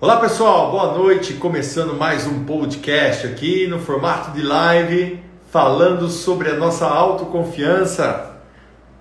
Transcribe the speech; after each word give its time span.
Olá 0.00 0.18
pessoal, 0.18 0.70
boa 0.70 0.96
noite. 0.96 1.34
Começando 1.34 1.92
mais 1.92 2.24
um 2.24 2.44
podcast 2.44 3.26
aqui 3.26 3.66
no 3.66 3.80
formato 3.80 4.30
de 4.30 4.42
live, 4.42 5.20
falando 5.50 6.08
sobre 6.08 6.48
a 6.50 6.54
nossa 6.54 6.86
autoconfiança, 6.86 8.36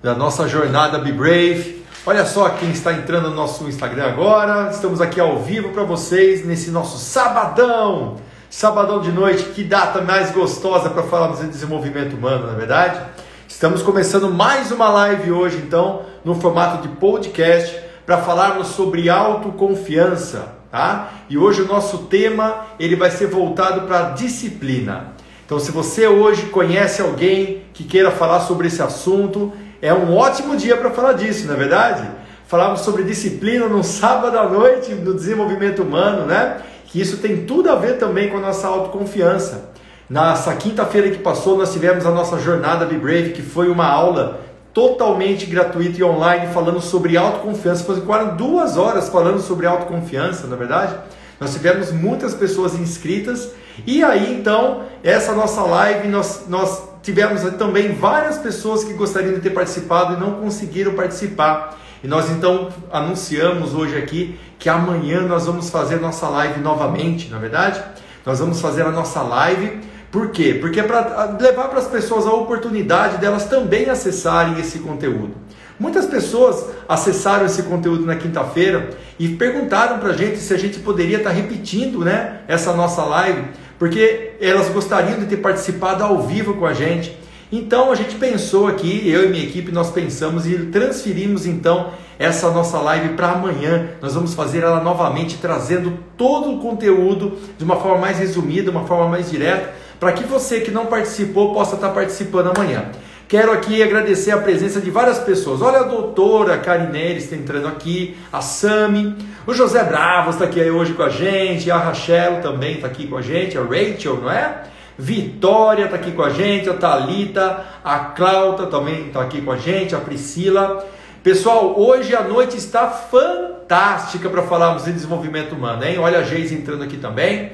da 0.02 0.16
nossa 0.16 0.48
jornada 0.48 0.98
Be 0.98 1.12
Brave. 1.12 1.86
Olha 2.04 2.25
só 2.25 2.50
quem 2.50 2.71
está 2.71 2.94
entrando 2.94 3.30
no 3.30 3.36
nosso 3.36 3.66
Instagram 3.66 4.07
agora. 4.07 4.71
Estamos 4.71 5.00
aqui 5.00 5.20
ao 5.20 5.38
vivo 5.38 5.70
para 5.70 5.84
vocês 5.84 6.44
nesse 6.44 6.71
nosso 6.71 6.98
sabadão. 6.98 8.16
Sabadão 8.50 9.00
de 9.00 9.11
noite, 9.11 9.43
que 9.50 9.64
data 9.64 10.02
mais 10.02 10.32
gostosa 10.32 10.89
para 10.89 11.04
falarmos 11.04 11.41
de 11.41 11.48
desenvolvimento 11.48 12.16
humano, 12.16 12.48
na 12.48 12.54
é 12.54 12.55
verdade? 12.55 13.00
Estamos 13.48 13.84
começando 13.84 14.34
mais 14.34 14.71
uma 14.71 14.89
live 14.89 15.32
hoje, 15.32 15.57
então, 15.57 16.02
no 16.25 16.34
formato 16.34 16.82
de 16.82 16.95
podcast, 16.95 17.80
para 18.04 18.18
falarmos 18.18 18.70
sobre 18.70 19.12
autoconfiança 19.12 20.56
tá? 20.77 21.09
E 21.27 21.40
hoje 21.40 21.63
o 21.63 21.67
nosso 21.67 22.04
tema 22.04 22.67
ele 22.80 22.95
vai 22.95 23.09
ser 23.09 23.26
voltado 23.26 23.88
para 23.88 24.12
disciplina. 24.12 25.13
Então, 25.44 25.59
se 25.59 25.72
você 25.72 26.05
hoje 26.08 26.44
conhece 26.44 27.02
alguém 27.02 27.63
que 27.73 27.84
queira 27.84 28.12
falar 28.12 28.41
sobre 28.41 28.67
esse 28.67 28.81
assunto, 28.81 29.52
é 29.81 29.91
um 29.91 30.16
ótimo 30.16 30.55
dia 30.55 30.77
para 30.77 30.91
falar 30.91 31.13
disso, 31.13 31.48
não 31.48 31.55
é 31.55 31.58
verdade? 31.58 32.08
Falamos 32.45 32.81
sobre 32.81 33.03
disciplina 33.03 33.67
no 33.67 33.84
sábado 33.84 34.38
à 34.38 34.48
noite 34.48 34.94
no 34.94 35.16
desenvolvimento 35.16 35.81
humano, 35.81 36.26
né? 36.27 36.58
Que 36.86 37.02
isso 37.02 37.17
tem 37.17 37.45
tudo 37.45 37.72
a 37.72 37.75
ver 37.75 37.98
também 37.98 38.30
com 38.30 38.38
a 38.38 38.41
nossa 38.41 38.67
autoconfiança. 38.67 39.72
Nessa 40.08 40.55
quinta-feira 40.55 41.09
que 41.09 41.17
passou, 41.17 41.58
nós 41.58 41.73
tivemos 41.73 42.05
a 42.05 42.12
nossa 42.12 42.38
jornada 42.39 42.86
Be 42.86 42.98
Brave, 42.98 43.31
que 43.31 43.41
foi 43.41 43.67
uma 43.67 43.88
aula 43.88 44.41
totalmente 44.77 45.48
gratuito 45.48 45.99
e 45.99 46.04
online 46.04 46.54
falando 46.54 46.80
sobre 46.80 47.17
autoconfiança. 47.17 47.84
Foram 47.84 48.36
duas 48.36 48.77
horas 48.77 49.09
falando 49.09 49.39
sobre 49.39 49.66
autoconfiança, 49.66 50.45
na 50.45 50.56
é 50.56 50.59
verdade. 50.59 50.95
Nós 51.39 51.52
tivemos 51.52 51.92
muitas 51.92 52.36
pessoas 52.36 52.75
inscritas 52.75 53.53
e 53.88 54.03
aí 54.03 54.31
então 54.31 54.83
essa 55.03 55.33
nossa 55.33 55.64
live 55.64 56.08
nós, 56.09 56.45
nós 56.48 56.89
tivemos 57.02 57.42
também 57.55 57.95
várias 57.95 58.38
pessoas 58.38 58.83
que 58.83 58.94
gostariam 58.94 59.33
de 59.33 59.42
ter 59.42 59.50
participado 59.50 60.14
e 60.14 60.20
não 60.20 60.33
conseguiram 60.33 60.94
participar. 60.94 61.75
E 62.03 62.08
nós 62.08 62.30
então 62.30 62.70
anunciamos 62.92 63.73
hoje 63.73 63.98
aqui 63.98 64.39
que 64.59 64.70
amanhã 64.70 65.22
nós 65.22 65.48
vamos 65.48 65.72
fazer 65.72 66.00
nossa 66.00 66.30
live 66.30 66.59
novamente, 66.59 67.31
na 67.31 67.38
é 67.38 67.39
verdade. 67.39 67.81
Nós 68.23 68.38
vamos 68.38 68.61
fazer 68.61 68.83
a 68.83 68.92
nossa 68.92 69.23
live 69.23 69.80
por 70.11 70.30
quê? 70.30 70.58
Porque 70.59 70.80
é 70.80 70.83
para 70.83 71.38
levar 71.39 71.67
para 71.67 71.80
as 71.80 71.88
pessoas 71.88 72.25
a 72.25 72.31
oportunidade 72.31 73.17
delas 73.17 73.45
também 73.45 73.89
acessarem 73.89 74.59
esse 74.59 74.80
conteúdo. 74.80 75.36
Muitas 75.80 76.05
pessoas 76.05 76.66
acessaram 76.89 77.45
esse 77.45 77.64
conteúdo 77.64 78.05
na 78.05 78.16
quinta-feira 78.16 78.89
e 79.19 79.30
perguntaram 79.30 79.99
para 79.99 80.09
a 80.09 80.17
gente 80.17 80.38
se 80.38 80.53
a 80.53 80.58
gente 80.58 80.80
poderia 80.80 81.17
estar 81.17 81.30
tá 81.30 81.36
repetindo 81.36 81.99
né, 81.99 82.39
essa 82.47 82.73
nossa 82.73 83.03
live, 83.03 83.44
porque 83.77 84.31
elas 84.41 84.69
gostariam 84.69 85.19
de 85.19 85.27
ter 85.27 85.38
participado 85.38 86.03
ao 86.03 86.23
vivo 86.23 86.55
com 86.55 86.66
a 86.66 86.73
gente. 86.73 87.16
Então 87.52 87.92
a 87.92 87.95
gente 87.95 88.16
pensou 88.16 88.67
aqui, 88.67 89.08
eu 89.08 89.25
e 89.25 89.30
minha 89.30 89.44
equipe, 89.44 89.71
nós 89.71 89.92
pensamos 89.92 90.47
e 90.47 90.58
transferimos 90.66 91.45
então 91.45 91.92
essa 92.17 92.49
nossa 92.49 92.80
live 92.80 93.09
para 93.09 93.31
amanhã. 93.31 93.89
Nós 94.02 94.16
vamos 94.16 94.33
fazer 94.33 94.64
ela 94.64 94.81
novamente, 94.81 95.38
trazendo 95.38 95.99
todo 96.17 96.53
o 96.53 96.59
conteúdo 96.59 97.38
de 97.58 97.64
uma 97.64 97.75
forma 97.75 97.99
mais 97.99 98.17
resumida, 98.17 98.71
uma 98.71 98.86
forma 98.86 99.09
mais 99.09 99.30
direta 99.30 99.86
para 100.00 100.12
que 100.12 100.23
você 100.23 100.59
que 100.62 100.72
não 100.72 100.86
participou 100.86 101.53
possa 101.53 101.76
estar 101.76 101.90
participando 101.90 102.52
amanhã. 102.56 102.92
Quero 103.28 103.52
aqui 103.52 103.84
agradecer 103.84 104.31
a 104.31 104.38
presença 104.38 104.80
de 104.80 104.89
várias 104.89 105.20
pessoas. 105.20 105.62
Olha 105.62 105.80
a 105.80 105.84
doutora 105.84 106.58
Karinelli 106.59 107.17
está 107.17 107.36
entrando 107.36 107.67
aqui, 107.67 108.16
a 108.31 108.39
Sami, 108.39 109.17
o 109.45 109.54
José 109.54 109.84
Bravo 109.84 110.30
está 110.30 110.45
aqui 110.45 110.62
hoje 110.62 110.94
com 110.94 111.04
a 111.04 111.09
gente, 111.09 111.70
a 111.70 111.78
Rachel 111.78 112.42
também 112.42 112.76
está 112.76 112.88
aqui 112.88 113.06
com 113.06 113.17
a 113.17 113.22
gente, 113.22 113.58
a 113.58 113.61
Rachel, 113.61 114.21
não 114.21 114.32
é? 114.32 114.64
Vitória 114.98 115.86
está 115.86 115.98
aqui 115.98 116.11
com 116.14 116.23
a 116.23 116.30
gente, 116.30 116.70
a 116.70 116.73
Talita, 116.73 117.66
a 117.83 118.00
Clauta 118.00 118.66
também 118.67 119.08
está 119.08 119.21
aqui 119.21 119.42
com 119.42 119.52
a 119.52 119.58
gente, 119.58 119.94
a 119.94 120.00
Priscila. 120.00 120.88
Pessoal, 121.21 121.77
hoje 121.77 122.16
a 122.16 122.23
noite 122.23 122.55
está 122.55 122.88
fantástica 122.88 124.30
para 124.30 124.44
falarmos 124.44 124.86
de 124.86 124.94
desenvolvimento 124.94 125.54
humano, 125.54 125.83
hein? 125.83 126.00
Olha 126.00 126.20
a 126.20 126.23
Geise 126.23 126.55
entrando 126.55 126.83
aqui 126.83 126.95
também. 126.95 127.52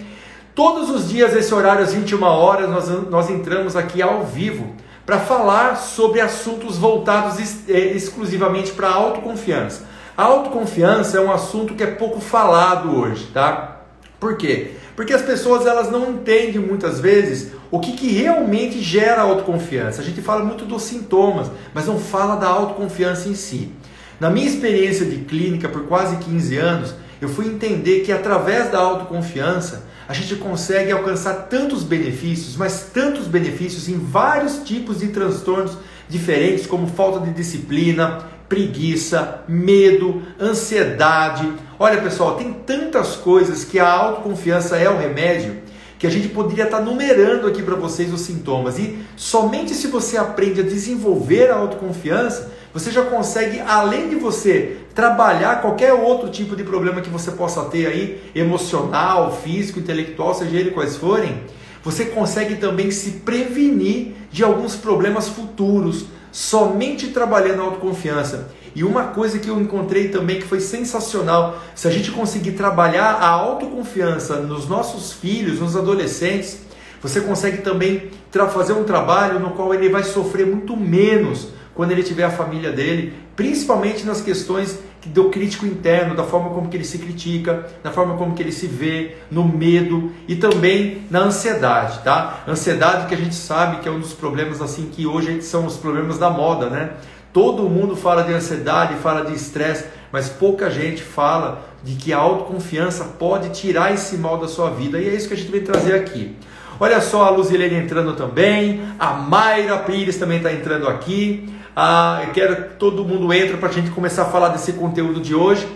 Todos 0.56 0.92
os 0.92 1.10
dias, 1.10 1.36
esse 1.36 1.52
horário 1.52 1.84
às 1.84 1.94
21 1.94 2.22
horas, 2.24 2.70
nós, 2.70 3.10
nós 3.10 3.30
entramos 3.30 3.76
aqui 3.76 4.04
ao 4.04 4.24
vivo 4.24 4.76
para 5.04 5.20
falar 5.20 5.78
sobre 5.78 6.22
assuntos 6.22 6.78
voltados 6.78 7.40
ex, 7.40 7.68
é, 7.68 7.80
exclusivamente 7.80 8.72
para 8.72 8.88
a 8.88 8.94
autoconfiança. 8.94 9.84
A 10.16 10.24
autoconfiança 10.24 11.18
é 11.18 11.22
um 11.22 11.32
assunto 11.32 11.74
que 11.74 11.82
é 11.82 11.88
pouco 11.88 12.22
falado 12.22 12.96
hoje, 12.96 13.26
tá? 13.34 13.82
Por 14.20 14.38
quê? 14.38 14.76
Porque 14.96 15.12
as 15.12 15.24
pessoas 15.24 15.66
elas 15.66 15.90
não 15.90 16.12
entendem 16.12 16.62
muitas 16.62 17.00
vezes 17.00 17.52
o 17.72 17.80
que, 17.80 17.94
que 17.94 18.10
realmente 18.10 18.80
gera 18.80 19.24
autoconfiança. 19.24 20.02
A 20.02 20.06
gente 20.06 20.22
fala 20.22 20.46
muito 20.46 20.66
dos 20.66 20.84
sintomas, 20.84 21.50
mas 21.74 21.88
não 21.88 21.98
fala 21.98 22.36
da 22.36 22.48
autoconfiança 22.48 23.28
em 23.28 23.34
si. 23.34 23.72
Na 24.20 24.30
minha 24.30 24.46
experiência 24.46 25.04
de 25.04 25.18
clínica 25.26 25.68
por 25.68 25.88
quase 25.88 26.18
15 26.18 26.58
anos, 26.58 26.94
eu 27.20 27.28
fui 27.28 27.48
entender 27.48 28.02
que 28.02 28.12
através 28.12 28.70
da 28.72 28.78
autoconfiança 28.78 29.92
a 30.14 30.16
gente 30.16 30.36
consegue 30.36 30.92
alcançar 30.92 31.48
tantos 31.50 31.84
benefícios, 31.84 32.56
mas 32.56 32.92
tantos 32.94 33.26
benefícios 33.26 33.90
em 33.90 33.98
vários 33.98 34.58
tipos 34.60 35.00
de 35.00 35.08
transtornos 35.08 35.76
diferentes, 36.08 36.68
como 36.68 36.86
falta 36.86 37.26
de 37.26 37.34
disciplina, 37.34 38.20
preguiça, 38.48 39.44
medo, 39.48 40.22
ansiedade. 40.40 41.52
Olha 41.80 42.00
pessoal, 42.00 42.36
tem 42.36 42.54
tantas 42.54 43.16
coisas 43.16 43.66
que 43.66 43.80
a 43.80 43.90
autoconfiança 43.90 44.78
é 44.78 44.88
o 44.88 45.00
remédio 45.00 45.64
que 45.98 46.06
a 46.06 46.12
gente 46.12 46.28
poderia 46.28 46.66
estar 46.66 46.82
numerando 46.82 47.48
aqui 47.48 47.64
para 47.64 47.76
vocês 47.76 48.14
os 48.14 48.22
sintomas. 48.22 48.78
E 48.78 49.00
somente 49.16 49.74
se 49.74 49.88
você 49.88 50.18
aprende 50.18 50.60
a 50.60 50.64
desenvolver 50.64 51.50
a 51.50 51.56
autoconfiança, 51.56 52.52
você 52.74 52.90
já 52.90 53.04
consegue, 53.04 53.60
além 53.60 54.10
de 54.10 54.16
você 54.16 54.78
trabalhar 54.96 55.62
qualquer 55.62 55.94
outro 55.94 56.30
tipo 56.30 56.56
de 56.56 56.64
problema 56.64 57.02
que 57.02 57.10
você 57.10 57.32
possa 57.32 57.64
ter 57.66 57.86
aí, 57.86 58.32
emocional, 58.34 59.32
físico, 59.44 59.80
intelectual, 59.80 60.34
seja 60.34 60.58
ele 60.58 60.72
quais 60.72 60.98
forem, 60.98 61.44
você 61.84 62.06
consegue 62.06 62.56
também 62.56 62.90
se 62.90 63.12
prevenir 63.12 64.14
de 64.32 64.44
alguns 64.44 64.76
problemas 64.76 65.28
futuros, 65.28 66.06
somente 66.32 67.08
trabalhando 67.08 67.62
a 67.62 67.66
autoconfiança. 67.66 68.50
E 68.76 68.84
uma 68.84 69.04
coisa 69.06 69.38
que 69.38 69.50
eu 69.50 69.62
encontrei 69.62 70.08
também 70.08 70.38
que 70.38 70.48
foi 70.48 70.60
sensacional, 70.60 71.62
se 71.76 71.88
a 71.88 71.92
gente 71.92 72.10
conseguir 72.10 72.54
trabalhar 72.54 73.18
a 73.20 73.28
autoconfiança 73.28 74.38
nos 74.38 74.68
nossos 74.68 75.14
filhos, 75.14 75.60
nos 75.60 75.76
adolescentes, 75.76 76.60
você 77.00 77.22
consegue 77.22 77.58
também 77.58 78.10
fazer 78.52 78.74
um 78.74 78.84
trabalho 78.84 79.40
no 79.40 79.52
qual 79.52 79.74
ele 79.76 79.90
vai 79.90 80.04
sofrer 80.04 80.48
muito 80.48 80.76
menos 80.76 81.50
quando 81.74 81.92
ele 81.92 82.04
tiver 82.04 82.24
a 82.24 82.30
família 82.30 82.72
dele, 82.72 83.14
principalmente 83.36 84.06
nas 84.06 84.22
questões 84.22 84.80
do 85.08 85.30
crítico 85.30 85.66
interno, 85.66 86.16
da 86.16 86.24
forma 86.24 86.50
como 86.52 86.70
que 86.70 86.78
ele 86.78 86.86
se 86.86 86.98
critica, 86.98 87.66
da 87.84 87.92
forma 87.92 88.16
como 88.16 88.34
que 88.34 88.42
ele 88.42 88.52
se 88.52 88.68
vê, 88.68 89.18
no 89.30 89.44
medo 89.44 90.12
e 90.28 90.36
também 90.36 91.02
na 91.10 91.20
ansiedade, 91.20 92.00
tá? 92.04 92.44
Ansiedade 92.48 93.08
que 93.08 93.14
a 93.14 93.18
gente 93.18 93.36
sabe 93.36 93.78
que 93.78 93.90
é 93.90 93.92
um 93.92 94.00
dos 94.00 94.14
problemas 94.14 94.62
assim 94.62 94.90
que 94.92 95.06
hoje 95.06 95.42
são 95.42 95.66
os 95.66 95.76
problemas 95.76 96.18
da 96.18 96.30
moda, 96.30 96.70
né? 96.70 96.92
Todo 97.34 97.64
mundo 97.64 97.96
fala 97.96 98.24
de 98.24 98.32
ansiedade, 98.32 98.96
fala 98.96 99.26
de 99.26 99.34
estresse, 99.34 99.86
mas 100.12 100.30
pouca 100.30 100.70
gente 100.70 101.02
fala 101.02 101.66
de 101.84 101.96
que 101.96 102.14
a 102.14 102.18
autoconfiança 102.18 103.04
pode 103.04 103.50
tirar 103.50 103.94
esse 103.94 104.16
mal 104.18 104.38
da 104.38 104.48
sua 104.48 104.70
vida 104.70 105.00
e 105.00 105.10
é 105.10 105.16
isso 105.16 105.28
que 105.28 105.34
a 105.34 105.38
gente 105.38 105.52
vem 105.52 105.62
trazer 105.62 105.96
aqui. 105.96 106.36
Olha 106.80 107.02
só 107.02 107.24
a 107.24 107.30
Luzilene 107.30 107.76
entrando 107.76 108.14
também, 108.14 108.82
a 108.98 109.14
Mayra 109.14 109.80
Pires 109.80 110.18
também 110.18 110.38
está 110.38 110.52
entrando 110.52 110.88
aqui. 110.88 111.50
Ah, 111.76 112.22
eu 112.28 112.34
quero 112.34 112.56
que 112.56 112.76
todo 112.76 113.04
mundo 113.04 113.34
entre 113.34 113.58
para 113.58 113.68
a 113.68 113.72
gente 113.72 113.90
começar 113.90 114.24
a 114.24 114.26
falar 114.26 114.50
desse 114.50 114.74
conteúdo 114.74 115.20
de 115.20 115.34
hoje. 115.34 115.68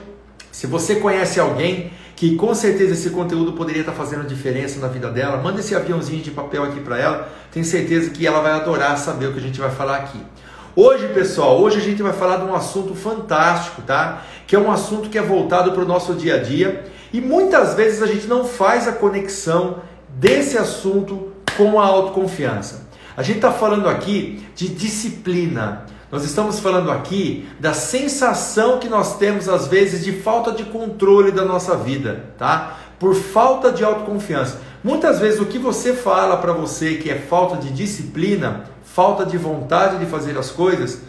Se 0.51 0.67
você 0.67 0.97
conhece 0.97 1.39
alguém 1.39 1.91
que 2.15 2.35
com 2.35 2.53
certeza 2.53 2.93
esse 2.93 3.09
conteúdo 3.09 3.53
poderia 3.53 3.81
estar 3.81 3.93
fazendo 3.93 4.27
diferença 4.27 4.79
na 4.79 4.87
vida 4.87 5.09
dela, 5.09 5.37
manda 5.37 5.59
esse 5.59 5.75
aviãozinho 5.75 6.21
de 6.21 6.29
papel 6.29 6.63
aqui 6.63 6.79
para 6.81 6.99
ela. 6.99 7.29
Tenho 7.51 7.65
certeza 7.65 8.11
que 8.11 8.27
ela 8.27 8.41
vai 8.41 8.51
adorar 8.51 8.95
saber 8.99 9.25
o 9.27 9.33
que 9.33 9.39
a 9.39 9.41
gente 9.41 9.59
vai 9.59 9.71
falar 9.71 9.97
aqui. 9.97 10.19
Hoje, 10.75 11.07
pessoal, 11.07 11.59
hoje 11.59 11.77
a 11.77 11.81
gente 11.81 12.03
vai 12.03 12.13
falar 12.13 12.37
de 12.37 12.43
um 12.43 12.53
assunto 12.53 12.93
fantástico, 12.93 13.81
tá? 13.81 14.21
Que 14.45 14.55
é 14.55 14.59
um 14.59 14.71
assunto 14.71 15.09
que 15.09 15.17
é 15.17 15.21
voltado 15.23 15.71
para 15.71 15.81
o 15.81 15.87
nosso 15.87 16.13
dia 16.13 16.35
a 16.35 16.37
dia 16.37 16.85
e 17.11 17.19
muitas 17.19 17.73
vezes 17.73 18.03
a 18.03 18.05
gente 18.05 18.27
não 18.27 18.45
faz 18.45 18.87
a 18.87 18.91
conexão 18.91 19.77
desse 20.09 20.59
assunto 20.59 21.33
com 21.57 21.79
a 21.79 21.85
autoconfiança. 21.85 22.86
A 23.17 23.23
gente 23.23 23.37
está 23.37 23.51
falando 23.51 23.89
aqui 23.89 24.45
de 24.55 24.69
disciplina. 24.69 25.87
Nós 26.11 26.23
estamos 26.23 26.59
falando 26.59 26.91
aqui 26.91 27.49
da 27.59 27.73
sensação 27.73 28.77
que 28.77 28.87
nós 28.87 29.17
temos 29.17 29.49
às 29.49 29.67
vezes 29.67 30.05
de 30.05 30.21
falta 30.21 30.51
de 30.51 30.65
controle 30.65 31.31
da 31.31 31.43
nossa 31.43 31.75
vida, 31.75 32.25
tá? 32.37 32.77
Por 32.99 33.15
falta 33.15 33.71
de 33.71 33.83
autoconfiança. 33.83 34.61
Muitas 34.83 35.19
vezes 35.19 35.39
o 35.39 35.47
que 35.47 35.57
você 35.57 35.95
fala 35.95 36.37
para 36.37 36.53
você 36.53 36.93
que 36.93 37.09
é 37.09 37.17
falta 37.17 37.57
de 37.57 37.71
disciplina, 37.71 38.65
falta 38.83 39.25
de 39.25 39.35
vontade 39.35 39.97
de 39.97 40.05
fazer 40.05 40.37
as 40.37 40.51
coisas, 40.51 41.01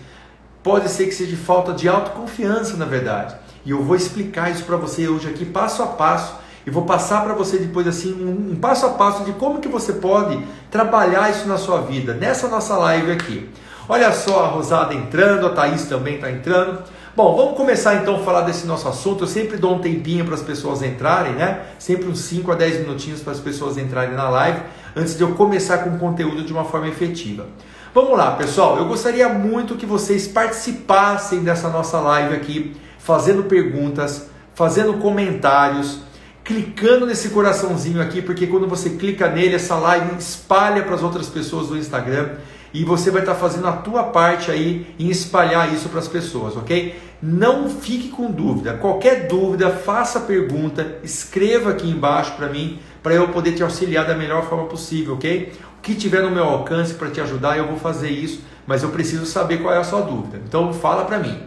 pode 0.63 0.89
ser 0.89 1.09
que 1.09 1.15
seja 1.15 1.37
falta 1.37 1.75
de 1.75 1.91
autoconfiança, 1.91 2.79
na 2.79 2.87
verdade. 2.87 3.37
E 3.67 3.71
eu 3.71 3.83
vou 3.83 3.95
explicar 3.95 4.51
isso 4.51 4.65
para 4.65 4.79
você 4.79 5.09
hoje 5.09 5.29
aqui 5.29 5.45
passo 5.45 5.83
a 5.83 5.87
passo 5.87 6.37
e 6.69 6.71
vou 6.71 6.83
passar 6.83 7.25
para 7.25 7.33
você 7.33 7.57
depois 7.57 7.89
assim 7.89 8.13
um, 8.13 8.53
um, 8.53 8.57
passo 8.57 8.85
a 8.85 8.91
passo 8.91 9.25
de 9.25 9.33
como 9.33 9.59
que 9.59 9.69
você 9.69 9.95
pode 9.95 10.39
trabalhar 10.71 11.31
isso 11.31 11.49
na 11.49 11.57
sua 11.57 11.81
vida, 11.81 12.13
nessa 12.13 12.47
nossa 12.47 12.77
live 12.77 13.11
aqui. 13.11 13.49
Olha 13.89 14.13
só 14.13 14.45
a 14.45 14.49
Rosada 14.49 14.93
entrando, 14.93 15.47
a 15.47 15.51
Thaís 15.51 15.87
também 15.87 16.17
está 16.17 16.31
entrando. 16.31 16.83
Bom, 17.17 17.35
vamos 17.35 17.57
começar 17.57 17.95
então 17.95 18.17
a 18.17 18.19
falar 18.19 18.43
desse 18.43 18.67
nosso 18.67 18.87
assunto. 18.87 19.25
Eu 19.25 19.29
sempre 19.29 19.57
dou 19.57 19.77
um 19.77 19.79
tempinho 19.79 20.27
para 20.27 20.35
as 20.35 20.43
pessoas 20.43 20.83
entrarem, 20.83 21.33
né? 21.33 21.63
Sempre 21.79 22.07
uns 22.07 22.21
5 22.21 22.53
a 22.53 22.55
10 22.55 22.81
minutinhos 22.81 23.23
para 23.23 23.33
as 23.33 23.41
pessoas 23.41 23.79
entrarem 23.79 24.15
na 24.15 24.29
live, 24.29 24.61
antes 24.95 25.17
de 25.17 25.23
eu 25.23 25.35
começar 25.37 25.79
com 25.79 25.97
o 25.97 25.99
conteúdo 25.99 26.45
de 26.45 26.53
uma 26.53 26.67
forma 26.67 26.87
efetiva. 26.87 27.47
Vamos 27.95 28.19
lá, 28.19 28.33
pessoal. 28.33 28.77
Eu 28.77 28.85
gostaria 28.85 29.27
muito 29.31 29.75
que 29.75 29.87
vocês 29.87 30.29
participassem 30.29 31.43
dessa 31.43 31.71
nossa 31.71 31.99
live 31.99 32.35
aqui, 32.35 32.77
fazendo 32.99 33.45
perguntas, 33.45 34.29
fazendo 34.55 34.99
comentários, 34.99 36.07
clicando 36.49 37.05
nesse 37.05 37.29
coraçãozinho 37.29 38.01
aqui, 38.01 38.23
porque 38.23 38.47
quando 38.47 38.67
você 38.67 38.89
clica 38.89 39.29
nele, 39.29 39.57
essa 39.57 39.75
live 39.75 40.17
espalha 40.19 40.83
para 40.83 40.95
as 40.95 41.03
outras 41.03 41.29
pessoas 41.29 41.69
do 41.69 41.77
Instagram 41.77 42.37
e 42.73 42.85
você 42.85 43.11
vai 43.11 43.21
estar 43.21 43.35
fazendo 43.35 43.69
a 43.69 43.73
tua 43.73 44.05
parte 44.05 44.51
aí 44.51 44.87
em 44.99 45.11
espalhar 45.11 45.71
isso 45.75 45.91
para 45.91 45.99
as 45.99 46.09
pessoas, 46.09 46.57
ok? 46.57 46.99
Não 47.21 47.69
fique 47.69 48.09
com 48.09 48.31
dúvida. 48.31 48.73
Qualquer 48.73 49.29
dúvida, 49.29 49.69
faça 49.69 50.21
pergunta, 50.21 50.97
escreva 51.05 51.73
aqui 51.73 51.87
embaixo 51.87 52.33
para 52.33 52.49
mim, 52.49 52.79
para 53.03 53.13
eu 53.13 53.29
poder 53.29 53.53
te 53.53 53.63
auxiliar 53.63 54.07
da 54.07 54.15
melhor 54.15 54.49
forma 54.49 54.65
possível, 54.65 55.17
ok? 55.17 55.53
O 55.79 55.83
que 55.83 55.95
tiver 55.95 56.23
no 56.23 56.31
meu 56.31 56.45
alcance 56.45 56.95
para 56.95 57.11
te 57.11 57.21
ajudar, 57.21 57.59
eu 57.59 57.67
vou 57.67 57.77
fazer 57.77 58.09
isso, 58.09 58.41
mas 58.67 58.83
eu 58.83 58.89
preciso 58.89 59.27
saber 59.27 59.59
qual 59.59 59.75
é 59.75 59.77
a 59.77 59.85
sua 59.85 60.01
dúvida. 60.01 60.41
Então 60.49 60.73
fala 60.73 61.05
para 61.05 61.19
mim. 61.19 61.43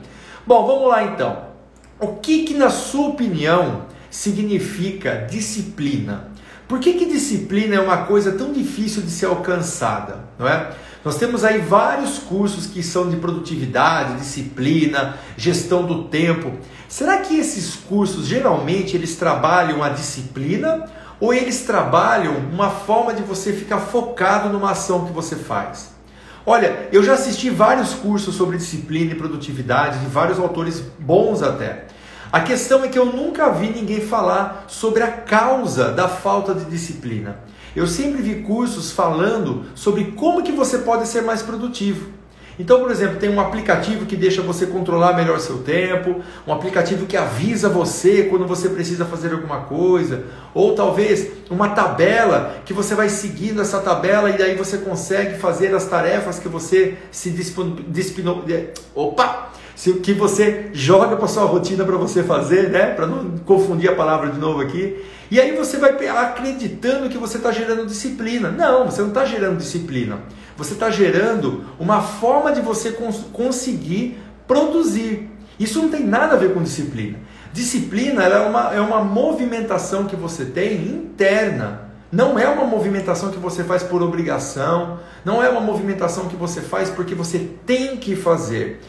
Bom, 0.46 0.68
vamos 0.68 0.88
lá 0.88 1.04
então. 1.06 1.50
O 2.00 2.18
que, 2.18 2.44
que 2.44 2.54
na 2.54 2.70
sua 2.70 3.08
opinião 3.08 3.90
significa 4.12 5.26
disciplina? 5.30 6.28
Por 6.68 6.80
que, 6.80 6.94
que 6.94 7.06
disciplina 7.06 7.76
é 7.76 7.80
uma 7.80 8.06
coisa 8.06 8.34
tão 8.34 8.54
difícil 8.54 9.02
de 9.02 9.10
ser 9.10 9.26
alcançada, 9.26 10.20
não 10.38 10.48
é? 10.48 10.72
Nós 11.04 11.18
temos 11.18 11.44
aí 11.44 11.58
vários 11.58 12.20
cursos 12.20 12.68
que 12.68 12.84
são 12.84 13.10
de 13.10 13.16
produtividade, 13.16 14.20
disciplina, 14.20 15.18
gestão 15.36 15.84
do 15.84 16.04
tempo. 16.04 16.52
Será 16.88 17.18
que 17.18 17.40
esses 17.40 17.74
cursos 17.76 18.28
geralmente 18.28 18.96
eles 18.96 19.16
trabalham 19.16 19.84
a 19.84 19.90
disciplina 19.90 20.86
ou 21.20 21.34
eles 21.34 21.62
trabalham 21.62 22.36
uma 22.54 22.70
forma 22.70 23.16
de 23.16 23.24
você 23.24 23.52
ficar 23.52 23.80
focado 23.80 24.50
numa 24.50 24.72
ação 24.72 25.06
que 25.06 25.12
você 25.12 25.36
faz? 25.36 25.90
Olha, 26.46 26.88
eu 26.92 27.04
já 27.04 27.14
assisti 27.14 27.50
vários 27.50 27.94
cursos 27.94 28.36
sobre 28.36 28.58
disciplina 28.58 29.12
e 29.12 29.16
produtividade 29.16 30.00
de 30.00 30.06
vários 30.06 30.40
autores 30.40 30.84
bons 31.00 31.42
até. 31.42 31.88
A 32.32 32.40
questão 32.40 32.82
é 32.84 32.88
que 32.88 32.98
eu 32.98 33.06
nunca 33.06 33.50
vi 33.50 33.68
ninguém 33.68 34.00
falar 34.00 34.64
sobre 34.68 35.04
a 35.04 35.12
causa 35.12 35.92
da 35.92 36.08
falta 36.08 36.54
de 36.56 36.64
disciplina. 36.64 37.40
Eu 37.76 37.86
sempre 37.86 38.22
vi 38.22 38.36
cursos 38.36 38.90
falando 38.92 39.66
sobre 39.76 40.14
como 40.14 40.42
que 40.42 40.52
você 40.54 40.78
pode 40.78 41.10
ser 41.10 41.24
mais 41.24 41.42
produtivo. 41.42 42.10
Então, 42.58 42.80
por 42.80 42.90
exemplo, 42.90 43.18
tem 43.18 43.30
um 43.30 43.42
aplicativo 43.42 44.06
que 44.06 44.16
deixa 44.16 44.42
você 44.42 44.66
controlar 44.66 45.14
melhor 45.14 45.40
seu 45.40 45.58
tempo, 45.58 46.22
um 46.48 46.54
aplicativo 46.54 47.06
que 47.06 47.18
avisa 47.18 47.68
você 47.68 48.24
quando 48.24 48.48
você 48.48 48.70
precisa 48.70 49.04
fazer 49.04 49.34
alguma 49.34 49.62
coisa, 49.62 50.24
ou 50.54 50.74
talvez 50.74 51.28
uma 51.50 51.70
tabela 51.70 52.56
que 52.66 52.74
você 52.74 52.96
vai 52.96 53.10
seguindo 53.10 53.62
essa 53.62 53.80
tabela 53.80 54.30
e 54.30 54.38
daí 54.38 54.56
você 54.56 54.78
consegue 54.78 55.38
fazer 55.38 55.74
as 55.76 55.86
tarefas 55.86 56.40
que 56.40 56.48
você 56.48 56.98
se 57.12 57.30
disponibilizou. 57.32 58.74
Opa! 58.96 59.52
Que 60.04 60.14
você 60.14 60.70
joga 60.74 61.16
para 61.16 61.28
sua 61.28 61.46
rotina 61.46 61.84
para 61.84 61.98
você 61.98 62.22
fazer, 62.22 62.70
né? 62.70 62.94
Para 62.94 63.08
não 63.08 63.38
confundir 63.40 63.90
a 63.90 63.96
palavra 63.96 64.30
de 64.30 64.40
novo 64.40 64.62
aqui. 64.62 65.04
E 65.32 65.40
aí 65.40 65.56
você 65.56 65.78
vai 65.78 66.08
acreditando 66.08 67.10
que 67.10 67.18
você 67.18 67.38
está 67.38 67.52
gerando 67.52 67.88
disciplina. 67.88 68.52
Não, 68.52 68.86
você 68.86 69.02
não 69.02 69.08
está 69.08 69.26
gerando 69.26 69.58
disciplina. 69.58 70.20
Você 70.56 70.74
está 70.74 70.92
gerando 70.92 71.66
uma 71.80 72.02
forma 72.02 72.52
de 72.52 72.62
você 72.62 72.92
cons 72.92 73.26
conseguir 73.34 74.20
produzir. 74.48 75.30
Isso 75.60 75.82
não 75.82 75.90
tem 75.90 76.06
nada 76.06 76.36
a 76.36 76.38
ver 76.38 76.54
com 76.54 76.62
disciplina. 76.62 77.18
Disciplina 77.52 78.24
é, 78.24 78.40
uma, 78.40 78.76
é 78.76 78.82
uma 78.82 79.04
movimentação 79.04 80.06
que 80.06 80.16
você 80.16 80.46
tem 80.46 80.76
interna. 80.88 81.90
Não 82.12 82.38
é 82.38 82.48
uma 82.48 82.66
movimentação 82.66 83.32
que 83.32 83.40
você 83.40 83.64
faz 83.64 83.84
por 83.84 84.04
obrigação, 84.04 85.00
não 85.24 85.42
é 85.42 85.48
uma 85.48 85.62
movimentação 85.62 86.28
que 86.28 86.36
você 86.36 86.60
faz 86.60 86.90
porque 86.90 87.16
você 87.16 87.50
tem 87.66 87.96
que 87.96 88.16
fazer. 88.18 88.82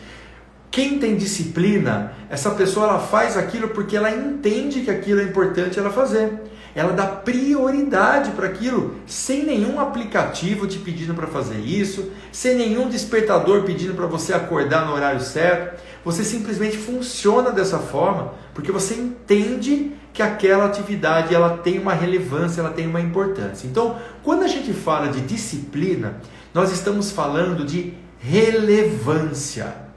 Quem 0.73 0.99
tem 0.99 1.17
disciplina, 1.17 2.15
essa 2.31 2.51
pessoa 2.53 2.87
ela 2.89 2.99
faz 2.99 3.37
aquilo 3.37 3.69
porque 3.69 3.95
ela 3.95 4.11
entende 4.11 4.81
que 4.81 4.91
aquilo 4.91 5.21
é 5.21 5.25
importante 5.25 5.79
ela 5.79 5.91
fazer. 5.91 6.33
Ela 6.75 6.95
dá 6.95 7.07
prioridade 7.07 8.31
para 8.31 8.47
aquilo, 8.47 8.97
sem 9.07 9.45
nenhum 9.45 9.79
aplicativo 9.79 10.67
te 10.67 10.79
pedindo 10.79 11.13
para 11.13 11.27
fazer 11.27 11.59
isso, 11.59 12.11
sem 12.33 12.57
nenhum 12.57 12.89
despertador 12.89 13.65
pedindo 13.65 13.93
para 13.93 14.07
você 14.07 14.33
acordar 14.33 14.87
no 14.87 14.95
horário 14.95 15.21
certo. 15.21 15.79
Você 16.07 16.25
simplesmente 16.25 16.79
funciona 16.79 17.51
dessa 17.51 17.79
forma 17.79 18.33
porque 18.55 18.73
você 18.73 18.95
entende 18.95 19.93
que 20.15 20.23
aquela 20.23 20.65
atividade 20.65 21.35
ela 21.35 21.59
tem 21.59 21.79
uma 21.79 21.93
relevância, 21.93 22.63
ela 22.63 22.71
tem 22.71 22.87
uma 22.87 23.01
importância. 23.03 23.67
Então, 23.67 23.99
quando 24.23 24.43
a 24.43 24.49
gente 24.49 24.73
fala 24.73 25.09
de 25.09 25.21
disciplina, 25.21 26.17
nós 26.55 26.73
estamos 26.73 27.11
falando 27.11 27.63
de 27.63 27.93
relevância. 28.19 29.92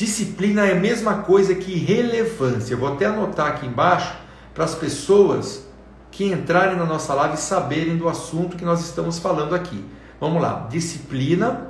Disciplina 0.00 0.64
é 0.64 0.72
a 0.72 0.80
mesma 0.80 1.18
coisa 1.18 1.54
que 1.54 1.76
relevância. 1.76 2.72
Eu 2.72 2.78
vou 2.78 2.90
até 2.90 3.04
anotar 3.04 3.48
aqui 3.48 3.66
embaixo 3.66 4.16
para 4.54 4.64
as 4.64 4.74
pessoas 4.74 5.68
que 6.10 6.24
entrarem 6.24 6.74
na 6.78 6.86
nossa 6.86 7.12
live 7.12 7.36
saberem 7.36 7.98
do 7.98 8.08
assunto 8.08 8.56
que 8.56 8.64
nós 8.64 8.80
estamos 8.80 9.18
falando 9.18 9.54
aqui. 9.54 9.84
Vamos 10.18 10.40
lá. 10.40 10.66
Disciplina 10.70 11.66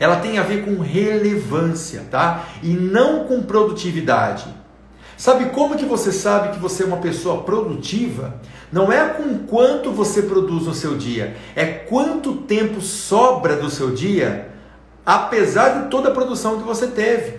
ela 0.00 0.16
tem 0.16 0.36
a 0.36 0.42
ver 0.42 0.64
com 0.64 0.80
relevância, 0.80 2.06
tá? 2.10 2.44
E 2.60 2.70
não 2.72 3.26
com 3.26 3.40
produtividade. 3.44 4.52
Sabe 5.16 5.50
como 5.50 5.76
que 5.76 5.84
você 5.84 6.10
sabe 6.10 6.54
que 6.54 6.58
você 6.58 6.82
é 6.82 6.86
uma 6.86 6.96
pessoa 6.96 7.44
produtiva? 7.44 8.34
Não 8.72 8.90
é 8.90 9.10
com 9.10 9.38
quanto 9.46 9.92
você 9.92 10.22
produz 10.22 10.66
no 10.66 10.74
seu 10.74 10.96
dia, 10.96 11.36
é 11.54 11.64
quanto 11.66 12.34
tempo 12.34 12.80
sobra 12.80 13.54
do 13.54 13.70
seu 13.70 13.92
dia 13.92 14.57
apesar 15.08 15.70
de 15.70 15.88
toda 15.88 16.10
a 16.10 16.12
produção 16.12 16.58
que 16.58 16.64
você 16.64 16.86
teve. 16.86 17.38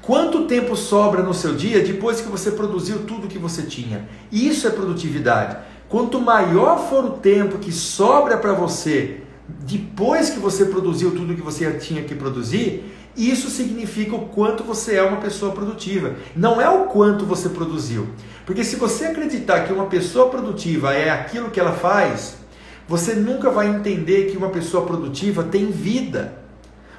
Quanto 0.00 0.44
tempo 0.44 0.76
sobra 0.76 1.24
no 1.24 1.34
seu 1.34 1.56
dia 1.56 1.82
depois 1.82 2.20
que 2.20 2.28
você 2.28 2.52
produziu 2.52 3.00
tudo 3.00 3.26
que 3.26 3.36
você 3.36 3.62
tinha? 3.62 4.08
Isso 4.30 4.64
é 4.64 4.70
produtividade. 4.70 5.56
Quanto 5.88 6.20
maior 6.20 6.88
for 6.88 7.04
o 7.04 7.10
tempo 7.14 7.58
que 7.58 7.72
sobra 7.72 8.38
para 8.38 8.52
você 8.52 9.22
depois 9.48 10.30
que 10.30 10.38
você 10.38 10.66
produziu 10.66 11.10
tudo 11.10 11.34
que 11.34 11.42
você 11.42 11.68
tinha 11.72 12.04
que 12.04 12.14
produzir, 12.14 12.84
isso 13.16 13.50
significa 13.50 14.14
o 14.14 14.28
quanto 14.28 14.62
você 14.62 14.94
é 14.94 15.02
uma 15.02 15.16
pessoa 15.16 15.50
produtiva. 15.50 16.14
Não 16.36 16.60
é 16.60 16.70
o 16.70 16.84
quanto 16.84 17.26
você 17.26 17.48
produziu. 17.48 18.06
Porque 18.46 18.62
se 18.62 18.76
você 18.76 19.06
acreditar 19.06 19.64
que 19.64 19.72
uma 19.72 19.86
pessoa 19.86 20.28
produtiva 20.28 20.94
é 20.94 21.10
aquilo 21.10 21.50
que 21.50 21.58
ela 21.58 21.72
faz, 21.72 22.36
você 22.86 23.14
nunca 23.14 23.50
vai 23.50 23.66
entender 23.66 24.30
que 24.30 24.36
uma 24.36 24.50
pessoa 24.50 24.86
produtiva 24.86 25.42
tem 25.42 25.72
vida. 25.72 26.37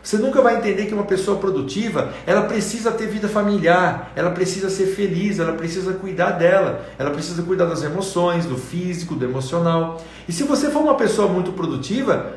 Você 0.10 0.18
nunca 0.18 0.42
vai 0.42 0.58
entender 0.58 0.88
que 0.88 0.94
uma 0.96 1.04
pessoa 1.04 1.38
produtiva, 1.38 2.12
ela 2.26 2.42
precisa 2.42 2.92
ter 2.92 3.06
vida 3.06 3.28
familiar, 3.28 4.12
ela 4.16 4.32
precisa 4.32 4.68
ser 4.68 4.88
feliz, 4.88 5.38
ela 5.38 5.54
precisa 5.54 5.94
cuidar 5.94 6.32
dela, 6.32 6.84
ela 6.98 7.12
precisa 7.12 7.44
cuidar 7.44 7.66
das 7.66 7.84
emoções, 7.84 8.48
do 8.48 8.58
físico, 8.58 9.14
do 9.14 9.24
emocional. 9.24 10.02
E 10.28 10.32
se 10.32 10.42
você 10.42 10.72
for 10.72 10.82
uma 10.82 10.96
pessoa 10.96 11.28
muito 11.28 11.52
produtiva, 11.52 12.34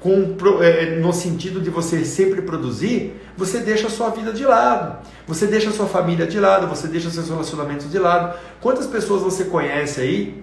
com, 0.00 0.34
é, 0.62 0.98
no 0.98 1.12
sentido 1.12 1.60
de 1.60 1.70
você 1.70 2.04
sempre 2.04 2.42
produzir, 2.42 3.14
você 3.36 3.60
deixa 3.60 3.86
a 3.86 3.90
sua 3.90 4.10
vida 4.10 4.32
de 4.32 4.44
lado, 4.44 5.06
você 5.24 5.46
deixa 5.46 5.68
a 5.70 5.72
sua 5.72 5.86
família 5.86 6.26
de 6.26 6.40
lado, 6.40 6.66
você 6.66 6.88
deixa 6.88 7.08
seus 7.08 7.28
relacionamentos 7.28 7.88
de 7.88 8.00
lado. 8.00 8.36
Quantas 8.60 8.88
pessoas 8.88 9.22
você 9.22 9.44
conhece 9.44 10.00
aí 10.00 10.42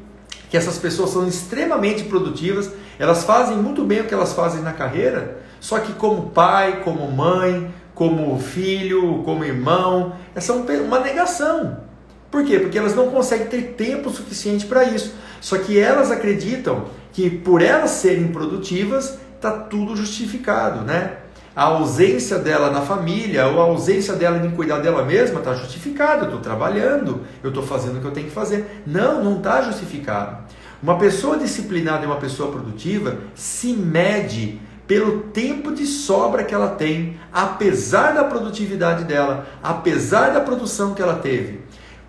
que 0.50 0.55
essas 0.55 0.77
pessoas 0.77 1.09
são 1.09 1.27
extremamente 1.27 2.05
produtivas, 2.05 2.71
elas 2.98 3.25
fazem 3.25 3.57
muito 3.57 3.83
bem 3.83 4.00
o 4.00 4.05
que 4.05 4.13
elas 4.13 4.31
fazem 4.31 4.62
na 4.62 4.71
carreira, 4.71 5.49
só 5.60 5.80
que 5.80 5.94
como 5.94 6.30
pai, 6.30 6.82
como 6.84 7.12
mãe, 7.12 7.74
como 7.94 8.39
filho, 8.39 9.24
como 9.24 9.44
irmão, 9.44 10.13
essa 10.34 10.54
é 10.54 10.82
uma 10.82 11.00
negação. 11.00 11.78
Por 12.32 12.46
quê? 12.46 12.60
Porque 12.60 12.78
elas 12.78 12.96
não 12.96 13.10
conseguem 13.10 13.48
ter 13.48 13.74
tempo 13.74 14.10
suficiente 14.10 14.66
para 14.66 14.84
isso. 14.84 15.13
Só 15.42 15.58
que 15.58 15.80
elas 15.80 16.12
acreditam 16.12 16.86
que 17.12 17.30
por 17.30 17.62
elas 17.62 17.92
serem 17.92 18.28
produtivas, 18.28 19.18
está 19.36 19.51
tudo 19.51 19.96
justificado, 19.96 20.82
né? 20.82 21.18
A 21.56 21.63
ausência 21.63 22.38
dela 22.38 22.70
na 22.70 22.82
família 22.82 23.48
ou 23.48 23.60
a 23.60 23.66
ausência 23.66 24.13
dela 24.13 24.46
em 24.46 24.51
cuidar 24.51 24.80
dela 24.80 25.04
mesma 25.04 25.39
está 25.39 25.54
justificada. 25.54 26.22
Eu 26.22 26.25
estou 26.25 26.39
trabalhando, 26.39 27.22
eu 27.44 27.50
estou 27.50 27.63
fazendo 27.63 27.98
o 27.98 28.01
que 28.01 28.08
eu 28.08 28.12
tenho 28.12 28.28
que 28.28 28.34
fazer. 28.34 28.84
Não, 28.86 29.24
não 29.24 29.38
está 29.38 29.62
justificado. 29.63 30.38
Uma 30.82 30.98
pessoa 30.98 31.38
disciplinada 31.38 32.04
e 32.04 32.06
uma 32.06 32.16
pessoa 32.16 32.51
produtiva 32.51 33.18
se 33.36 33.74
mede 33.74 34.62
pelo 34.89 35.19
tempo 35.25 35.72
de 35.72 35.86
sobra 35.86 36.43
que 36.43 36.51
ela 36.51 36.69
tem, 36.69 37.19
apesar 37.31 38.12
da 38.12 38.24
produtividade 38.24 39.03
dela, 39.03 39.48
apesar 39.62 40.31
da 40.31 40.41
produção 40.41 40.96
que 40.96 41.01
ela 41.03 41.17
teve. 41.17 41.60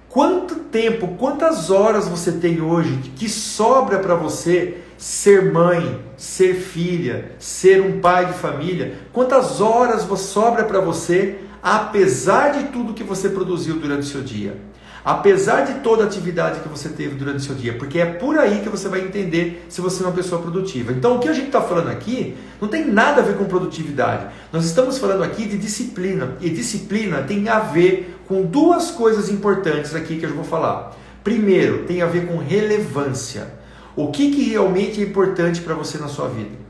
Quanto 0.09 0.55
tempo, 0.55 1.09
quantas 1.19 1.71
horas 1.71 2.09
você 2.09 2.33
tem 2.33 2.63
hoje 2.63 3.13
que 3.17 3.29
sobra 3.29 3.99
para 3.99 4.15
você 4.15 4.79
ser 4.97 5.53
mãe, 5.53 6.01
ser 6.17 6.55
filha, 6.55 7.33
ser 7.39 7.83
um 7.83 8.01
pai 8.01 8.25
de 8.25 8.33
família? 8.33 8.95
Quantas 9.13 9.61
horas 9.61 10.07
sobra 10.19 10.65
para 10.65 10.81
você, 10.81 11.39
apesar 11.63 12.53
de 12.53 12.69
tudo 12.69 12.95
que 12.95 13.05
você 13.05 13.29
produziu 13.29 13.79
durante 13.79 14.05
o 14.05 14.11
seu 14.11 14.23
dia? 14.23 14.57
Apesar 15.05 15.63
de 15.63 15.81
toda 15.81 16.05
a 16.05 16.07
atividade 16.07 16.61
que 16.61 16.69
você 16.69 16.91
teve 16.91 17.15
durante 17.15 17.39
o 17.39 17.41
seu 17.41 17.55
dia, 17.55 17.73
porque 17.79 17.99
é 17.99 18.07
por 18.07 18.39
aí 18.39 18.61
que 18.61 18.69
você 18.69 18.89
vai 18.89 19.01
entender 19.01 19.65
se 19.69 19.81
você 19.81 20.03
é 20.03 20.07
uma 20.07 20.13
pessoa 20.13 20.43
produtiva. 20.43 20.93
Então, 20.93 21.17
o 21.17 21.19
que 21.19 21.29
a 21.29 21.33
gente 21.33 21.47
está 21.47 21.61
falando 21.61 21.89
aqui 21.89 22.37
não 22.61 22.69
tem 22.69 22.87
nada 22.87 23.23
a 23.23 23.25
ver 23.25 23.37
com 23.37 23.45
produtividade. 23.47 24.27
Nós 24.53 24.65
estamos 24.67 24.99
falando 24.99 25.25
aqui 25.25 25.47
de 25.47 25.57
disciplina, 25.57 26.37
e 26.41 26.51
disciplina 26.51 27.23
tem 27.23 27.49
a 27.49 27.61
ver 27.61 28.19
com 28.29 28.43
duas 28.43 28.91
coisas 28.91 29.31
importantes 29.31 29.95
aqui 29.95 30.19
que 30.19 30.27
eu 30.27 30.35
vou 30.35 30.45
falar. 30.45 30.95
Primeiro, 31.25 31.85
tem 31.85 32.03
a 32.03 32.07
ver 32.07 32.27
com 32.27 32.37
relevância. 32.37 33.55
O 33.97 34.09
que, 34.09 34.31
que 34.31 34.51
realmente 34.51 35.01
é 35.01 35.05
importante 35.05 35.61
para 35.61 35.75
você 35.75 35.99
na 35.99 36.09
sua 36.09 36.29
vida? 36.29 36.61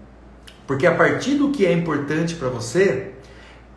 Porque 0.67 0.87
a 0.87 0.95
partir 0.95 1.35
do 1.35 1.51
que 1.51 1.67
é 1.67 1.73
importante 1.73 2.37
para 2.37 2.49
você, 2.49 3.11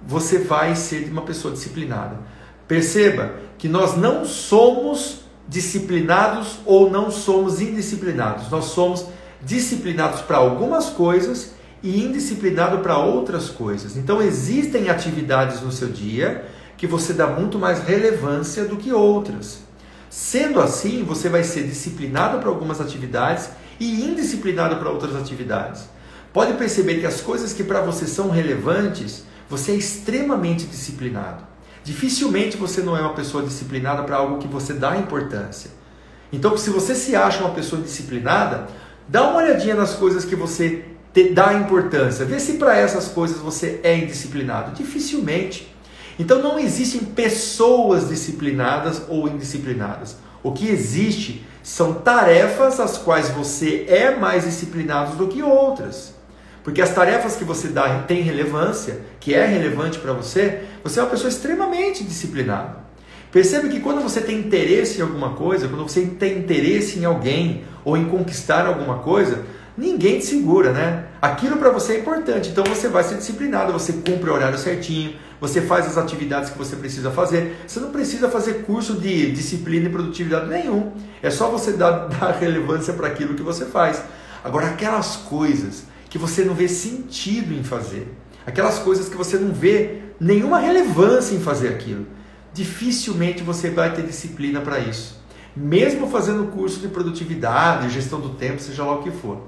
você 0.05 0.37
vai 0.37 0.75
ser 0.75 1.09
uma 1.09 1.23
pessoa 1.23 1.53
disciplinada. 1.53 2.19
Perceba 2.67 3.33
que 3.63 3.69
nós 3.69 3.95
não 3.95 4.25
somos 4.25 5.21
disciplinados 5.47 6.59
ou 6.65 6.91
não 6.91 7.09
somos 7.09 7.61
indisciplinados. 7.61 8.51
Nós 8.51 8.65
somos 8.65 9.05
disciplinados 9.41 10.19
para 10.19 10.35
algumas 10.35 10.89
coisas 10.89 11.53
e 11.81 12.03
indisciplinado 12.03 12.79
para 12.79 12.97
outras 12.97 13.47
coisas. 13.49 13.95
Então 13.95 14.21
existem 14.21 14.89
atividades 14.89 15.61
no 15.61 15.71
seu 15.71 15.87
dia 15.87 16.45
que 16.75 16.85
você 16.85 17.13
dá 17.13 17.25
muito 17.25 17.57
mais 17.57 17.79
relevância 17.79 18.65
do 18.65 18.75
que 18.75 18.91
outras. 18.91 19.59
Sendo 20.09 20.59
assim, 20.59 21.01
você 21.01 21.29
vai 21.29 21.45
ser 21.45 21.63
disciplinado 21.63 22.39
para 22.39 22.49
algumas 22.49 22.81
atividades 22.81 23.49
e 23.79 24.03
indisciplinado 24.03 24.75
para 24.75 24.89
outras 24.89 25.15
atividades. 25.15 25.83
Pode 26.33 26.51
perceber 26.55 26.99
que 26.99 27.05
as 27.05 27.21
coisas 27.21 27.53
que 27.53 27.63
para 27.63 27.79
você 27.79 28.07
são 28.07 28.29
relevantes, 28.29 29.23
você 29.49 29.71
é 29.71 29.75
extremamente 29.75 30.65
disciplinado. 30.65 31.52
Dificilmente 31.83 32.55
você 32.55 32.81
não 32.81 32.95
é 32.95 33.01
uma 33.01 33.13
pessoa 33.13 33.43
disciplinada 33.43 34.03
para 34.03 34.15
algo 34.15 34.37
que 34.37 34.47
você 34.47 34.73
dá 34.73 34.97
importância. 34.97 35.69
Então, 36.31 36.57
se 36.57 36.69
você 36.69 36.95
se 36.95 37.15
acha 37.15 37.41
uma 37.41 37.53
pessoa 37.53 37.81
disciplinada, 37.81 38.67
dá 39.07 39.29
uma 39.29 39.37
olhadinha 39.37 39.75
nas 39.75 39.93
coisas 39.93 40.25
que 40.25 40.35
você 40.35 40.85
dá 41.33 41.53
importância. 41.53 42.25
Vê 42.25 42.39
se 42.39 42.53
para 42.53 42.75
essas 42.75 43.07
coisas 43.09 43.37
você 43.37 43.79
é 43.83 43.95
indisciplinado. 43.97 44.71
Dificilmente. 44.71 45.71
Então, 46.17 46.41
não 46.41 46.57
existem 46.57 47.01
pessoas 47.01 48.07
disciplinadas 48.07 49.03
ou 49.07 49.27
indisciplinadas. 49.27 50.17
O 50.41 50.51
que 50.51 50.67
existe 50.67 51.45
são 51.61 51.93
tarefas 51.93 52.79
as 52.79 52.97
quais 52.97 53.29
você 53.29 53.85
é 53.87 54.15
mais 54.15 54.43
disciplinado 54.43 55.15
do 55.15 55.27
que 55.27 55.43
outras. 55.43 56.13
Porque 56.63 56.81
as 56.81 56.93
tarefas 56.93 57.35
que 57.35 57.43
você 57.43 57.67
dá 57.67 57.99
têm 57.99 58.21
relevância, 58.21 59.01
que 59.23 59.33
é 59.33 59.45
relevante 59.45 59.99
para 59.99 60.11
você, 60.11 60.63
você 60.83 60.99
é 60.99 61.03
uma 61.03 61.09
pessoa 61.09 61.29
extremamente 61.29 62.03
disciplinada. 62.03 62.83
Percebe 63.31 63.69
que 63.69 63.79
quando 63.79 64.01
você 64.01 64.19
tem 64.19 64.37
interesse 64.37 64.99
em 64.99 65.01
alguma 65.01 65.29
coisa, 65.29 65.69
quando 65.69 65.87
você 65.87 66.01
tem 66.01 66.39
interesse 66.39 66.99
em 66.99 67.05
alguém 67.05 67.63
ou 67.85 67.95
em 67.95 68.03
conquistar 68.05 68.67
alguma 68.67 68.99
coisa, 68.99 69.43
ninguém 69.77 70.19
te 70.19 70.25
segura, 70.25 70.73
né? 70.73 71.05
Aquilo 71.21 71.55
para 71.55 71.69
você 71.69 71.93
é 71.93 71.99
importante, 71.99 72.49
então 72.49 72.65
você 72.65 72.89
vai 72.89 73.01
ser 73.01 73.15
disciplinado, 73.15 73.71
você 73.71 73.93
cumpre 73.93 74.29
o 74.29 74.33
horário 74.33 74.57
certinho, 74.57 75.13
você 75.39 75.61
faz 75.61 75.87
as 75.87 75.97
atividades 75.97 76.49
que 76.49 76.57
você 76.57 76.75
precisa 76.75 77.09
fazer. 77.09 77.55
Você 77.65 77.79
não 77.79 77.91
precisa 77.91 78.29
fazer 78.29 78.65
curso 78.65 78.95
de 78.95 79.31
disciplina 79.31 79.87
e 79.87 79.89
produtividade 79.89 80.49
nenhum. 80.49 80.91
É 81.21 81.29
só 81.29 81.49
você 81.49 81.71
dar, 81.71 82.09
dar 82.19 82.31
relevância 82.31 82.93
para 82.93 83.07
aquilo 83.07 83.35
que 83.35 83.41
você 83.41 83.65
faz. 83.65 84.03
Agora, 84.43 84.67
aquelas 84.67 85.15
coisas 85.15 85.85
que 86.09 86.17
você 86.17 86.43
não 86.43 86.53
vê 86.53 86.67
sentido 86.67 87.53
em 87.53 87.63
fazer, 87.63 88.07
aquelas 88.45 88.79
coisas 88.79 89.09
que 89.09 89.15
você 89.15 89.37
não 89.37 89.53
vê 89.53 89.99
nenhuma 90.19 90.59
relevância 90.59 91.35
em 91.35 91.39
fazer 91.39 91.69
aquilo, 91.69 92.05
dificilmente 92.53 93.43
você 93.43 93.69
vai 93.69 93.93
ter 93.93 94.03
disciplina 94.03 94.61
para 94.61 94.79
isso. 94.79 95.21
Mesmo 95.55 96.09
fazendo 96.09 96.51
curso 96.51 96.79
de 96.79 96.87
produtividade, 96.87 97.89
gestão 97.89 98.19
do 98.19 98.29
tempo, 98.29 98.61
seja 98.61 98.83
lá 98.83 98.95
o 98.95 99.03
que 99.03 99.11
for. 99.11 99.43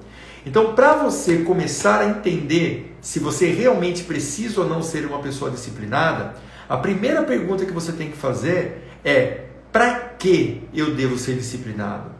Então, 0.45 0.75
para 0.75 0.93
você 0.93 1.39
começar 1.39 2.01
a 2.01 2.05
entender 2.05 2.95
se 3.01 3.19
você 3.19 3.47
realmente 3.47 4.03
precisa 4.03 4.61
ou 4.61 4.69
não 4.69 4.83
ser 4.83 5.05
uma 5.05 5.19
pessoa 5.19 5.49
disciplinada, 5.49 6.35
a 6.69 6.77
primeira 6.77 7.23
pergunta 7.23 7.65
que 7.65 7.73
você 7.73 7.91
tem 7.91 8.11
que 8.11 8.17
fazer 8.17 8.87
é: 9.03 9.45
para 9.71 9.95
que 9.95 10.67
eu 10.73 10.93
devo 10.93 11.17
ser 11.17 11.35
disciplinado? 11.35 12.11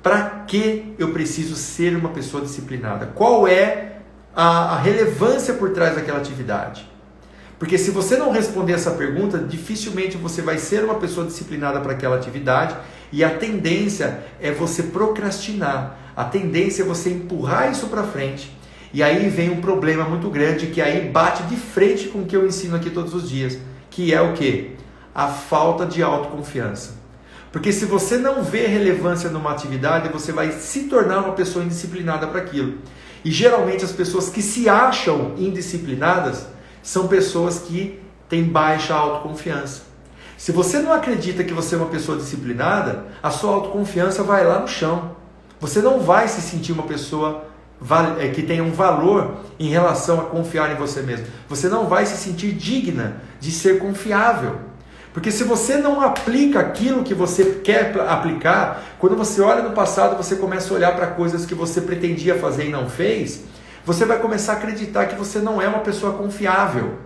Para 0.00 0.44
que 0.46 0.94
eu 0.98 1.12
preciso 1.12 1.56
ser 1.56 1.96
uma 1.96 2.10
pessoa 2.10 2.42
disciplinada? 2.42 3.06
Qual 3.06 3.48
é 3.48 3.93
a, 4.34 4.74
a 4.74 4.78
relevância 4.78 5.54
por 5.54 5.70
trás 5.70 5.94
daquela 5.94 6.18
atividade? 6.18 6.88
Porque 7.58 7.78
se 7.78 7.90
você 7.90 8.16
não 8.16 8.30
responder 8.30 8.72
essa 8.72 8.90
pergunta, 8.90 9.38
dificilmente 9.38 10.16
você 10.16 10.42
vai 10.42 10.58
ser 10.58 10.84
uma 10.84 10.96
pessoa 10.96 11.26
disciplinada 11.26 11.80
para 11.80 11.92
aquela 11.92 12.16
atividade 12.16 12.76
e 13.12 13.22
a 13.22 13.30
tendência 13.30 14.24
é 14.40 14.50
você 14.50 14.82
procrastinar. 14.82 15.98
A 16.16 16.24
tendência 16.24 16.82
é 16.82 16.86
você 16.86 17.10
empurrar 17.10 17.70
isso 17.70 17.86
para 17.86 18.02
frente. 18.02 18.54
E 18.92 19.02
aí 19.02 19.28
vem 19.28 19.50
um 19.50 19.60
problema 19.60 20.04
muito 20.04 20.28
grande 20.30 20.66
que 20.66 20.80
aí 20.80 21.08
bate 21.08 21.42
de 21.44 21.56
frente 21.56 22.08
com 22.08 22.20
o 22.20 22.26
que 22.26 22.36
eu 22.36 22.46
ensino 22.46 22.76
aqui 22.76 22.90
todos 22.90 23.14
os 23.14 23.28
dias, 23.28 23.58
que 23.90 24.12
é 24.12 24.20
o 24.20 24.32
que? 24.32 24.76
A 25.14 25.28
falta 25.28 25.86
de 25.86 26.02
autoconfiança. 26.02 27.02
Porque 27.50 27.72
se 27.72 27.84
você 27.84 28.18
não 28.18 28.42
vê 28.42 28.66
relevância 28.66 29.30
numa 29.30 29.52
atividade, 29.52 30.08
você 30.08 30.32
vai 30.32 30.50
se 30.52 30.84
tornar 30.84 31.20
uma 31.20 31.34
pessoa 31.34 31.64
indisciplinada 31.64 32.26
para 32.26 32.40
aquilo. 32.40 32.78
E 33.24 33.30
geralmente 33.30 33.84
as 33.84 33.92
pessoas 33.92 34.28
que 34.28 34.42
se 34.42 34.68
acham 34.68 35.34
indisciplinadas 35.38 36.46
são 36.82 37.08
pessoas 37.08 37.58
que 37.60 37.98
têm 38.28 38.44
baixa 38.44 38.94
autoconfiança. 38.94 39.82
Se 40.36 40.52
você 40.52 40.78
não 40.80 40.92
acredita 40.92 41.42
que 41.42 41.54
você 41.54 41.74
é 41.74 41.78
uma 41.78 41.88
pessoa 41.88 42.18
disciplinada, 42.18 43.06
a 43.22 43.30
sua 43.30 43.54
autoconfiança 43.54 44.22
vai 44.22 44.44
lá 44.44 44.58
no 44.58 44.68
chão. 44.68 45.16
Você 45.58 45.80
não 45.80 46.00
vai 46.00 46.28
se 46.28 46.42
sentir 46.42 46.72
uma 46.72 46.82
pessoa 46.82 47.46
é, 48.18 48.28
que 48.28 48.42
tenha 48.42 48.62
um 48.62 48.72
valor 48.72 49.36
em 49.58 49.68
relação 49.68 50.20
a 50.20 50.24
confiar 50.24 50.72
em 50.72 50.76
você 50.76 51.00
mesmo. 51.00 51.26
Você 51.48 51.68
não 51.68 51.86
vai 51.86 52.04
se 52.04 52.16
sentir 52.16 52.52
digna 52.52 53.22
de 53.40 53.50
ser 53.50 53.78
confiável. 53.78 54.58
Porque 55.14 55.30
se 55.30 55.44
você 55.44 55.76
não 55.76 56.00
aplica 56.00 56.58
aquilo 56.58 57.04
que 57.04 57.14
você 57.14 57.60
quer 57.62 57.94
aplicar, 58.00 58.82
quando 58.98 59.16
você 59.16 59.40
olha 59.40 59.62
no 59.62 59.70
passado, 59.70 60.16
você 60.16 60.34
começa 60.34 60.74
a 60.74 60.76
olhar 60.76 60.96
para 60.96 61.06
coisas 61.06 61.46
que 61.46 61.54
você 61.54 61.80
pretendia 61.80 62.34
fazer 62.34 62.66
e 62.66 62.68
não 62.68 62.90
fez, 62.90 63.44
você 63.86 64.04
vai 64.04 64.18
começar 64.18 64.54
a 64.54 64.56
acreditar 64.56 65.06
que 65.06 65.14
você 65.14 65.38
não 65.38 65.62
é 65.62 65.68
uma 65.68 65.78
pessoa 65.78 66.14
confiável. 66.14 66.98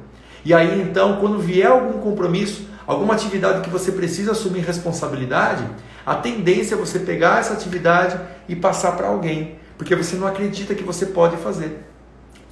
E 0.43 0.55
aí 0.55 0.81
então, 0.81 1.19
quando 1.21 1.39
vier 1.39 1.71
algum 1.71 2.01
compromisso, 2.01 2.67
alguma 2.87 3.13
atividade 3.13 3.61
que 3.61 3.69
você 3.69 3.93
precisa 3.93 4.33
assumir 4.33 4.61
responsabilidade, 4.61 5.65
a 6.07 6.15
tendência 6.15 6.77
é 6.77 6.79
você 6.79 7.01
pegar 7.01 7.41
essa 7.41 7.53
atividade 7.53 8.19
e 8.49 8.57
passar 8.57 8.93
para 8.93 9.09
alguém, 9.09 9.59
porque 9.77 9.95
você 9.95 10.17
não 10.17 10.27
acredita 10.27 10.75
que 10.75 10.83
você 10.83 11.05
pode 11.05 11.37
fazer. 11.37 11.85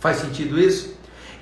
Faz 0.00 0.18
sentido 0.18 0.60
isso? 0.60 0.95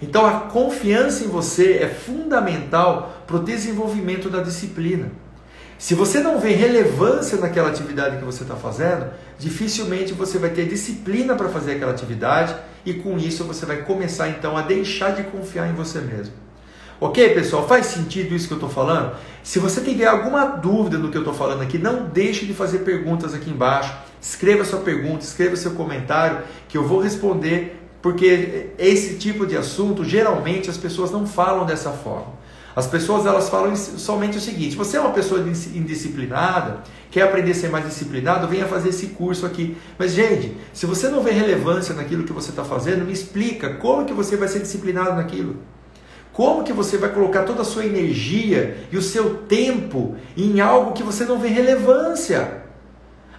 Então 0.04 0.26
a 0.26 0.40
confiança 0.40 1.25
em 1.25 1.28
você 1.28 1.78
é 1.80 1.88
fundamental 1.88 3.25
para 3.26 3.37
o 3.37 3.42
desenvolvimento 3.42 4.28
da 4.28 4.42
disciplina. 4.42 5.11
Se 5.78 5.94
você 5.94 6.20
não 6.20 6.38
vê 6.38 6.50
relevância 6.50 7.38
naquela 7.38 7.70
atividade 7.70 8.18
que 8.18 8.25
você 8.25 8.42
está 8.42 8.54
fazendo, 8.54 9.06
dificilmente 9.38 10.12
você 10.12 10.38
vai 10.38 10.50
ter 10.50 10.68
disciplina 10.68 11.34
para 11.34 11.49
fazer 11.49 11.73
aquela 11.73 11.92
atividade 11.92 12.54
e 12.84 12.92
com 12.94 13.16
isso 13.16 13.44
você 13.44 13.64
vai 13.64 13.78
começar 13.78 14.28
então 14.28 14.56
a 14.56 14.62
deixar 14.62 15.14
de 15.14 15.25
confiar 15.25 15.70
em 15.70 15.75
você 15.75 16.00
mesmo. 16.00 16.34
Ok, 17.00 17.30
pessoal? 17.30 17.66
Faz 17.66 17.87
sentido 17.87 18.34
isso 18.34 18.46
que 18.46 18.52
eu 18.52 18.58
estou 18.58 18.70
falando? 18.70 19.16
Se 19.42 19.58
você 19.58 19.80
tiver 19.80 20.06
alguma 20.06 20.44
dúvida 20.44 20.99
do 20.99 21.11
que 21.11 21.16
eu 21.16 21.23
estou 21.23 21.34
falando 21.34 21.62
aqui, 21.62 21.78
não 21.78 22.04
deixe 22.04 22.44
de 22.44 22.52
fazer 22.52 22.80
perguntas 22.80 23.34
aqui 23.34 23.50
embaixo. 23.50 23.92
Escreva 24.20 24.64
sua 24.64 24.80
pergunta, 24.80 25.25
escreva 25.25 25.56
seu 25.56 25.73
comentário, 25.73 26.42
que 26.68 26.78
eu 26.78 26.87
vou 26.87 27.00
responder 27.00 27.84
porque 28.04 28.66
esse 28.76 29.14
tipo 29.14 29.46
de 29.46 29.56
assunto 29.56 30.04
geralmente 30.04 30.68
as 30.68 30.76
pessoas 30.76 31.11
não 31.11 31.26
falam 31.26 31.64
dessa 31.64 31.90
forma. 31.90 32.34
As 32.76 32.87
pessoas 32.87 33.25
elas 33.25 33.49
falam 33.49 33.75
somente 33.75 34.37
o 34.37 34.40
seguinte: 34.42 34.76
você 34.76 34.99
é 34.99 35.00
uma 35.00 35.12
pessoa 35.12 35.40
indisciplinada, 35.40 36.82
quer 37.11 37.23
aprender 37.23 37.52
a 37.52 37.54
ser 37.54 37.70
mais 37.70 37.87
disciplinado, 37.87 38.46
venha 38.46 38.66
fazer 38.66 38.90
esse 38.90 39.06
curso 39.06 39.46
aqui. 39.46 39.78
Mas 39.99 40.12
gente, 40.12 40.54
se 40.75 40.84
você 40.84 41.08
não 41.08 41.23
vê 41.23 41.30
relevância 41.30 41.94
naquilo 41.94 42.25
que 42.25 42.32
você 42.34 42.50
está 42.50 42.62
fazendo, 42.62 43.06
me 43.06 43.12
explica 43.14 43.70
como 43.76 44.04
que 44.04 44.12
você 44.12 44.37
vai 44.37 44.49
ser 44.49 44.58
disciplinado 44.58 45.16
naquilo. 45.16 45.56
Como 46.30 46.62
que 46.62 46.75
você 46.75 46.99
vai 46.99 47.08
colocar 47.08 47.44
toda 47.44 47.62
a 47.62 47.64
sua 47.64 47.87
energia 47.87 48.87
e 48.92 48.99
o 48.99 49.02
seu 49.02 49.34
tempo 49.49 50.14
em 50.37 50.61
algo 50.61 50.92
que 50.92 51.02
você 51.02 51.25
não 51.25 51.38
vê 51.38 51.49
relevância? 51.49 52.64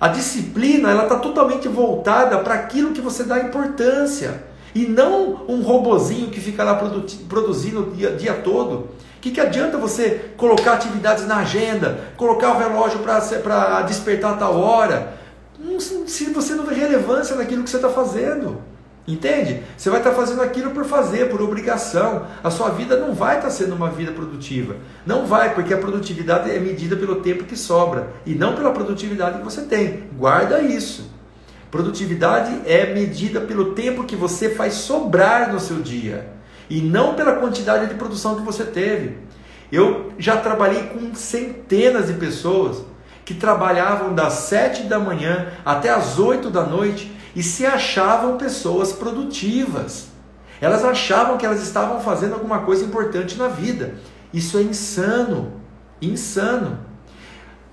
A 0.02 0.08
disciplina 0.08 0.90
ela 0.90 1.04
está 1.04 1.20
totalmente 1.20 1.68
voltada 1.68 2.40
para 2.40 2.56
aquilo 2.56 2.94
que 2.94 3.02
você 3.02 3.24
dá 3.24 3.40
importância 3.42 4.55
e 4.76 4.86
não 4.86 5.46
um 5.48 5.62
robozinho 5.62 6.30
que 6.30 6.42
fica 6.42 6.64
lá 6.64 6.76
produzindo 7.30 7.80
o 7.80 7.92
dia, 7.92 8.12
dia 8.12 8.34
todo, 8.34 8.90
que, 9.26 9.32
que 9.32 9.42
adianta 9.42 9.76
você 9.76 10.30
colocar 10.38 10.74
atividades 10.74 11.26
na 11.26 11.38
agenda, 11.38 12.00
colocar 12.16 12.52
o 12.52 12.60
relógio 12.60 13.00
para 13.00 13.82
despertar 13.82 14.34
a 14.34 14.38
tal 14.38 14.60
hora, 14.60 15.18
se 16.06 16.26
você 16.26 16.54
não 16.54 16.64
vê 16.64 16.76
relevância 16.76 17.36
naquilo 17.36 17.64
que 17.64 17.70
você 17.72 17.78
está 17.78 17.90
fazendo? 17.90 18.62
Entende? 19.08 19.64
Você 19.76 19.90
vai 19.90 20.00
estar 20.00 20.12
tá 20.12 20.16
fazendo 20.16 20.44
aquilo 20.44 20.72
por 20.72 20.86
fazer, 20.86 21.30
por 21.30 21.42
obrigação. 21.42 22.28
A 22.44 22.52
sua 22.52 22.70
vida 22.70 22.98
não 22.98 23.14
vai 23.14 23.38
estar 23.38 23.48
tá 23.48 23.54
sendo 23.54 23.74
uma 23.76 23.90
vida 23.90 24.12
produtiva. 24.12 24.76
Não 25.06 25.26
vai, 25.26 25.56
porque 25.56 25.74
a 25.74 25.78
produtividade 25.78 26.52
é 26.52 26.60
medida 26.60 26.96
pelo 26.96 27.18
tempo 27.18 27.46
que 27.46 27.58
sobra 27.58 28.10
e 28.28 28.36
não 28.36 28.56
pela 28.56 28.72
produtividade 28.72 29.40
que 29.40 29.44
você 29.44 29.62
tem. 29.62 30.04
Guarda 30.18 30.62
isso. 30.62 31.15
Produtividade 31.76 32.62
é 32.66 32.94
medida 32.94 33.42
pelo 33.42 33.74
tempo 33.74 34.06
que 34.06 34.16
você 34.16 34.50
faz 34.50 34.76
sobrar 34.76 35.52
no 35.52 35.60
seu 35.60 35.82
dia 35.82 36.26
e 36.70 36.80
não 36.80 37.16
pela 37.16 37.34
quantidade 37.34 37.88
de 37.88 37.96
produção 37.96 38.36
que 38.36 38.44
você 38.44 38.64
teve. 38.64 39.18
Eu 39.70 40.14
já 40.18 40.38
trabalhei 40.38 40.84
com 40.84 41.14
centenas 41.14 42.08
de 42.08 42.14
pessoas 42.14 42.82
que 43.26 43.34
trabalhavam 43.34 44.16
das 44.16 44.32
7 44.36 44.84
da 44.84 44.98
manhã 44.98 45.48
até 45.66 45.90
as 45.90 46.18
8 46.18 46.50
da 46.50 46.64
noite 46.64 47.14
e 47.36 47.44
se 47.44 47.66
achavam 47.66 48.38
pessoas 48.38 48.94
produtivas. 48.94 50.08
Elas 50.62 50.86
achavam 50.86 51.38
que 51.38 51.46
elas 51.46 51.62
estavam 51.62 52.00
fazendo 52.00 52.36
alguma 52.36 52.60
coisa 52.60 52.86
importante 52.86 53.38
na 53.38 53.50
vida. 53.50 53.96
Isso 54.34 54.58
é 54.58 54.62
insano, 54.62 55.52
insano. 56.02 56.80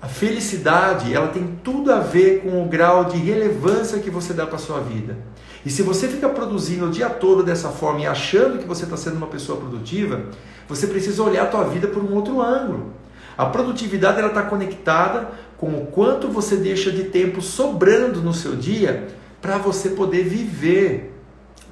A 0.03 0.07
felicidade, 0.09 1.13
ela 1.13 1.29
tem 1.29 1.57
tudo 1.63 1.89
a 1.89 1.99
ver 2.01 2.41
com 2.41 2.61
o 2.61 2.67
grau 2.67 3.05
de 3.05 3.15
relevância 3.15 3.99
que 3.99 4.09
você 4.09 4.33
dá 4.33 4.45
para 4.45 4.57
sua 4.57 4.81
vida. 4.81 5.17
E 5.65 5.69
se 5.69 5.81
você 5.81 6.09
fica 6.09 6.27
produzindo 6.27 6.87
o 6.87 6.91
dia 6.91 7.09
todo 7.09 7.41
dessa 7.41 7.69
forma 7.69 8.01
e 8.01 8.05
achando 8.05 8.59
que 8.59 8.67
você 8.67 8.83
está 8.83 8.97
sendo 8.97 9.15
uma 9.15 9.27
pessoa 9.27 9.57
produtiva, 9.57 10.25
você 10.67 10.87
precisa 10.87 11.23
olhar 11.23 11.43
a 11.43 11.47
tua 11.47 11.63
vida 11.63 11.87
por 11.87 12.03
um 12.03 12.15
outro 12.15 12.41
ângulo. 12.41 12.91
A 13.37 13.45
produtividade 13.45 14.19
ela 14.19 14.27
está 14.27 14.41
conectada 14.41 15.29
com 15.57 15.69
o 15.69 15.85
quanto 15.85 16.27
você 16.27 16.57
deixa 16.57 16.91
de 16.91 17.05
tempo 17.05 17.41
sobrando 17.41 18.21
no 18.21 18.33
seu 18.33 18.57
dia 18.57 19.07
para 19.41 19.57
você 19.57 19.91
poder 19.91 20.25
viver, 20.25 21.17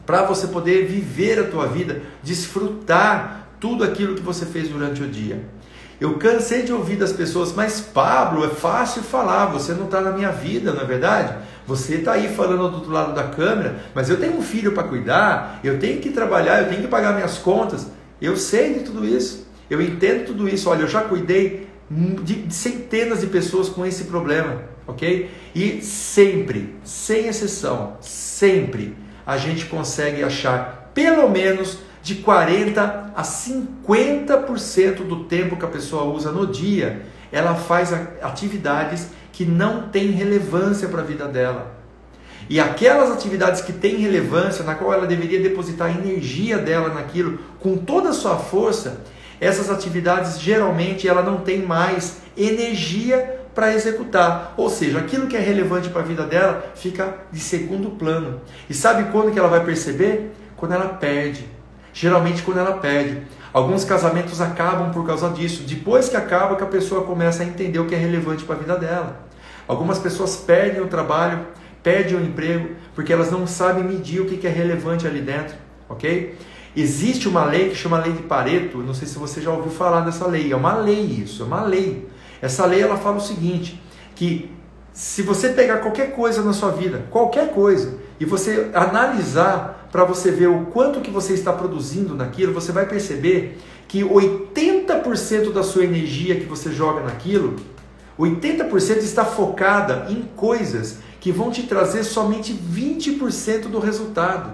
para 0.06 0.24
você 0.24 0.48
poder 0.48 0.86
viver 0.86 1.38
a 1.38 1.50
tua 1.50 1.68
vida, 1.68 2.02
desfrutar 2.24 3.50
tudo 3.60 3.84
aquilo 3.84 4.16
que 4.16 4.22
você 4.22 4.46
fez 4.46 4.70
durante 4.70 5.04
o 5.04 5.08
dia. 5.10 5.44
Eu 6.02 6.16
cansei 6.16 6.64
de 6.64 6.74
ouvir 6.74 6.98
das 6.98 7.14
pessoas, 7.14 7.54
mas 7.54 7.80
Pablo, 7.80 8.44
é 8.44 8.50
fácil 8.50 9.04
falar, 9.04 9.46
você 9.46 9.72
não 9.72 9.86
está 9.86 10.02
na 10.02 10.12
minha 10.12 10.32
vida, 10.32 10.74
não 10.74 10.82
é 10.82 10.86
verdade? 10.86 11.34
Você 11.66 11.96
está 11.96 12.14
aí 12.14 12.28
falando 12.28 12.70
do 12.70 12.76
outro 12.76 12.92
lado 12.92 13.14
da 13.14 13.24
câmera, 13.24 13.84
mas 13.96 14.10
eu 14.10 14.20
tenho 14.20 14.36
um 14.36 14.42
filho 14.42 14.74
para 14.74 14.84
cuidar, 14.84 15.60
eu 15.64 15.80
tenho 15.80 16.02
que 16.02 16.10
trabalhar, 16.10 16.64
eu 16.64 16.70
tenho 16.70 16.82
que 16.82 16.88
pagar 16.88 17.14
minhas 17.14 17.38
contas. 17.38 17.88
Eu 18.20 18.36
sei 18.36 18.74
de 18.74 18.80
tudo 18.82 19.06
isso, 19.06 19.48
eu 19.70 19.82
entendo 19.82 20.26
tudo 20.26 20.50
isso. 20.50 20.70
Olha, 20.70 20.82
eu 20.82 20.88
já 20.88 21.02
cuidei 21.02 21.70
de 21.90 22.54
centenas 22.54 23.22
de 23.22 23.28
pessoas 23.28 23.70
com 23.70 23.86
esse 23.86 24.06
problema 24.06 24.72
ok? 24.88 25.30
E 25.54 25.82
sempre, 25.82 26.76
sem 26.84 27.28
exceção, 27.28 27.98
sempre 28.02 28.96
a 29.26 29.38
gente 29.38 29.66
consegue 29.66 30.24
achar 30.24 30.92
pelo 30.94 31.30
menos 31.30 31.80
de 32.02 32.16
40 32.16 33.12
a 33.16 33.22
50% 33.22 35.08
do 35.08 35.26
tempo 35.26 35.56
que 35.56 35.66
a 35.66 35.70
pessoa 35.70 36.04
usa 36.04 36.32
no 36.32 36.48
dia, 36.48 37.04
ela 37.32 37.56
faz 37.56 37.94
atividades 38.22 39.10
que 39.32 39.46
não 39.46 39.90
têm 39.90 40.12
relevância 40.12 40.88
para 40.88 41.02
a 41.02 41.06
vida 41.06 41.28
dela. 41.28 41.80
E 42.50 42.60
aquelas 42.60 43.12
atividades 43.12 43.62
que 43.62 43.72
têm 43.72 43.98
relevância, 43.98 44.64
na 44.64 44.76
qual 44.76 44.94
ela 44.94 45.08
deveria 45.08 45.40
depositar 45.40 45.88
a 45.88 45.92
energia 45.92 46.58
dela 46.58 46.94
naquilo 46.94 47.40
com 47.60 47.78
toda 47.78 48.10
a 48.10 48.14
sua 48.14 48.38
força, 48.38 49.02
essas 49.40 49.70
atividades 49.70 50.40
geralmente 50.40 51.08
ela 51.08 51.22
não 51.22 51.38
tem 51.38 51.62
mais 51.62 52.18
energia 52.36 53.40
para 53.56 53.74
executar. 53.74 54.54
Ou 54.58 54.70
seja, 54.70 55.00
aquilo 55.00 55.28
que 55.28 55.38
é 55.38 55.40
relevante 55.40 55.90
para 55.90 56.02
a 56.02 56.06
vida 56.06 56.24
dela 56.24 56.72
fica 56.76 57.16
de 57.32 57.40
segundo 57.40 57.92
plano. 57.92 58.42
E 58.70 58.74
sabe 58.74 59.12
quando 59.12 59.32
que 59.32 59.40
ela 59.40 59.48
vai 59.48 59.64
perceber? 59.64 60.32
Quando 60.58 60.74
ela 60.74 60.90
perde. 60.90 61.46
Geralmente 61.94 62.42
quando 62.44 62.60
ela 62.60 62.74
perde. 62.74 63.22
Alguns 63.54 63.84
casamentos 63.84 64.40
acabam 64.40 64.92
por 64.92 65.06
causa 65.06 65.30
disso. 65.30 65.64
Depois 65.64 66.08
que 66.08 66.16
acaba, 66.16 66.56
que 66.56 66.64
a 66.64 66.68
pessoa 66.68 67.04
começa 67.04 67.44
a 67.44 67.46
entender 67.46 67.80
o 67.80 67.86
que 67.86 67.96
é 67.96 67.98
relevante 67.98 68.44
para 68.44 68.56
a 68.56 68.60
vida 68.60 68.78
dela. 68.78 69.20
Algumas 69.68 70.00
pessoas 70.00 70.36
perdem 70.38 70.82
o 70.82 70.88
trabalho, 70.88 71.48
perdem 71.84 72.16
o 72.16 72.22
emprego, 72.22 72.70
porque 72.96 73.12
elas 73.12 73.32
não 73.32 73.46
sabem 73.46 73.84
medir 73.84 74.22
o 74.22 74.26
que 74.26 74.46
é 74.46 74.50
relevante 74.50 75.08
ali 75.08 75.22
dentro, 75.22 75.56
ok? 75.90 76.38
Existe 76.76 77.28
uma 77.28 77.44
lei 77.44 77.70
que 77.70 77.76
chama 77.76 78.00
Lei 78.00 78.14
de 78.14 78.24
Pareto, 78.24 78.78
não 78.78 78.94
sei 78.94 79.08
se 79.08 79.18
você 79.20 79.42
já 79.42 79.52
ouviu 79.52 79.72
falar 79.72 80.02
dessa 80.02 80.26
lei, 80.26 80.52
é 80.52 80.56
uma 80.56 80.76
lei 80.76 81.02
isso, 81.02 81.44
é 81.44 81.46
uma 81.46 81.64
lei. 81.64 82.08
Essa 82.42 82.66
lei 82.66 82.82
ela 82.82 82.98
fala 82.98 83.18
o 83.18 83.22
seguinte, 83.22 83.82
que 84.16 84.50
se 84.94 85.22
você 85.22 85.50
pegar 85.50 85.78
qualquer 85.78 86.14
coisa 86.14 86.42
na 86.42 86.54
sua 86.54 86.72
vida, 86.72 87.06
qualquer 87.10 87.52
coisa, 87.52 87.98
e 88.22 88.26
você 88.26 88.70
analisar 88.76 89.88
para 89.92 90.04
você 90.04 90.30
ver 90.30 90.46
o 90.46 90.68
quanto 90.68 91.02
que 91.02 91.10
você 91.10 91.34
está 91.34 91.52
produzindo 91.52 92.14
naquilo, 92.14 92.54
você 92.54 92.72
vai 92.72 92.86
perceber 92.86 93.60
que 93.88 94.04
80% 94.04 95.52
da 95.52 95.64
sua 95.64 95.86
energia 95.86 96.40
que 96.40 96.46
você 96.46 96.72
joga 96.72 97.02
naquilo, 97.02 97.56
80% 98.20 98.98
está 98.98 99.26
focada 99.26 100.06
em 100.08 100.22
coisas 100.36 101.00
que 101.20 101.32
vão 101.32 101.50
te 101.50 101.64
trazer 101.64 102.04
somente 102.04 102.54
20% 102.54 103.62
do 103.62 103.80
resultado. 103.80 104.52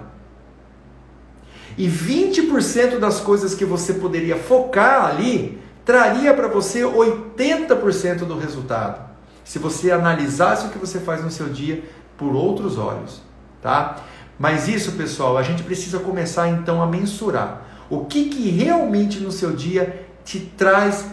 E 1.76 1.86
20% 1.86 2.98
das 2.98 3.20
coisas 3.20 3.54
que 3.54 3.66
você 3.66 3.92
poderia 3.92 4.38
focar 4.38 5.04
ali 5.04 5.60
traria 5.84 6.32
para 6.32 6.48
você 6.48 6.84
80% 6.84 8.20
do 8.20 8.38
resultado. 8.38 9.10
Se 9.44 9.58
você 9.58 9.90
analisasse 9.90 10.68
o 10.68 10.70
que 10.70 10.78
você 10.78 10.98
faz 10.98 11.22
no 11.22 11.30
seu 11.30 11.50
dia 11.50 11.84
por 12.16 12.34
outros 12.34 12.78
olhos, 12.78 13.27
tá? 13.62 13.96
Mas 14.38 14.68
isso, 14.68 14.92
pessoal, 14.92 15.36
a 15.36 15.42
gente 15.42 15.62
precisa 15.62 15.98
começar 15.98 16.48
então 16.48 16.82
a 16.82 16.86
mensurar 16.86 17.66
o 17.90 18.04
que, 18.04 18.28
que 18.28 18.50
realmente 18.50 19.18
no 19.20 19.32
seu 19.32 19.52
dia 19.52 20.06
te 20.24 20.38
traz 20.40 21.06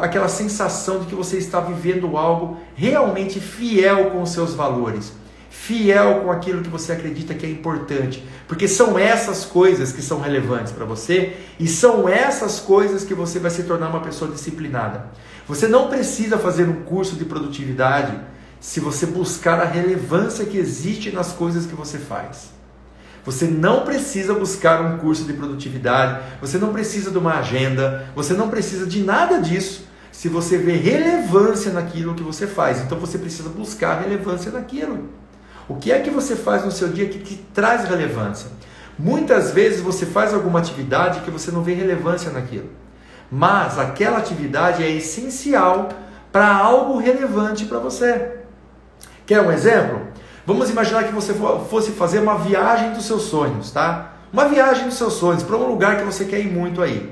aquela 0.00 0.28
sensação 0.28 1.00
de 1.00 1.06
que 1.06 1.14
você 1.14 1.38
está 1.38 1.60
vivendo 1.60 2.16
algo 2.16 2.58
realmente 2.74 3.38
fiel 3.40 4.10
com 4.10 4.22
os 4.22 4.30
seus 4.30 4.54
valores 4.54 5.12
fiel 5.52 6.22
com 6.22 6.30
aquilo 6.32 6.62
que 6.62 6.70
você 6.70 6.92
acredita 6.92 7.34
que 7.34 7.44
é 7.44 7.48
importante, 7.48 8.26
porque 8.48 8.66
são 8.66 8.98
essas 8.98 9.44
coisas 9.44 9.92
que 9.92 10.00
são 10.00 10.18
relevantes 10.18 10.72
para 10.72 10.86
você 10.86 11.36
e 11.60 11.68
são 11.68 12.08
essas 12.08 12.58
coisas 12.58 13.04
que 13.04 13.14
você 13.14 13.38
vai 13.38 13.50
se 13.50 13.62
tornar 13.64 13.88
uma 13.90 14.00
pessoa 14.00 14.30
disciplinada. 14.30 15.06
Você 15.46 15.68
não 15.68 15.88
precisa 15.88 16.38
fazer 16.38 16.64
um 16.64 16.82
curso 16.82 17.16
de 17.16 17.26
produtividade 17.26 18.18
se 18.62 18.78
você 18.78 19.06
buscar 19.06 19.60
a 19.60 19.64
relevância 19.64 20.44
que 20.44 20.56
existe 20.56 21.10
nas 21.10 21.32
coisas 21.32 21.66
que 21.66 21.74
você 21.74 21.98
faz. 21.98 22.50
Você 23.24 23.46
não 23.46 23.84
precisa 23.84 24.34
buscar 24.34 24.80
um 24.80 24.98
curso 24.98 25.24
de 25.24 25.32
produtividade, 25.32 26.22
você 26.40 26.58
não 26.58 26.72
precisa 26.72 27.10
de 27.10 27.18
uma 27.18 27.40
agenda, 27.40 28.06
você 28.14 28.34
não 28.34 28.48
precisa 28.48 28.86
de 28.86 29.02
nada 29.02 29.40
disso 29.40 29.88
se 30.12 30.28
você 30.28 30.58
vê 30.58 30.74
relevância 30.76 31.72
naquilo 31.72 32.14
que 32.14 32.22
você 32.22 32.46
faz. 32.46 32.80
Então 32.80 33.00
você 33.00 33.18
precisa 33.18 33.48
buscar 33.48 34.00
relevância 34.00 34.52
naquilo. 34.52 35.08
O 35.68 35.74
que 35.74 35.90
é 35.90 35.98
que 35.98 36.10
você 36.10 36.36
faz 36.36 36.64
no 36.64 36.70
seu 36.70 36.88
dia 36.88 37.08
que 37.08 37.18
te 37.18 37.44
traz 37.52 37.88
relevância? 37.88 38.48
Muitas 38.96 39.50
vezes 39.50 39.80
você 39.80 40.06
faz 40.06 40.32
alguma 40.32 40.60
atividade 40.60 41.20
que 41.22 41.30
você 41.32 41.50
não 41.50 41.64
vê 41.64 41.74
relevância 41.74 42.30
naquilo, 42.30 42.70
mas 43.28 43.76
aquela 43.76 44.18
atividade 44.18 44.84
é 44.84 44.90
essencial 44.90 45.88
para 46.30 46.54
algo 46.54 46.98
relevante 46.98 47.64
para 47.64 47.80
você. 47.80 48.41
Quer 49.32 49.40
um 49.40 49.50
exemplo? 49.50 50.08
Vamos 50.44 50.68
imaginar 50.68 51.04
que 51.04 51.12
você 51.14 51.32
fosse 51.70 51.92
fazer 51.92 52.18
uma 52.18 52.36
viagem 52.36 52.92
dos 52.92 53.06
seus 53.06 53.22
sonhos, 53.22 53.70
tá? 53.70 54.12
Uma 54.30 54.44
viagem 54.44 54.84
dos 54.84 54.98
seus 54.98 55.14
sonhos 55.14 55.42
para 55.42 55.56
um 55.56 55.66
lugar 55.66 55.96
que 55.96 56.04
você 56.04 56.26
quer 56.26 56.38
ir 56.38 56.52
muito 56.52 56.82
aí. 56.82 57.10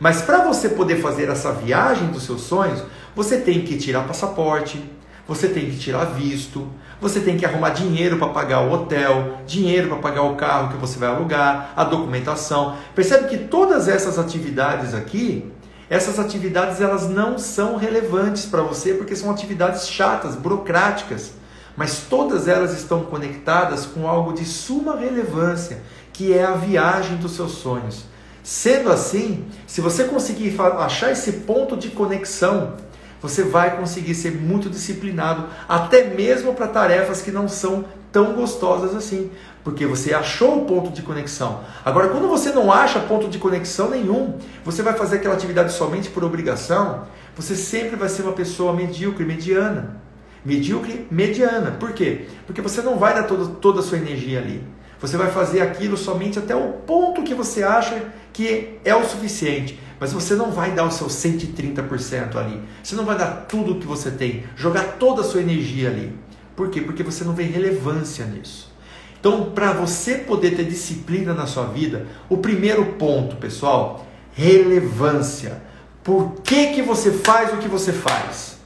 Mas 0.00 0.20
para 0.20 0.38
você 0.38 0.70
poder 0.70 1.00
fazer 1.00 1.28
essa 1.28 1.52
viagem 1.52 2.08
dos 2.08 2.24
seus 2.24 2.40
sonhos, 2.40 2.82
você 3.14 3.36
tem 3.36 3.60
que 3.60 3.78
tirar 3.78 4.02
passaporte, 4.02 4.84
você 5.28 5.46
tem 5.46 5.70
que 5.70 5.78
tirar 5.78 6.06
visto, 6.06 6.66
você 7.00 7.20
tem 7.20 7.36
que 7.36 7.46
arrumar 7.46 7.70
dinheiro 7.70 8.16
para 8.16 8.30
pagar 8.30 8.62
o 8.62 8.72
hotel, 8.72 9.38
dinheiro 9.46 9.90
para 9.90 9.98
pagar 9.98 10.22
o 10.22 10.34
carro 10.34 10.72
que 10.72 10.76
você 10.76 10.98
vai 10.98 11.08
alugar, 11.08 11.72
a 11.76 11.84
documentação. 11.84 12.74
Percebe 12.96 13.28
que 13.28 13.38
todas 13.38 13.86
essas 13.86 14.18
atividades 14.18 14.92
aqui, 14.92 15.48
essas 15.88 16.18
atividades 16.18 16.80
elas 16.80 17.08
não 17.08 17.38
são 17.38 17.76
relevantes 17.76 18.44
para 18.44 18.60
você 18.60 18.92
porque 18.92 19.14
são 19.14 19.30
atividades 19.30 19.86
chatas, 19.88 20.34
burocráticas, 20.34 21.38
mas 21.76 22.04
todas 22.08 22.48
elas 22.48 22.72
estão 22.72 23.04
conectadas 23.04 23.86
com 23.86 24.08
algo 24.08 24.32
de 24.32 24.44
suma 24.44 24.96
relevância, 24.96 25.82
que 26.12 26.32
é 26.32 26.44
a 26.44 26.52
viagem 26.52 27.16
dos 27.16 27.32
seus 27.32 27.52
sonhos. 27.52 28.04
Sendo 28.42 28.90
assim, 28.90 29.44
se 29.66 29.80
você 29.80 30.04
conseguir 30.04 30.54
achar 30.78 31.12
esse 31.12 31.32
ponto 31.32 31.76
de 31.76 31.90
conexão 31.90 32.74
você 33.22 33.42
vai 33.42 33.76
conseguir 33.76 34.14
ser 34.14 34.32
muito 34.32 34.70
disciplinado, 34.70 35.46
até 35.68 36.04
mesmo 36.04 36.54
para 36.54 36.66
tarefas 36.66 37.20
que 37.20 37.30
não 37.30 37.48
são 37.48 37.84
tão 38.10 38.32
gostosas 38.32 38.94
assim, 38.94 39.30
porque 39.62 39.86
você 39.86 40.14
achou 40.14 40.62
o 40.62 40.64
ponto 40.64 40.90
de 40.90 41.02
conexão. 41.02 41.60
Agora, 41.84 42.08
quando 42.08 42.28
você 42.28 42.50
não 42.50 42.72
acha 42.72 42.98
ponto 43.00 43.28
de 43.28 43.38
conexão 43.38 43.90
nenhum, 43.90 44.38
você 44.64 44.82
vai 44.82 44.94
fazer 44.94 45.16
aquela 45.16 45.34
atividade 45.34 45.72
somente 45.72 46.08
por 46.08 46.24
obrigação, 46.24 47.06
você 47.36 47.54
sempre 47.54 47.94
vai 47.94 48.08
ser 48.08 48.22
uma 48.22 48.32
pessoa 48.32 48.72
medíocre, 48.72 49.24
mediana. 49.24 50.00
Medíocre, 50.44 51.06
mediana. 51.10 51.72
Por 51.72 51.92
quê? 51.92 52.26
Porque 52.46 52.60
você 52.60 52.80
não 52.82 52.98
vai 52.98 53.14
dar 53.14 53.24
toda, 53.24 53.46
toda 53.46 53.80
a 53.80 53.82
sua 53.82 53.98
energia 53.98 54.38
ali. 54.38 54.62
Você 55.00 55.16
vai 55.16 55.30
fazer 55.30 55.62
aquilo 55.62 55.96
somente 55.96 56.38
até 56.38 56.54
o 56.54 56.72
ponto 56.72 57.22
que 57.22 57.34
você 57.34 57.62
acha 57.62 58.12
que 58.32 58.78
é 58.84 58.94
o 58.94 59.04
suficiente. 59.04 59.78
Mas 59.98 60.12
você 60.12 60.34
não 60.34 60.50
vai 60.50 60.72
dar 60.72 60.84
o 60.84 60.90
seu 60.90 61.08
130% 61.08 62.36
ali. 62.36 62.60
Você 62.82 62.94
não 62.94 63.04
vai 63.04 63.18
dar 63.18 63.46
tudo 63.48 63.72
o 63.72 63.78
que 63.78 63.86
você 63.86 64.10
tem, 64.10 64.44
jogar 64.56 64.96
toda 64.98 65.20
a 65.20 65.24
sua 65.24 65.42
energia 65.42 65.88
ali. 65.88 66.12
Por 66.56 66.70
quê? 66.70 66.80
Porque 66.80 67.02
você 67.02 67.24
não 67.24 67.34
vê 67.34 67.42
relevância 67.42 68.24
nisso. 68.24 68.70
Então, 69.18 69.50
para 69.50 69.72
você 69.72 70.14
poder 70.14 70.56
ter 70.56 70.64
disciplina 70.64 71.34
na 71.34 71.46
sua 71.46 71.66
vida, 71.66 72.06
o 72.28 72.38
primeiro 72.38 72.94
ponto, 72.94 73.36
pessoal, 73.36 74.06
relevância. 74.32 75.62
Por 76.02 76.40
que, 76.42 76.68
que 76.68 76.82
você 76.82 77.12
faz 77.12 77.52
o 77.52 77.58
que 77.58 77.68
você 77.68 77.92
faz? 77.92 78.59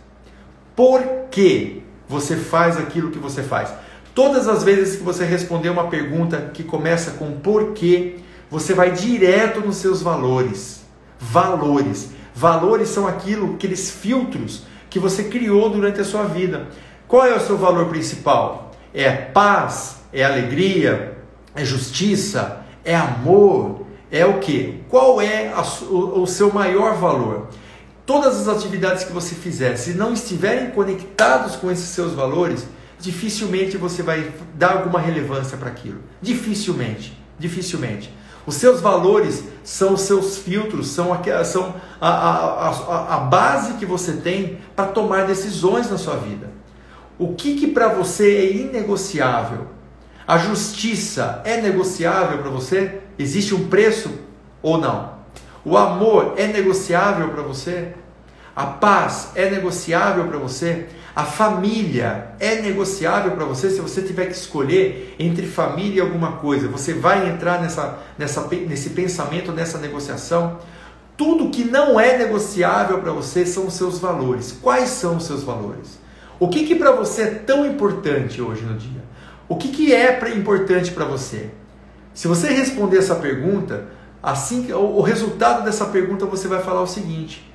Por 0.76 1.02
que 1.30 1.82
você 2.08 2.37
faz 2.37 2.76
aquilo 2.76 3.10
que 3.10 3.18
você 3.18 3.42
faz? 3.42 3.72
Todas 4.14 4.48
as 4.48 4.62
vezes 4.62 4.96
que 4.96 5.02
você 5.02 5.24
responder 5.24 5.68
uma 5.68 5.88
pergunta 5.88 6.50
que 6.52 6.62
começa 6.62 7.12
com 7.12 7.32
porquê, 7.32 8.16
você 8.50 8.74
vai 8.74 8.92
direto 8.92 9.60
nos 9.60 9.76
seus 9.76 10.02
valores. 10.02 10.84
Valores. 11.18 12.10
Valores 12.34 12.88
são 12.88 13.06
aquilo, 13.06 13.54
aqueles 13.54 13.90
filtros 13.90 14.64
que 14.88 14.98
você 14.98 15.24
criou 15.24 15.70
durante 15.70 16.00
a 16.00 16.04
sua 16.04 16.24
vida. 16.24 16.68
Qual 17.08 17.26
é 17.26 17.34
o 17.34 17.40
seu 17.40 17.56
valor 17.56 17.87
principal? 17.87 18.72
É 18.92 19.10
paz? 19.10 20.02
É 20.12 20.24
alegria? 20.24 21.18
É 21.54 21.64
justiça? 21.64 22.64
É 22.84 22.94
amor? 22.94 23.84
É 24.10 24.24
o 24.24 24.38
que? 24.38 24.82
Qual 24.88 25.20
é 25.20 25.48
a, 25.48 25.62
o, 25.90 26.22
o 26.22 26.26
seu 26.26 26.52
maior 26.52 26.94
valor? 26.94 27.48
Todas 28.06 28.46
as 28.46 28.56
atividades 28.56 29.04
que 29.04 29.12
você 29.12 29.34
fizer, 29.34 29.76
se 29.76 29.94
não 29.94 30.12
estiverem 30.12 30.70
conectados 30.70 31.56
com 31.56 31.70
esses 31.70 31.86
seus 31.86 32.12
valores, 32.12 32.66
dificilmente 32.98 33.78
você 33.78 34.02
vai 34.02 34.30
dar 34.54 34.72
alguma 34.72 35.00
relevância 35.00 35.56
para 35.56 35.70
aquilo. 35.70 36.00
Dificilmente, 36.20 37.18
dificilmente. 37.38 38.12
Os 38.46 38.56
seus 38.56 38.82
valores 38.82 39.44
são 39.62 39.94
os 39.94 40.02
seus 40.02 40.36
filtros, 40.36 40.88
são, 40.88 41.14
a, 41.14 41.44
são 41.44 41.74
a, 41.98 42.08
a, 42.08 42.68
a, 42.68 43.14
a 43.14 43.18
base 43.20 43.74
que 43.74 43.86
você 43.86 44.12
tem 44.12 44.58
para 44.76 44.88
tomar 44.88 45.26
decisões 45.26 45.90
na 45.90 45.96
sua 45.96 46.16
vida. 46.16 46.50
O 47.18 47.34
que, 47.34 47.54
que 47.54 47.68
para 47.68 47.88
você 47.88 48.36
é 48.36 48.52
inegociável? 48.52 49.68
A 50.26 50.36
justiça 50.36 51.40
é 51.44 51.58
negociável 51.60 52.38
para 52.38 52.50
você? 52.50 53.00
Existe 53.18 53.54
um 53.54 53.68
preço 53.68 54.10
ou 54.60 54.76
não? 54.76 55.13
O 55.64 55.79
amor 55.79 56.35
é 56.37 56.46
negociável 56.46 57.31
para 57.31 57.42
você? 57.42 57.92
A 58.55 58.66
paz 58.66 59.31
é 59.35 59.50
negociável 59.50 60.27
para 60.29 60.38
você? 60.38 60.87
A 61.16 61.24
família 61.24 62.33
é 62.38 62.61
negociável 62.61 63.33
para 63.33 63.44
você 63.44 63.70
se 63.70 63.81
você 63.81 64.03
tiver 64.03 64.27
que 64.27 64.33
escolher 64.33 65.14
entre 65.18 65.46
família 65.46 65.98
e 65.98 66.00
alguma 66.00 66.33
coisa. 66.33 66.68
Você 66.68 66.92
vai 66.92 67.29
entrar 67.29 67.61
nessa, 67.61 67.98
nessa, 68.18 68.46
nesse 68.48 68.90
pensamento, 68.90 69.53
nessa 69.53 69.79
negociação. 69.79 70.59
Tudo 71.16 71.50
que 71.50 71.64
não 71.64 71.98
é 71.98 72.18
negociável 72.18 72.98
para 72.98 73.12
você 73.12 73.46
são 73.46 73.66
os 73.66 73.74
seus 73.74 73.98
valores. 73.98 74.57
Quais 74.61 74.90
são 74.90 75.16
os 75.16 75.24
seus 75.24 75.42
valores? 75.42 75.98
O 76.38 76.48
que, 76.48 76.66
que 76.66 76.74
para 76.74 76.90
você 76.92 77.22
é 77.22 77.31
tão 77.31 77.64
importante 77.64 78.42
hoje 78.42 78.62
no 78.64 78.74
dia? 78.74 79.03
O 79.48 79.57
que, 79.57 79.68
que 79.68 79.94
é 79.94 80.18
importante 80.37 80.90
para 80.90 81.05
você? 81.05 81.50
Se 82.12 82.29
você 82.29 82.53
responder 82.53 82.98
essa 82.98 83.14
pergunta, 83.14 83.88
assim 84.24 84.72
o 84.72 85.00
resultado 85.02 85.64
dessa 85.64 85.87
pergunta 85.87 86.26
você 86.26 86.48
vai 86.48 86.62
falar 86.62 86.82
o 86.82 86.87
seguinte: 86.87 87.48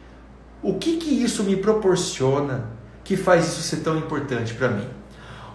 o 0.61 0.75
que, 0.75 0.97
que 0.97 1.09
isso 1.09 1.43
me 1.43 1.55
proporciona? 1.55 2.79
que 3.09 3.17
faz 3.17 3.47
isso 3.47 3.63
ser 3.63 3.77
tão 3.77 3.97
importante 3.97 4.53
para 4.53 4.67
mim. 4.67 4.87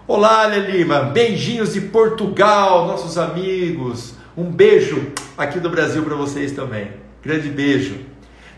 Olá, 0.05 0.45
Léa 0.45 0.59
Lima, 0.59 1.03
beijinhos 1.03 1.71
de 1.71 1.79
Portugal, 1.79 2.85
nossos 2.85 3.17
amigos. 3.17 4.13
Um 4.35 4.51
beijo 4.51 5.13
aqui 5.37 5.57
do 5.57 5.69
Brasil 5.69 6.03
para 6.03 6.15
vocês 6.15 6.51
também. 6.51 6.91
Grande 7.23 7.47
beijo. 7.47 7.95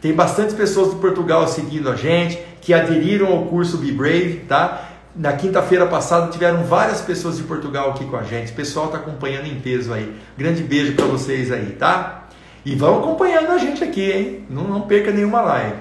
Tem 0.01 0.13
bastante 0.13 0.55
pessoas 0.55 0.89
de 0.89 0.95
Portugal 0.95 1.47
seguindo 1.47 1.91
a 1.91 1.95
gente, 1.95 2.39
que 2.59 2.73
aderiram 2.73 3.27
ao 3.27 3.45
curso 3.45 3.77
Be 3.77 3.91
Brave, 3.91 4.45
tá? 4.47 4.89
Na 5.15 5.33
quinta-feira 5.33 5.85
passada 5.85 6.31
tiveram 6.31 6.63
várias 6.63 6.99
pessoas 6.99 7.37
de 7.37 7.43
Portugal 7.43 7.91
aqui 7.91 8.03
com 8.03 8.17
a 8.17 8.23
gente. 8.23 8.51
O 8.51 8.55
pessoal 8.55 8.87
está 8.87 8.97
acompanhando 8.97 9.45
em 9.45 9.59
peso 9.59 9.93
aí. 9.93 10.11
Grande 10.35 10.63
beijo 10.63 10.93
para 10.95 11.05
vocês 11.05 11.51
aí, 11.51 11.75
tá? 11.77 12.26
E 12.67 12.75
vão 12.75 12.99
acompanhando 12.99 13.51
a 13.51 13.57
gente 13.57 13.81
aqui, 13.81 14.11
hein? 14.11 14.45
Não, 14.49 14.65
não 14.65 14.81
perca 14.81 15.09
nenhuma 15.09 15.39
live. 15.39 15.77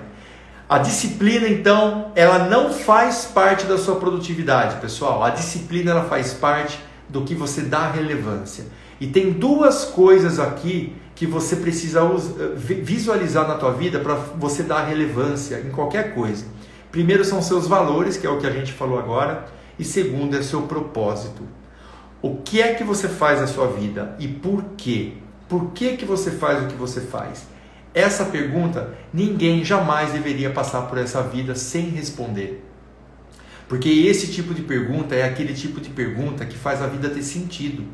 A 0.69 0.79
disciplina, 0.79 1.49
então, 1.49 2.13
ela 2.15 2.49
não 2.49 2.73
faz 2.73 3.25
parte 3.25 3.67
da 3.67 3.77
sua 3.77 3.97
produtividade, 3.97 4.81
pessoal. 4.81 5.25
A 5.25 5.31
disciplina 5.31 5.91
ela 5.91 6.05
faz 6.05 6.33
parte 6.33 6.79
do 7.09 7.23
que 7.23 7.35
você 7.35 7.63
dá 7.63 7.91
relevância. 7.91 8.67
E 9.01 9.09
tem 9.09 9.33
duas 9.33 9.85
coisas 9.85 10.39
aqui 10.39 10.95
que 11.17 11.27
você 11.27 11.57
precisa 11.57 12.03
visualizar 12.55 13.49
na 13.49 13.57
tua 13.57 13.73
vida 13.73 13.99
para 13.99 14.15
você 14.15 14.63
dar 14.63 14.85
relevância 14.85 15.61
em 15.67 15.71
qualquer 15.71 16.15
coisa. 16.15 16.45
Primeiro 16.93 17.25
são 17.25 17.43
seus 17.43 17.67
valores, 17.67 18.17
que 18.17 18.29
é 18.29 18.31
o 18.31 18.39
que 18.39 18.47
a 18.47 18.53
gente 18.53 18.73
falou 18.73 18.97
agora, 18.97 19.47
e 19.77 19.83
segundo 19.83 20.37
é 20.37 20.43
seu 20.43 20.63
propósito. 20.63 21.43
O 22.23 22.37
que 22.37 22.63
é 22.63 22.75
que 22.75 22.85
você 22.85 23.09
faz 23.09 23.41
na 23.41 23.49
sua 23.49 23.67
vida 23.67 24.15
e 24.21 24.29
por 24.29 24.63
quê? 24.77 25.15
Por 25.49 25.73
que 25.73 25.97
que 25.97 26.05
você 26.05 26.31
faz 26.33 26.65
o 26.65 26.67
que 26.67 26.75
você 26.75 27.01
faz? 27.01 27.47
Essa 27.95 28.27
pergunta 28.27 28.95
ninguém 29.13 29.65
jamais 29.65 30.13
deveria 30.13 30.51
passar 30.51 30.83
por 30.83 30.99
essa 30.99 31.23
vida 31.23 31.55
sem 31.55 31.89
responder. 31.89 32.65
Porque 33.69 33.89
esse 33.89 34.33
tipo 34.33 34.55
de 34.55 34.63
pergunta 34.63 35.15
é 35.15 35.25
aquele 35.25 35.55
tipo 35.55 35.81
de 35.81 35.91
pergunta 35.91 36.45
que 36.45 36.57
faz 36.57 36.83
a 36.83 36.87
vida 36.87 37.09
ter 37.09 37.23
sentido. 37.23 37.85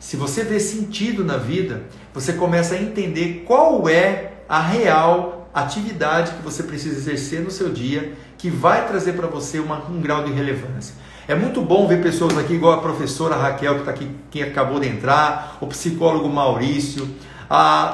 Se 0.00 0.16
você 0.16 0.42
vê 0.42 0.58
sentido 0.58 1.24
na 1.24 1.36
vida, 1.36 1.82
você 2.12 2.32
começa 2.32 2.74
a 2.74 2.82
entender 2.82 3.44
qual 3.46 3.88
é 3.88 4.32
a 4.48 4.60
real 4.60 5.48
atividade 5.54 6.32
que 6.32 6.42
você 6.42 6.62
precisa 6.62 6.96
exercer 6.96 7.40
no 7.40 7.50
seu 7.50 7.70
dia 7.70 8.14
que 8.38 8.50
vai 8.50 8.86
trazer 8.88 9.12
para 9.12 9.26
você 9.26 9.58
uma, 9.60 9.88
um 9.88 10.00
grau 10.00 10.24
de 10.24 10.32
relevância. 10.32 10.94
É 11.28 11.34
muito 11.34 11.60
bom 11.60 11.86
ver 11.86 12.02
pessoas 12.02 12.36
aqui, 12.36 12.54
igual 12.54 12.72
a 12.72 12.78
professora 12.78 13.36
Raquel, 13.36 13.74
que 13.74 13.80
está 13.80 13.90
aqui, 13.92 14.10
que 14.30 14.42
acabou 14.42 14.80
de 14.80 14.88
entrar, 14.88 15.58
o 15.60 15.66
psicólogo 15.68 16.28
Maurício, 16.28 17.08
ah, 17.48 17.92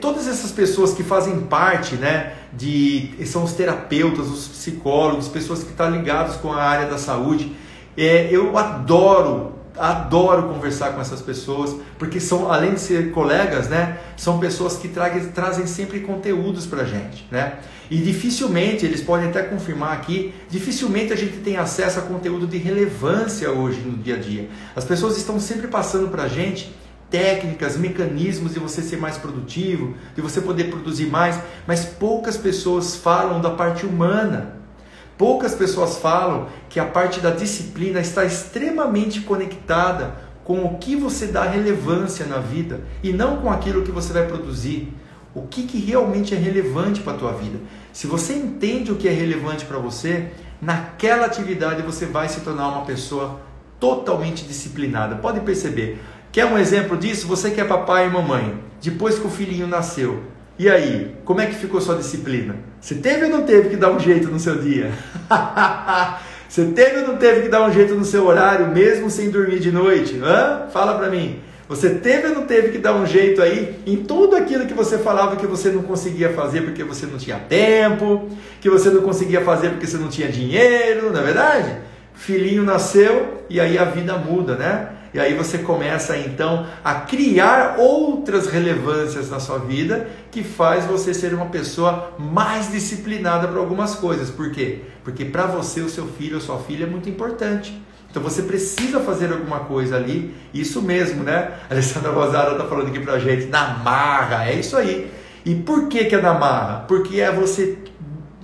todas 0.00 0.26
essas 0.26 0.50
pessoas 0.50 0.92
que 0.94 1.02
fazem 1.02 1.40
parte, 1.40 1.94
né, 1.94 2.32
de 2.52 3.14
são 3.26 3.44
os 3.44 3.52
terapeutas, 3.52 4.28
os 4.28 4.48
psicólogos, 4.48 5.28
pessoas 5.28 5.62
que 5.62 5.70
estão 5.70 5.90
ligadas 5.90 6.36
com 6.36 6.52
a 6.52 6.62
área 6.62 6.86
da 6.86 6.98
saúde. 6.98 7.54
É, 7.96 8.28
eu 8.30 8.56
adoro, 8.58 9.53
adoro 9.76 10.44
conversar 10.44 10.92
com 10.92 11.00
essas 11.00 11.20
pessoas, 11.20 11.76
porque 11.98 12.20
são, 12.20 12.50
além 12.50 12.74
de 12.74 12.80
ser 12.80 13.10
colegas, 13.10 13.68
né, 13.68 13.98
são 14.16 14.38
pessoas 14.38 14.76
que 14.76 14.88
trazem, 14.88 15.26
trazem 15.32 15.66
sempre 15.66 16.00
conteúdos 16.00 16.66
para 16.66 16.82
a 16.82 16.84
gente, 16.84 17.26
né? 17.30 17.58
E 17.90 17.98
dificilmente, 17.98 18.86
eles 18.86 19.02
podem 19.02 19.28
até 19.28 19.42
confirmar 19.42 19.92
aqui, 19.92 20.32
dificilmente 20.48 21.12
a 21.12 21.16
gente 21.16 21.38
tem 21.38 21.56
acesso 21.56 21.98
a 21.98 22.02
conteúdo 22.02 22.46
de 22.46 22.56
relevância 22.56 23.50
hoje 23.50 23.80
no 23.80 23.98
dia 23.98 24.16
a 24.16 24.18
dia. 24.18 24.48
As 24.74 24.84
pessoas 24.84 25.16
estão 25.16 25.38
sempre 25.38 25.68
passando 25.68 26.08
para 26.08 26.22
a 26.22 26.28
gente 26.28 26.74
técnicas, 27.10 27.76
mecanismos 27.76 28.54
de 28.54 28.58
você 28.58 28.82
ser 28.82 28.96
mais 28.96 29.16
produtivo, 29.16 29.94
de 30.16 30.20
você 30.20 30.40
poder 30.40 30.64
produzir 30.64 31.06
mais, 31.06 31.38
mas 31.66 31.84
poucas 31.84 32.36
pessoas 32.36 32.96
falam 32.96 33.40
da 33.40 33.50
parte 33.50 33.86
humana. 33.86 34.63
Poucas 35.16 35.54
pessoas 35.54 35.98
falam 35.98 36.48
que 36.68 36.80
a 36.80 36.84
parte 36.84 37.20
da 37.20 37.30
disciplina 37.30 38.00
está 38.00 38.24
extremamente 38.24 39.20
conectada 39.20 40.14
com 40.44 40.64
o 40.64 40.78
que 40.78 40.96
você 40.96 41.26
dá 41.26 41.44
relevância 41.44 42.26
na 42.26 42.38
vida 42.38 42.80
e 43.02 43.12
não 43.12 43.38
com 43.38 43.50
aquilo 43.50 43.82
que 43.82 43.92
você 43.92 44.12
vai 44.12 44.26
produzir. 44.26 44.92
O 45.34 45.42
que, 45.42 45.64
que 45.64 45.78
realmente 45.78 46.34
é 46.34 46.38
relevante 46.38 47.00
para 47.00 47.14
a 47.14 47.16
tua 47.16 47.32
vida. 47.32 47.58
Se 47.92 48.06
você 48.06 48.34
entende 48.34 48.92
o 48.92 48.96
que 48.96 49.08
é 49.08 49.12
relevante 49.12 49.64
para 49.64 49.78
você, 49.78 50.30
naquela 50.62 51.26
atividade 51.26 51.82
você 51.82 52.06
vai 52.06 52.28
se 52.28 52.40
tornar 52.40 52.68
uma 52.68 52.84
pessoa 52.84 53.40
totalmente 53.80 54.44
disciplinada. 54.44 55.16
Pode 55.16 55.40
perceber, 55.40 56.00
Quer 56.34 56.46
um 56.46 56.58
exemplo 56.58 56.96
disso? 56.96 57.28
Você 57.28 57.52
que 57.52 57.60
é 57.60 57.64
papai 57.64 58.08
e 58.08 58.10
mamãe, 58.10 58.58
depois 58.82 59.16
que 59.16 59.24
o 59.24 59.30
filhinho 59.30 59.68
nasceu, 59.68 60.24
e 60.58 60.68
aí, 60.68 61.16
como 61.24 61.40
é 61.40 61.46
que 61.46 61.54
ficou 61.54 61.80
sua 61.80 61.96
disciplina? 61.96 62.54
Você 62.80 62.94
teve 62.94 63.24
ou 63.24 63.30
não 63.30 63.42
teve 63.42 63.70
que 63.70 63.76
dar 63.76 63.90
um 63.90 63.98
jeito 63.98 64.28
no 64.28 64.38
seu 64.38 64.56
dia? 64.56 64.90
Você 66.48 66.66
teve 66.66 67.00
ou 67.00 67.08
não 67.08 67.16
teve 67.16 67.42
que 67.42 67.48
dar 67.48 67.66
um 67.66 67.72
jeito 67.72 67.94
no 67.96 68.04
seu 68.04 68.24
horário, 68.26 68.68
mesmo 68.68 69.10
sem 69.10 69.30
dormir 69.30 69.58
de 69.58 69.72
noite? 69.72 70.20
Hã? 70.22 70.68
Fala 70.72 70.96
pra 70.96 71.10
mim. 71.10 71.40
Você 71.68 71.90
teve 71.90 72.28
ou 72.28 72.34
não 72.34 72.46
teve 72.46 72.68
que 72.68 72.78
dar 72.78 72.94
um 72.94 73.06
jeito 73.06 73.42
aí 73.42 73.80
em 73.86 73.96
tudo 73.96 74.36
aquilo 74.36 74.66
que 74.66 74.74
você 74.74 74.98
falava 74.98 75.34
que 75.34 75.46
você 75.46 75.70
não 75.70 75.82
conseguia 75.82 76.32
fazer 76.32 76.60
porque 76.60 76.84
você 76.84 77.06
não 77.06 77.16
tinha 77.18 77.38
tempo, 77.38 78.28
que 78.60 78.70
você 78.70 78.90
não 78.90 79.02
conseguia 79.02 79.40
fazer 79.40 79.70
porque 79.70 79.86
você 79.86 79.96
não 79.96 80.08
tinha 80.08 80.28
dinheiro, 80.28 81.10
não 81.10 81.20
é 81.20 81.24
verdade? 81.24 81.76
Filhinho 82.14 82.62
nasceu 82.62 83.44
e 83.48 83.58
aí 83.58 83.76
a 83.76 83.84
vida 83.84 84.16
muda, 84.16 84.54
né? 84.54 84.90
E 85.14 85.20
aí 85.20 85.32
você 85.34 85.58
começa 85.58 86.18
então 86.18 86.66
a 86.82 86.96
criar 86.96 87.76
outras 87.78 88.48
relevâncias 88.48 89.30
na 89.30 89.38
sua 89.38 89.58
vida 89.58 90.08
que 90.32 90.42
faz 90.42 90.86
você 90.86 91.14
ser 91.14 91.32
uma 91.32 91.46
pessoa 91.46 92.12
mais 92.18 92.72
disciplinada 92.72 93.46
para 93.46 93.60
algumas 93.60 93.94
coisas. 93.94 94.28
Por 94.28 94.50
quê? 94.50 94.80
Porque 95.04 95.24
para 95.24 95.46
você 95.46 95.80
o 95.82 95.88
seu 95.88 96.08
filho 96.08 96.34
ou 96.34 96.40
sua 96.40 96.58
filha 96.58 96.82
é 96.82 96.88
muito 96.88 97.08
importante. 97.08 97.80
Então 98.10 98.20
você 98.20 98.42
precisa 98.42 98.98
fazer 98.98 99.30
alguma 99.32 99.60
coisa 99.60 99.94
ali, 99.94 100.34
isso 100.52 100.82
mesmo, 100.82 101.22
né? 101.22 101.52
A 101.70 101.74
Alessandra 101.74 102.10
Rosada 102.10 102.50
está 102.52 102.64
falando 102.64 102.88
aqui 102.88 102.98
para 102.98 103.14
a 103.14 103.18
gente, 103.20 103.46
na 103.46 103.68
marra, 103.78 104.48
é 104.48 104.54
isso 104.54 104.76
aí. 104.76 105.12
E 105.44 105.54
por 105.54 105.86
que, 105.86 106.06
que 106.06 106.16
é 106.16 106.20
na 106.20 106.34
marra? 106.34 106.86
Porque 106.88 107.20
é 107.20 107.30
você 107.30 107.78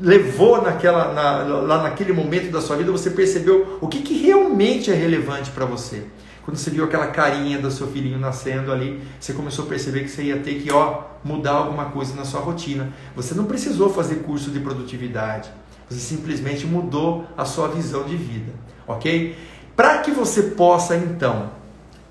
levou 0.00 0.62
naquela, 0.62 1.12
na, 1.12 1.38
lá 1.62 1.82
naquele 1.82 2.12
momento 2.12 2.50
da 2.52 2.60
sua 2.60 2.76
vida, 2.76 2.92
você 2.92 3.10
percebeu 3.10 3.78
o 3.80 3.88
que, 3.88 4.02
que 4.02 4.14
realmente 4.14 4.90
é 4.90 4.94
relevante 4.94 5.50
para 5.50 5.64
você. 5.64 6.04
Quando 6.44 6.56
você 6.56 6.70
viu 6.70 6.84
aquela 6.84 7.08
carinha 7.08 7.58
do 7.58 7.70
seu 7.70 7.86
filhinho 7.86 8.18
nascendo 8.18 8.72
ali, 8.72 9.00
você 9.18 9.32
começou 9.32 9.66
a 9.66 9.68
perceber 9.68 10.00
que 10.00 10.08
você 10.08 10.24
ia 10.24 10.38
ter 10.38 10.60
que 10.60 10.72
ó, 10.72 11.02
mudar 11.22 11.52
alguma 11.52 11.86
coisa 11.86 12.14
na 12.14 12.24
sua 12.24 12.40
rotina. 12.40 12.92
Você 13.14 13.34
não 13.34 13.44
precisou 13.44 13.90
fazer 13.90 14.16
curso 14.16 14.50
de 14.50 14.60
produtividade. 14.60 15.50
Você 15.88 16.00
simplesmente 16.00 16.66
mudou 16.66 17.26
a 17.36 17.44
sua 17.44 17.68
visão 17.68 18.04
de 18.04 18.16
vida, 18.16 18.52
ok? 18.86 19.36
Para 19.76 19.98
que 19.98 20.10
você 20.10 20.42
possa 20.42 20.96
então 20.96 21.50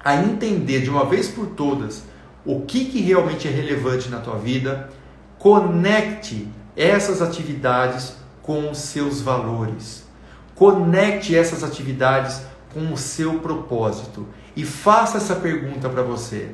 a 0.03 0.15
entender 0.15 0.81
de 0.81 0.89
uma 0.89 1.05
vez 1.05 1.27
por 1.27 1.47
todas 1.47 2.03
o 2.45 2.61
que, 2.61 2.85
que 2.85 3.01
realmente 3.01 3.47
é 3.47 3.51
relevante 3.51 4.09
na 4.09 4.19
tua 4.19 4.37
vida, 4.37 4.89
conecte 5.37 6.47
essas 6.75 7.21
atividades 7.21 8.15
com 8.41 8.71
os 8.71 8.79
seus 8.79 9.21
valores. 9.21 10.07
Conecte 10.55 11.35
essas 11.35 11.63
atividades 11.63 12.41
com 12.73 12.93
o 12.93 12.97
seu 12.97 13.39
propósito 13.39 14.27
e 14.55 14.63
faça 14.63 15.17
essa 15.17 15.35
pergunta 15.35 15.89
para 15.89 16.03
você. 16.03 16.51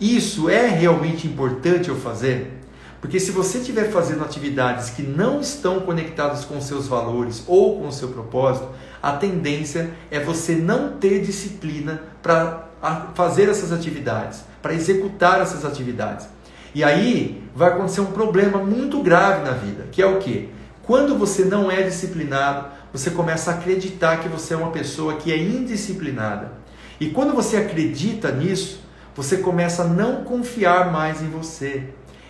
Isso 0.00 0.48
é 0.48 0.66
realmente 0.66 1.26
importante 1.26 1.88
eu 1.88 1.96
fazer? 1.96 2.60
Porque 3.00 3.20
se 3.20 3.30
você 3.30 3.58
estiver 3.58 3.90
fazendo 3.90 4.24
atividades 4.24 4.90
que 4.90 5.02
não 5.02 5.40
estão 5.40 5.80
conectadas 5.80 6.44
com 6.44 6.60
seus 6.60 6.88
valores 6.88 7.44
ou 7.46 7.78
com 7.78 7.88
o 7.88 7.92
seu 7.92 8.08
propósito, 8.08 8.68
a 9.02 9.12
tendência 9.12 9.90
é 10.10 10.18
você 10.18 10.54
não 10.54 10.96
ter 10.96 11.20
disciplina 11.20 12.02
para 12.22 12.66
fazer 13.14 13.48
essas 13.50 13.72
atividades, 13.72 14.42
para 14.62 14.72
executar 14.72 15.40
essas 15.42 15.64
atividades. 15.66 16.26
E 16.74 16.82
aí 16.82 17.44
vai 17.54 17.68
acontecer 17.68 18.00
um 18.00 18.06
problema 18.12 18.58
muito 18.58 19.02
grave 19.02 19.44
na 19.44 19.52
vida, 19.52 19.86
que 19.92 20.00
é 20.00 20.06
o 20.06 20.18
que? 20.18 20.48
Quando 20.82 21.16
você 21.16 21.44
não 21.44 21.70
é 21.70 21.82
disciplinado, 21.82 22.68
você 22.94 23.10
começa 23.10 23.50
a 23.50 23.54
acreditar 23.54 24.18
que 24.18 24.28
você 24.28 24.54
é 24.54 24.56
uma 24.56 24.70
pessoa 24.70 25.16
que 25.16 25.32
é 25.32 25.36
indisciplinada. 25.36 26.52
E 27.00 27.10
quando 27.10 27.34
você 27.34 27.56
acredita 27.56 28.30
nisso, 28.30 28.82
você 29.16 29.38
começa 29.38 29.82
a 29.82 29.88
não 29.88 30.22
confiar 30.22 30.92
mais 30.92 31.20
em 31.20 31.28
você. 31.28 31.88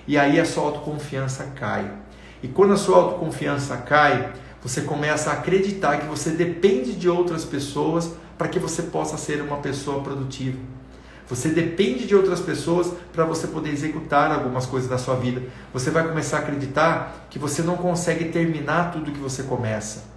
E 0.08 0.16
aí 0.16 0.40
a 0.40 0.44
sua 0.46 0.64
autoconfiança 0.64 1.52
cai. 1.54 1.92
E 2.42 2.48
quando 2.48 2.72
a 2.72 2.78
sua 2.78 2.96
autoconfiança 2.96 3.76
cai, 3.76 4.32
você 4.62 4.80
começa 4.80 5.28
a 5.28 5.34
acreditar 5.34 5.98
que 5.98 6.06
você 6.06 6.30
depende 6.30 6.94
de 6.94 7.10
outras 7.10 7.44
pessoas 7.44 8.12
para 8.38 8.48
que 8.48 8.58
você 8.58 8.84
possa 8.84 9.18
ser 9.18 9.42
uma 9.42 9.58
pessoa 9.58 10.02
produtiva. 10.02 10.56
Você 11.28 11.50
depende 11.50 12.06
de 12.06 12.16
outras 12.16 12.40
pessoas 12.40 12.90
para 13.12 13.26
você 13.26 13.48
poder 13.48 13.68
executar 13.68 14.32
algumas 14.32 14.64
coisas 14.64 14.88
na 14.88 14.96
sua 14.96 15.16
vida. 15.16 15.42
Você 15.74 15.90
vai 15.90 16.08
começar 16.08 16.38
a 16.38 16.40
acreditar 16.40 17.26
que 17.28 17.38
você 17.38 17.60
não 17.60 17.76
consegue 17.76 18.30
terminar 18.30 18.92
tudo 18.92 19.12
que 19.12 19.20
você 19.20 19.42
começa. 19.42 20.13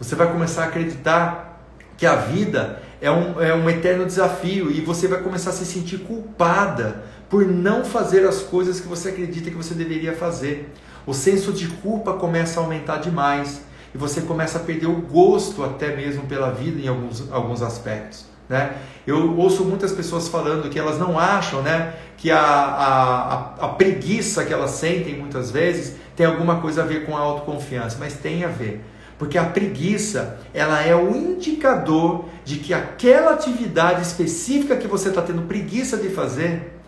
Você 0.00 0.14
vai 0.14 0.32
começar 0.32 0.64
a 0.64 0.66
acreditar 0.66 1.62
que 1.98 2.06
a 2.06 2.16
vida 2.16 2.80
é 3.02 3.10
um, 3.10 3.40
é 3.40 3.54
um 3.54 3.68
eterno 3.68 4.06
desafio 4.06 4.70
e 4.70 4.80
você 4.80 5.06
vai 5.06 5.20
começar 5.20 5.50
a 5.50 5.52
se 5.52 5.66
sentir 5.66 5.98
culpada 5.98 7.04
por 7.28 7.46
não 7.46 7.84
fazer 7.84 8.26
as 8.26 8.40
coisas 8.40 8.80
que 8.80 8.88
você 8.88 9.10
acredita 9.10 9.50
que 9.50 9.56
você 9.56 9.74
deveria 9.74 10.14
fazer. 10.14 10.72
O 11.06 11.12
senso 11.12 11.52
de 11.52 11.68
culpa 11.68 12.14
começa 12.14 12.58
a 12.58 12.62
aumentar 12.62 12.96
demais 12.96 13.60
e 13.94 13.98
você 13.98 14.22
começa 14.22 14.58
a 14.58 14.62
perder 14.62 14.86
o 14.86 15.02
gosto 15.02 15.62
até 15.62 15.94
mesmo 15.94 16.22
pela 16.22 16.50
vida 16.50 16.80
em 16.80 16.88
alguns, 16.88 17.30
alguns 17.30 17.60
aspectos. 17.60 18.24
Né? 18.48 18.76
Eu 19.06 19.36
ouço 19.36 19.64
muitas 19.64 19.92
pessoas 19.92 20.28
falando 20.28 20.68
que 20.70 20.78
elas 20.78 20.98
não 20.98 21.18
acham 21.18 21.62
né, 21.62 21.94
que 22.16 22.30
a, 22.30 22.40
a, 22.40 23.66
a, 23.66 23.68
preguiça 23.68 24.44
que 24.44 24.52
elas 24.52 24.70
sentem 24.72 25.16
muitas 25.16 25.50
vezes 25.50 25.96
tem 26.16 26.26
alguma 26.26 26.60
coisa 26.60 26.82
a 26.82 26.86
ver 26.86 27.06
com 27.06 27.16
a 27.16 27.20
autoconfiança, 27.20 27.96
mas 28.00 28.14
tem 28.14 28.44
a 28.44 28.48
ver. 28.48 28.84
Porque 29.20 29.36
a 29.36 29.44
preguiça 29.44 30.38
ela 30.54 30.80
é 30.80 30.96
o 30.96 31.14
indicador 31.14 32.24
de 32.42 32.56
que 32.56 32.72
aquela 32.72 33.32
atividade 33.32 34.00
específica 34.00 34.78
que 34.78 34.88
você 34.88 35.10
está 35.10 35.20
tendo 35.20 35.42
preguiça 35.42 35.98
de 35.98 36.08
fazer, 36.08 36.80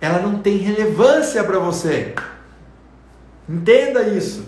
ela 0.00 0.20
não 0.20 0.38
tem 0.38 0.56
relevância 0.56 1.44
para 1.44 1.58
você. 1.58 2.14
Entenda 3.46 4.04
isso. 4.04 4.46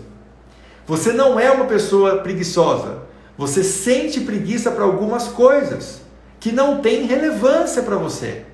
Você 0.87 1.12
não 1.12 1.38
é 1.38 1.51
uma 1.51 1.66
pessoa 1.66 2.20
preguiçosa. 2.20 3.03
Você 3.37 3.62
sente 3.62 4.22
preguiça 4.22 4.70
para 4.70 4.85
algumas 4.85 5.29
coisas 5.29 6.01
que 6.40 6.51
não 6.51 6.81
tem 6.81 7.05
relevância 7.05 7.83
para 7.83 7.96
você. 7.96 8.46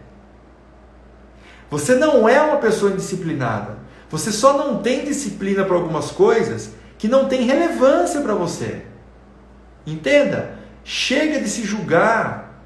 Você 1.71 1.95
não 1.95 2.29
é 2.29 2.41
uma 2.41 2.57
pessoa 2.57 2.91
indisciplinada. 2.91 3.79
Você 4.11 4.33
só 4.33 4.59
não 4.59 4.83
tem 4.83 5.05
disciplina 5.05 5.65
para 5.65 5.77
algumas 5.77 6.11
coisas 6.11 6.71
que 6.99 7.09
não 7.09 7.27
tem 7.27 7.43
relevância 7.43 8.21
para 8.21 8.35
você. 8.35 8.83
Entenda? 9.87 10.59
Chega 10.85 11.41
de 11.41 11.49
se 11.49 11.63
julgar, 11.63 12.63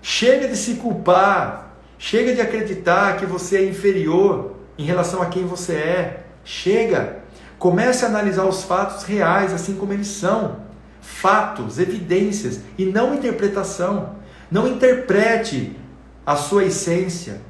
chega 0.00 0.48
de 0.48 0.56
se 0.56 0.74
culpar, 0.74 1.76
chega 1.98 2.34
de 2.34 2.40
acreditar 2.40 3.16
que 3.18 3.26
você 3.26 3.58
é 3.58 3.68
inferior 3.68 4.54
em 4.78 4.84
relação 4.84 5.22
a 5.22 5.26
quem 5.26 5.44
você 5.44 5.74
é. 5.74 6.24
Chega. 6.44 7.22
Comece 7.58 8.04
a 8.04 8.08
analisar 8.08 8.44
os 8.44 8.64
fatos 8.64 9.04
reais 9.04 9.52
assim 9.52 9.74
como 9.74 9.92
eles 9.92 10.08
são. 10.08 10.64
Fatos, 11.00 11.78
evidências 11.78 12.60
e 12.78 12.84
não 12.84 13.14
interpretação. 13.14 14.16
Não 14.50 14.66
interprete 14.66 15.76
a 16.24 16.36
sua 16.36 16.64
essência. 16.64 17.40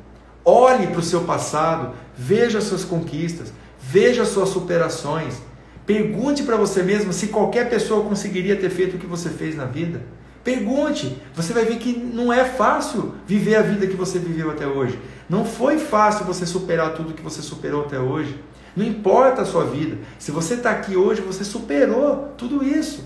Olhe 0.44 0.88
para 0.88 0.98
o 0.98 1.02
seu 1.02 1.22
passado, 1.22 1.94
veja 2.14 2.58
as 2.58 2.64
suas 2.64 2.84
conquistas, 2.84 3.52
veja 3.80 4.22
as 4.22 4.28
suas 4.28 4.50
superações. 4.50 5.40
Pergunte 5.86 6.42
para 6.42 6.56
você 6.56 6.82
mesmo 6.82 7.12
se 7.12 7.28
qualquer 7.28 7.68
pessoa 7.68 8.04
conseguiria 8.04 8.56
ter 8.56 8.70
feito 8.70 8.96
o 8.96 8.98
que 8.98 9.06
você 9.06 9.28
fez 9.28 9.54
na 9.54 9.66
vida. 9.66 10.02
Pergunte, 10.42 11.18
você 11.34 11.52
vai 11.52 11.64
ver 11.64 11.78
que 11.78 11.96
não 11.96 12.32
é 12.32 12.44
fácil 12.44 13.14
viver 13.26 13.56
a 13.56 13.62
vida 13.62 13.86
que 13.86 13.96
você 13.96 14.18
viveu 14.18 14.50
até 14.50 14.66
hoje. 14.66 14.98
Não 15.28 15.44
foi 15.44 15.78
fácil 15.78 16.26
você 16.26 16.44
superar 16.44 16.94
tudo 16.94 17.14
que 17.14 17.22
você 17.22 17.40
superou 17.40 17.84
até 17.84 17.98
hoje. 17.98 18.38
Não 18.76 18.84
importa 18.84 19.42
a 19.42 19.44
sua 19.46 19.64
vida. 19.64 19.98
Se 20.18 20.30
você 20.30 20.54
está 20.54 20.70
aqui 20.70 20.96
hoje, 20.96 21.22
você 21.22 21.44
superou 21.44 22.34
tudo 22.36 22.62
isso. 22.62 23.04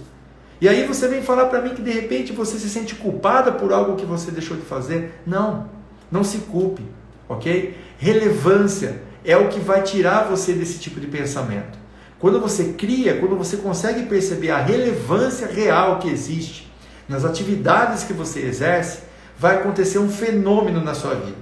E 0.60 0.68
aí 0.68 0.84
você 0.84 1.06
vem 1.06 1.22
falar 1.22 1.46
para 1.46 1.62
mim 1.62 1.74
que 1.74 1.82
de 1.82 1.92
repente 1.92 2.32
você 2.32 2.58
se 2.58 2.68
sente 2.68 2.96
culpada 2.96 3.52
por 3.52 3.72
algo 3.72 3.94
que 3.94 4.04
você 4.04 4.32
deixou 4.32 4.56
de 4.56 4.64
fazer. 4.64 5.20
Não, 5.24 5.68
não 6.10 6.24
se 6.24 6.38
culpe, 6.38 6.82
ok? 7.28 7.76
Relevância 7.98 9.00
é 9.24 9.36
o 9.36 9.48
que 9.48 9.60
vai 9.60 9.82
tirar 9.82 10.24
você 10.24 10.52
desse 10.52 10.80
tipo 10.80 10.98
de 10.98 11.06
pensamento. 11.06 11.77
Quando 12.18 12.40
você 12.40 12.72
cria, 12.72 13.18
quando 13.18 13.36
você 13.36 13.56
consegue 13.58 14.06
perceber 14.06 14.50
a 14.50 14.58
relevância 14.58 15.46
real 15.46 15.98
que 15.98 16.08
existe 16.08 16.70
nas 17.08 17.24
atividades 17.24 18.02
que 18.02 18.12
você 18.12 18.40
exerce, 18.40 19.02
vai 19.38 19.56
acontecer 19.56 19.98
um 19.98 20.10
fenômeno 20.10 20.82
na 20.82 20.94
sua 20.94 21.14
vida. 21.14 21.38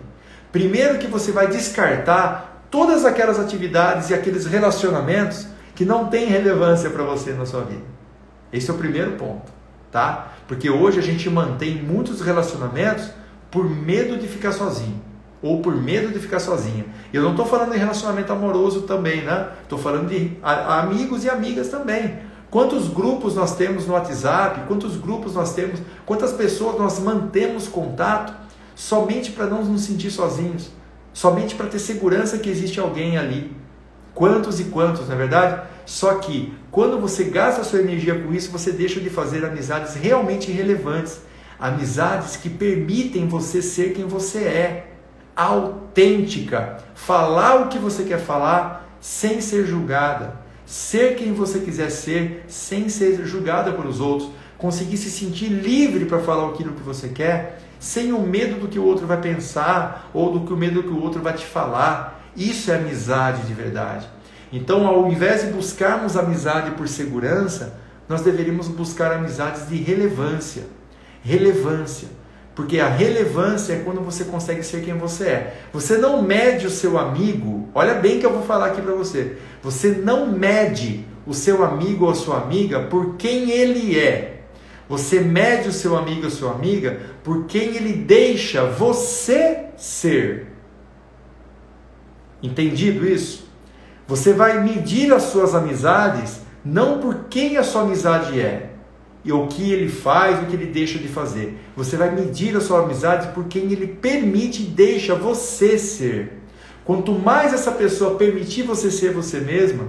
Primeiro 0.53 0.99
que 0.99 1.07
você 1.07 1.33
vai 1.33 1.49
descartar 1.49 2.67
todas 2.71 3.05
aquelas 3.05 3.39
atividades 3.39 4.11
e 4.11 4.15
aqueles 4.15 4.45
relacionamentos 4.45 5.47
que 5.75 5.85
não 5.85 6.09
têm 6.09 6.27
relevância 6.27 6.91
para 6.91 7.05
você 7.05 7.33
na 7.33 7.47
sua 7.47 7.63
vida. 7.63 7.85
Esse 8.53 8.71
é 8.71 8.75
o 8.75 8.79
primeiro 8.79 9.13
ponto, 9.13 9.51
tá? 9.91 10.35
Porque 10.47 10.69
hoje 10.69 10.99
a 10.99 11.03
gente 11.03 11.29
mantém 11.31 11.83
muitos 11.83 12.21
relacionamentos 12.21 13.11
por 13.51 13.69
medo 13.69 14.19
de 14.19 14.29
ficar 14.29 14.53
sozinho 14.53 15.06
ou 15.43 15.61
por 15.61 15.75
medo 15.77 16.13
de 16.13 16.19
ficar 16.19 16.41
sozinha. 16.41 16.85
Eu 17.13 17.23
não 17.23 17.31
estou 17.33 17.47
falando 17.47 17.73
de 17.73 17.79
relacionamento 17.79 18.33
amoroso 18.33 18.83
também, 18.83 19.23
né? 19.23 19.51
Estou 19.63 19.79
falando 19.79 20.09
de 20.09 20.37
amigos 20.43 21.25
e 21.25 21.31
amigas 21.31 21.69
também. 21.69 22.19
Quantos 22.51 22.89
grupos 22.89 23.35
nós 23.35 23.57
temos 23.57 23.87
no 23.87 23.95
WhatsApp? 23.95 24.63
Quantos 24.67 24.97
grupos 24.97 25.35
nós 25.35 25.53
temos? 25.55 25.81
Quantas 26.05 26.33
pessoas 26.33 26.79
nós 26.79 26.99
mantemos 27.01 27.69
contato 27.69 28.33
somente 28.75 29.33
para 29.33 29.47
não 29.47 29.65
nos 29.65 29.83
sentir 29.83 30.11
sozinhos? 30.11 30.71
Somente 31.13 31.55
para 31.55 31.67
ter 31.67 31.79
segurança 31.79 32.39
que 32.39 32.49
existe 32.49 32.79
alguém 32.79 33.19
ali. 33.19 33.55
Quantos 34.15 34.61
e 34.61 34.65
quantos, 34.65 35.09
não 35.09 35.15
é 35.15 35.19
verdade? 35.19 35.63
Só 35.85 36.15
que 36.15 36.55
quando 36.71 36.99
você 36.99 37.25
gasta 37.25 37.61
a 37.61 37.65
sua 37.65 37.81
energia 37.81 38.19
com 38.19 38.33
isso, 38.33 38.51
você 38.51 38.73
deixa 38.73 39.01
de 39.01 39.11
fazer 39.11 39.45
amizades 39.45 39.95
realmente 39.95 40.51
relevantes, 40.51 41.21
amizades 41.59 42.37
que 42.37 42.49
permitem 42.49 43.29
você 43.29 43.61
ser 43.61 43.93
quem 43.93 44.07
você 44.07 44.39
é, 44.39 44.96
autêntica, 45.37 46.79
falar 46.95 47.63
o 47.63 47.69
que 47.69 47.79
você 47.79 48.05
quer 48.05 48.19
falar 48.19 48.97
sem 49.01 49.41
ser 49.41 49.67
julgada, 49.67 50.41
ser 50.65 51.15
quem 51.15 51.35
você 51.35 51.61
quiser 51.61 51.91
ser 51.91 52.45
sem 52.49 52.89
ser 52.89 53.25
julgada 53.27 53.73
pelos 53.73 54.01
outros, 54.01 54.31
conseguir 54.57 54.97
se 54.97 55.11
sentir 55.11 55.49
livre 55.49 56.07
para 56.07 56.19
falar 56.19 56.49
aquilo 56.49 56.73
que 56.73 56.83
você 56.83 57.09
quer 57.09 57.61
sem 57.79 58.13
o 58.13 58.21
medo 58.21 58.59
do 58.59 58.69
que 58.69 58.79
o 58.79 58.85
outro 58.85 59.07
vai 59.07 59.21
pensar 59.21 60.11
ou 60.15 60.33
do 60.33 60.47
que 60.47 60.53
o 60.53 60.57
medo 60.57 60.83
do 60.83 60.89
que 60.89 60.95
o 60.95 61.03
outro 61.03 61.23
vai 61.23 61.35
te 61.35 61.45
falar. 61.45 62.31
Isso 62.35 62.71
é 62.71 62.77
amizade 62.77 63.43
de 63.43 63.53
verdade. 63.53 64.09
Então, 64.53 64.87
ao 64.87 65.11
invés 65.11 65.43
de 65.43 65.53
buscarmos 65.53 66.17
amizade 66.17 66.71
por 66.73 66.89
segurança, 66.89 67.79
nós 68.09 68.23
deveríamos 68.23 68.69
buscar 68.69 69.13
amizades 69.13 69.69
de 69.69 69.77
relevância. 69.77 70.65
Relevância. 71.23 72.09
Porque 72.57 72.81
a 72.81 72.89
relevância 72.89 73.75
é 73.75 73.81
quando 73.81 74.01
você 74.01 74.25
consegue 74.25 74.63
ser 74.63 74.83
quem 74.83 74.95
você 74.95 75.25
é. 75.25 75.61
Você 75.75 75.99
não 75.99 76.23
mede 76.23 76.67
o 76.67 76.71
seu 76.71 76.99
amigo, 76.99 77.69
olha 77.75 77.93
bem 77.97 78.19
que 78.19 78.25
eu 78.25 78.33
vou 78.33 78.45
falar 78.45 78.69
aqui 78.69 78.81
para 78.81 78.95
você. 78.95 79.37
Você 79.63 79.91
não 79.91 80.27
mede 80.27 81.05
o 81.27 81.35
seu 81.35 81.63
amigo 81.63 82.07
ou 82.07 82.11
a 82.11 82.15
sua 82.15 82.39
amiga 82.39 82.81
por 82.81 83.17
quem 83.17 83.51
ele 83.51 83.99
é. 83.99 84.41
Você 84.89 85.21
mede 85.21 85.69
o 85.69 85.73
seu 85.73 85.99
amigo 85.99 86.23
ou 86.23 86.29
a 86.29 86.31
sua 86.31 86.53
amiga 86.53 86.99
por 87.23 87.45
quem 87.45 87.77
ele 87.77 87.93
deixa 87.93 88.65
você 88.65 89.67
ser. 89.77 90.47
Entendido 92.43 93.07
isso? 93.07 93.47
Você 94.09 94.33
vai 94.33 94.65
medir 94.65 95.13
as 95.13 95.25
suas 95.25 95.55
amizades 95.55 96.41
não 96.65 97.01
por 97.01 97.27
quem 97.29 97.59
a 97.59 97.63
sua 97.63 97.83
amizade 97.83 98.41
é 98.41 98.76
e 99.27 99.33
o 99.33 99.49
que 99.49 99.73
ele 99.73 99.89
faz, 99.89 100.41
o 100.41 100.47
que 100.47 100.55
ele 100.55 100.67
deixa 100.67 101.01
de 101.01 101.09
fazer. 101.09 101.59
Você 101.75 101.97
vai 101.97 102.15
medir 102.15 102.57
a 102.57 102.61
sua 102.61 102.85
amizade 102.85 103.35
por 103.35 103.47
quem 103.47 103.65
ele 103.73 103.89
permite 103.89 104.63
e 104.63 104.67
deixa 104.67 105.17
você 105.17 105.77
ser. 105.77 106.41
Quanto 106.85 107.11
mais 107.11 107.53
essa 107.53 107.73
pessoa 107.73 108.15
permitir 108.15 108.63
você 108.63 108.89
ser 108.89 109.13
você 109.13 109.41
mesma, 109.41 109.89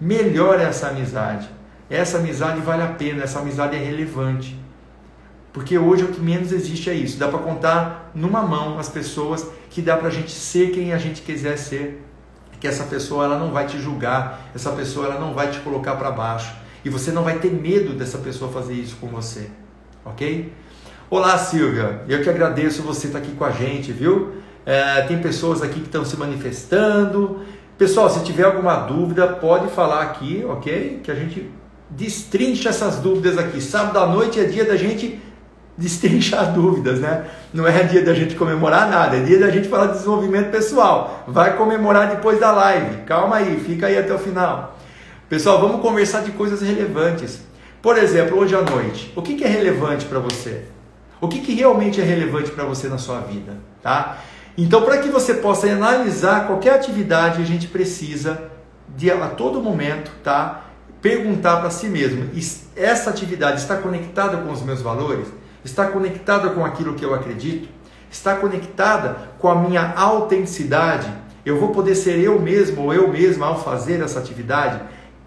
melhor 0.00 0.58
é 0.58 0.64
essa 0.64 0.88
amizade. 0.88 1.50
Essa 1.90 2.16
amizade 2.16 2.62
vale 2.62 2.82
a 2.82 2.86
pena, 2.86 3.22
essa 3.22 3.40
amizade 3.40 3.76
é 3.76 3.78
relevante. 3.78 4.58
Porque 5.52 5.76
hoje 5.76 6.04
o 6.04 6.08
que 6.08 6.20
menos 6.22 6.50
existe 6.50 6.88
é 6.88 6.94
isso. 6.94 7.18
Dá 7.18 7.28
para 7.28 7.40
contar 7.40 8.10
numa 8.14 8.40
mão 8.40 8.78
as 8.78 8.88
pessoas 8.88 9.46
que 9.68 9.82
dá 9.82 9.98
para 9.98 10.08
a 10.08 10.10
gente 10.10 10.30
ser 10.30 10.70
quem 10.70 10.94
a 10.94 10.98
gente 10.98 11.20
quiser 11.20 11.58
ser. 11.58 12.02
Que 12.58 12.66
essa 12.66 12.84
pessoa 12.84 13.26
ela 13.26 13.38
não 13.38 13.50
vai 13.50 13.66
te 13.66 13.78
julgar, 13.78 14.50
essa 14.54 14.70
pessoa 14.70 15.04
ela 15.06 15.20
não 15.20 15.34
vai 15.34 15.50
te 15.50 15.58
colocar 15.58 15.96
para 15.96 16.10
baixo. 16.10 16.61
E 16.84 16.90
você 16.90 17.12
não 17.12 17.22
vai 17.22 17.38
ter 17.38 17.52
medo 17.52 17.94
dessa 17.94 18.18
pessoa 18.18 18.50
fazer 18.50 18.74
isso 18.74 18.96
com 19.00 19.06
você. 19.06 19.48
Ok? 20.04 20.52
Olá 21.08 21.38
Silvia, 21.38 22.02
eu 22.08 22.22
que 22.22 22.30
agradeço 22.30 22.82
você 22.82 23.06
estar 23.06 23.18
aqui 23.18 23.32
com 23.32 23.44
a 23.44 23.50
gente, 23.50 23.92
viu? 23.92 24.32
É, 24.64 25.02
tem 25.02 25.18
pessoas 25.18 25.62
aqui 25.62 25.80
que 25.80 25.86
estão 25.86 26.04
se 26.04 26.16
manifestando. 26.16 27.40
Pessoal, 27.78 28.10
se 28.10 28.24
tiver 28.24 28.44
alguma 28.44 28.76
dúvida, 28.76 29.28
pode 29.28 29.68
falar 29.68 30.02
aqui, 30.02 30.44
ok? 30.48 31.00
Que 31.02 31.10
a 31.10 31.14
gente 31.14 31.50
destrincha 31.90 32.70
essas 32.70 32.96
dúvidas 32.96 33.38
aqui. 33.38 33.60
Sábado 33.60 33.98
à 33.98 34.06
noite 34.06 34.40
é 34.40 34.44
dia 34.44 34.64
da 34.64 34.76
gente 34.76 35.20
destrinchar 35.76 36.50
dúvidas, 36.54 36.98
né? 36.98 37.26
Não 37.52 37.66
é 37.66 37.84
dia 37.84 38.04
da 38.04 38.14
gente 38.14 38.34
comemorar 38.34 38.88
nada, 38.88 39.16
é 39.16 39.20
dia 39.20 39.38
da 39.38 39.50
gente 39.50 39.68
falar 39.68 39.86
de 39.86 39.92
desenvolvimento 39.94 40.50
pessoal. 40.50 41.24
Vai 41.28 41.56
comemorar 41.56 42.08
depois 42.08 42.40
da 42.40 42.50
live. 42.50 43.02
Calma 43.02 43.36
aí, 43.36 43.60
fica 43.60 43.86
aí 43.86 43.98
até 43.98 44.12
o 44.12 44.18
final. 44.18 44.78
Pessoal, 45.32 45.62
vamos 45.62 45.80
conversar 45.80 46.24
de 46.24 46.32
coisas 46.32 46.60
relevantes. 46.60 47.40
Por 47.80 47.96
exemplo, 47.96 48.38
hoje 48.38 48.54
à 48.54 48.60
noite, 48.60 49.10
o 49.16 49.22
que, 49.22 49.42
é 49.42 49.48
relevante 49.48 50.04
para 50.04 50.18
você? 50.18 50.64
O 51.22 51.26
que, 51.26 51.40
que 51.40 51.54
realmente 51.54 51.98
é 52.02 52.04
relevante 52.04 52.50
para 52.50 52.64
você 52.64 52.86
na 52.86 52.98
sua 52.98 53.20
vida, 53.20 53.56
tá? 53.82 54.18
Então, 54.58 54.82
para 54.82 54.98
que 54.98 55.08
você 55.08 55.32
possa 55.32 55.66
analisar 55.68 56.46
qualquer 56.46 56.74
atividade, 56.74 57.40
a 57.40 57.46
gente 57.46 57.66
precisa 57.66 58.42
de 58.94 59.10
a 59.10 59.26
todo 59.28 59.62
momento, 59.62 60.10
tá? 60.22 60.66
Perguntar 61.00 61.60
para 61.60 61.70
si 61.70 61.86
mesmo: 61.86 62.28
essa 62.76 63.08
atividade 63.08 63.58
está 63.58 63.78
conectada 63.78 64.36
com 64.36 64.52
os 64.52 64.60
meus 64.60 64.82
valores? 64.82 65.28
Está 65.64 65.86
conectada 65.86 66.50
com 66.50 66.62
aquilo 66.62 66.92
que 66.92 67.06
eu 67.06 67.14
acredito? 67.14 67.70
Está 68.10 68.36
conectada 68.36 69.30
com 69.38 69.48
a 69.48 69.54
minha 69.54 69.94
autenticidade? 69.96 71.10
Eu 71.42 71.58
vou 71.58 71.70
poder 71.70 71.94
ser 71.94 72.18
eu 72.20 72.38
mesmo 72.38 72.82
ou 72.82 72.92
eu 72.92 73.08
mesma 73.08 73.46
ao 73.46 73.64
fazer 73.64 74.02
essa 74.02 74.18
atividade? 74.18 74.78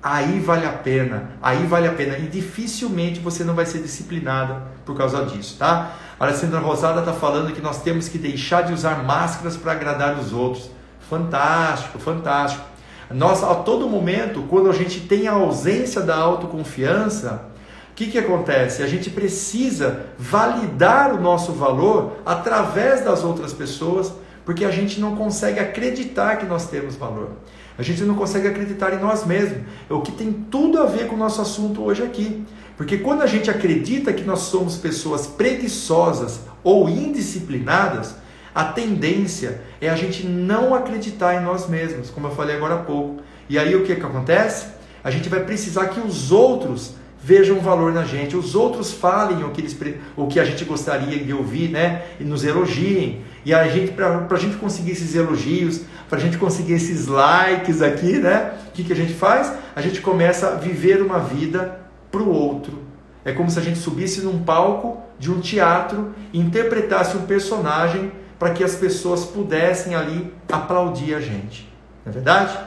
Aí 0.07 0.39
vale 0.39 0.67
a 0.67 0.71
pena, 0.71 1.31
aí 1.41 1.65
vale 1.65 1.87
a 1.87 1.91
pena. 1.91 2.15
E 2.19 2.27
dificilmente 2.27 3.19
você 3.19 3.43
não 3.43 3.55
vai 3.55 3.65
ser 3.65 3.79
disciplinada 3.79 4.61
por 4.85 4.95
causa 4.95 5.25
disso, 5.25 5.55
tá? 5.57 5.93
A 6.19 6.25
Alessandra 6.25 6.59
Rosada 6.59 6.99
está 6.99 7.11
falando 7.11 7.51
que 7.51 7.59
nós 7.59 7.81
temos 7.81 8.07
que 8.07 8.19
deixar 8.19 8.61
de 8.61 8.71
usar 8.71 9.03
máscaras 9.03 9.57
para 9.57 9.71
agradar 9.71 10.19
os 10.19 10.31
outros. 10.31 10.69
Fantástico, 11.09 11.97
fantástico. 11.97 12.63
Nós, 13.09 13.43
a 13.43 13.55
todo 13.55 13.89
momento, 13.89 14.43
quando 14.47 14.69
a 14.69 14.73
gente 14.73 14.99
tem 14.99 15.27
a 15.27 15.31
ausência 15.31 16.01
da 16.01 16.15
autoconfiança, 16.15 17.41
o 17.89 17.95
que, 17.95 18.05
que 18.05 18.19
acontece? 18.19 18.83
A 18.83 18.87
gente 18.87 19.09
precisa 19.09 20.01
validar 20.19 21.15
o 21.15 21.19
nosso 21.19 21.51
valor 21.51 22.17
através 22.23 23.03
das 23.03 23.23
outras 23.23 23.53
pessoas, 23.53 24.13
porque 24.45 24.63
a 24.63 24.71
gente 24.71 24.99
não 24.99 25.15
consegue 25.15 25.59
acreditar 25.59 26.37
que 26.37 26.45
nós 26.45 26.69
temos 26.69 26.95
valor. 26.95 27.31
A 27.77 27.81
gente 27.81 28.03
não 28.03 28.15
consegue 28.15 28.47
acreditar 28.47 28.93
em 28.93 28.99
nós 28.99 29.25
mesmos. 29.25 29.63
É 29.89 29.93
o 29.93 30.01
que 30.01 30.11
tem 30.11 30.31
tudo 30.31 30.81
a 30.81 30.85
ver 30.85 31.07
com 31.07 31.15
o 31.15 31.17
nosso 31.17 31.41
assunto 31.41 31.83
hoje 31.83 32.03
aqui. 32.03 32.45
Porque 32.77 32.97
quando 32.97 33.21
a 33.21 33.27
gente 33.27 33.49
acredita 33.49 34.13
que 34.13 34.23
nós 34.23 34.39
somos 34.39 34.77
pessoas 34.77 35.27
preguiçosas 35.27 36.41
ou 36.63 36.87
indisciplinadas, 36.87 38.15
a 38.53 38.63
tendência 38.63 39.61
é 39.81 39.89
a 39.89 39.95
gente 39.95 40.25
não 40.25 40.73
acreditar 40.73 41.35
em 41.35 41.43
nós 41.43 41.67
mesmos, 41.67 42.09
como 42.09 42.27
eu 42.27 42.31
falei 42.31 42.55
agora 42.55 42.75
há 42.75 42.79
pouco. 42.79 43.21
E 43.49 43.59
aí 43.59 43.75
o 43.75 43.83
que, 43.83 43.95
que 43.95 44.01
acontece? 44.01 44.67
A 45.03 45.11
gente 45.11 45.27
vai 45.27 45.41
precisar 45.43 45.87
que 45.87 45.99
os 45.99 46.31
outros 46.31 46.95
vejam 47.21 47.59
valor 47.59 47.91
na 47.91 48.03
gente, 48.03 48.37
os 48.37 48.55
outros 48.55 48.93
falem 48.93 49.43
o 49.43 49.49
que, 49.49 49.61
eles, 49.61 49.77
o 50.15 50.27
que 50.27 50.39
a 50.39 50.45
gente 50.45 50.63
gostaria 50.63 51.17
de 51.17 51.33
ouvir, 51.33 51.69
né? 51.69 52.03
E 52.19 52.23
nos 52.23 52.43
elogiem. 52.43 53.23
E 53.45 53.53
a 53.53 53.67
gente, 53.67 53.91
para 53.91 54.25
a 54.27 54.39
gente 54.39 54.57
conseguir 54.57 54.91
esses 54.91 55.13
elogios, 55.15 55.81
para 56.09 56.17
a 56.17 56.21
gente 56.21 56.37
conseguir 56.37 56.73
esses 56.73 57.05
likes 57.05 57.79
aqui, 57.81 58.17
né? 58.17 58.53
O 58.69 58.71
que, 58.71 58.83
que 58.83 58.91
a 58.91 58.95
gente 58.95 59.13
faz? 59.13 59.53
A 59.75 59.81
gente 59.81 60.01
começa 60.01 60.49
a 60.49 60.55
viver 60.55 61.01
uma 61.01 61.19
vida 61.19 61.79
para 62.11 62.23
o 62.23 62.29
outro. 62.29 62.81
É 63.23 63.31
como 63.31 63.49
se 63.49 63.59
a 63.59 63.61
gente 63.61 63.77
subisse 63.77 64.21
num 64.21 64.43
palco 64.43 65.01
de 65.19 65.31
um 65.31 65.39
teatro 65.39 66.13
e 66.33 66.39
interpretasse 66.39 67.15
um 67.15 67.21
personagem 67.21 68.11
para 68.39 68.49
que 68.49 68.63
as 68.63 68.75
pessoas 68.75 69.25
pudessem 69.25 69.95
ali 69.95 70.33
aplaudir 70.51 71.13
a 71.13 71.21
gente. 71.21 71.71
Não 72.03 72.11
é 72.11 72.13
verdade? 72.13 72.57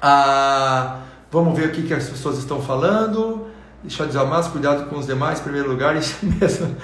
Ah, 0.00 1.00
vamos 1.30 1.58
ver 1.58 1.68
o 1.68 1.72
que, 1.72 1.82
que 1.82 1.94
as 1.94 2.08
pessoas 2.08 2.38
estão 2.38 2.60
falando. 2.60 3.47
Deixa 3.88 4.02
eu 4.02 4.06
dizer 4.06 4.24
mais, 4.24 4.46
cuidado 4.46 4.84
com 4.90 4.98
os 4.98 5.06
demais, 5.06 5.40
em 5.40 5.44
primeiro 5.44 5.70
lugar, 5.70 5.96
isso 5.98 6.18
mesmo. 6.22 6.76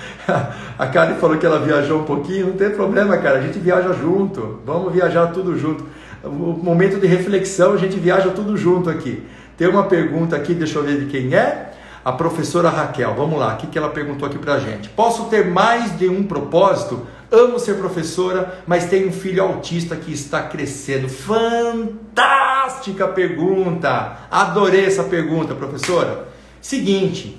A 0.78 0.86
Karen 0.86 1.16
falou 1.16 1.36
que 1.36 1.44
ela 1.44 1.58
viajou 1.58 2.00
um 2.00 2.04
pouquinho, 2.04 2.46
não 2.46 2.54
tem 2.54 2.70
problema, 2.70 3.18
cara, 3.18 3.40
a 3.40 3.42
gente 3.42 3.58
viaja 3.58 3.92
junto, 3.92 4.60
vamos 4.64 4.90
viajar 4.90 5.26
tudo 5.26 5.54
junto. 5.58 5.84
O 6.22 6.30
momento 6.30 6.98
de 6.98 7.06
reflexão, 7.06 7.74
a 7.74 7.76
gente 7.76 7.98
viaja 7.98 8.30
tudo 8.30 8.56
junto 8.56 8.88
aqui. 8.88 9.22
Tem 9.54 9.68
uma 9.68 9.82
pergunta 9.82 10.34
aqui, 10.34 10.54
deixa 10.54 10.78
eu 10.78 10.82
ver 10.82 11.04
de 11.04 11.06
quem 11.06 11.34
é. 11.34 11.72
A 12.02 12.10
professora 12.12 12.70
Raquel, 12.70 13.14
vamos 13.14 13.38
lá, 13.38 13.52
o 13.52 13.58
que, 13.58 13.76
ela 13.76 13.90
perguntou 13.90 14.26
aqui 14.26 14.38
pra 14.38 14.58
gente? 14.58 14.88
Posso 14.88 15.24
ter 15.26 15.46
mais 15.46 15.98
de 15.98 16.08
um 16.08 16.22
propósito? 16.24 17.06
Amo 17.30 17.58
ser 17.58 17.74
professora, 17.74 18.62
mas 18.66 18.86
tenho 18.86 19.08
um 19.08 19.12
filho 19.12 19.42
autista 19.42 19.94
que 19.94 20.10
está 20.10 20.42
crescendo. 20.42 21.06
Fantástica 21.10 23.06
pergunta! 23.08 24.16
Adorei 24.30 24.86
essa 24.86 25.04
pergunta, 25.04 25.54
professora. 25.54 26.32
Seguinte, 26.64 27.38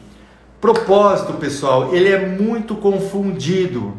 propósito, 0.61 1.33
pessoal, 1.33 1.95
ele 1.95 2.09
é 2.09 2.27
muito 2.27 2.75
confundido 2.75 3.95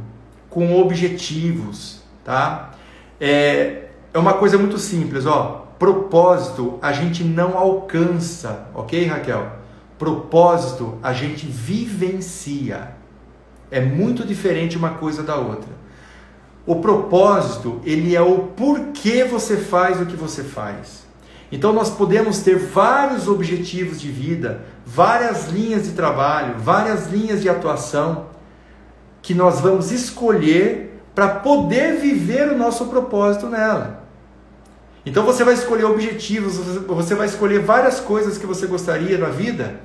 com 0.49 0.81
objetivos, 0.81 2.01
tá? 2.25 2.71
É, 3.21 3.89
é 4.15 4.19
uma 4.19 4.35
coisa 4.35 4.57
muito 4.57 4.79
simples, 4.79 5.27
ó 5.27 5.67
propósito 5.79 6.79
a 6.81 6.93
gente 6.93 7.23
não 7.23 7.57
alcança, 7.57 8.69
ok, 8.75 9.07
Raquel? 9.07 9.53
Propósito 9.99 10.99
a 11.03 11.13
gente 11.13 11.47
vivencia. 11.47 12.95
É 13.71 13.81
muito 13.81 14.25
diferente 14.25 14.77
uma 14.77 14.91
coisa 14.91 15.23
da 15.23 15.37
outra. 15.37 15.75
O 16.65 16.77
propósito, 16.77 17.81
ele 17.85 18.15
é 18.15 18.21
o 18.21 18.39
porquê 18.39 19.25
você 19.25 19.57
faz 19.57 20.01
o 20.01 20.07
que 20.07 20.17
você 20.17 20.43
faz. 20.43 21.06
Então 21.57 21.73
nós 21.73 21.89
podemos 21.89 22.41
ter 22.41 22.59
vários 22.59 23.27
objetivos 23.27 23.99
de 23.99 24.11
vida, 24.11 24.61
várias 24.85 25.47
linhas 25.47 25.85
de 25.85 25.93
trabalho, 25.93 26.57
várias 26.59 27.11
linhas 27.11 27.41
de 27.41 27.49
atuação 27.49 28.27
que 29.23 29.33
nós 29.33 29.59
vamos 29.59 29.91
escolher 29.91 31.01
para 31.15 31.29
poder 31.29 31.97
viver 31.99 32.53
o 32.53 32.59
nosso 32.59 32.85
propósito 32.89 33.47
nela. 33.47 34.05
Então 35.07 35.25
você 35.25 35.45
vai 35.45 35.55
escolher 35.55 35.85
objetivos, 35.85 36.59
você 36.59 37.15
vai 37.15 37.27
escolher 37.27 37.61
várias 37.61 38.01
coisas 38.01 38.37
que 38.37 38.45
você 38.45 38.67
gostaria 38.67 39.17
na 39.17 39.31
vida 39.31 39.81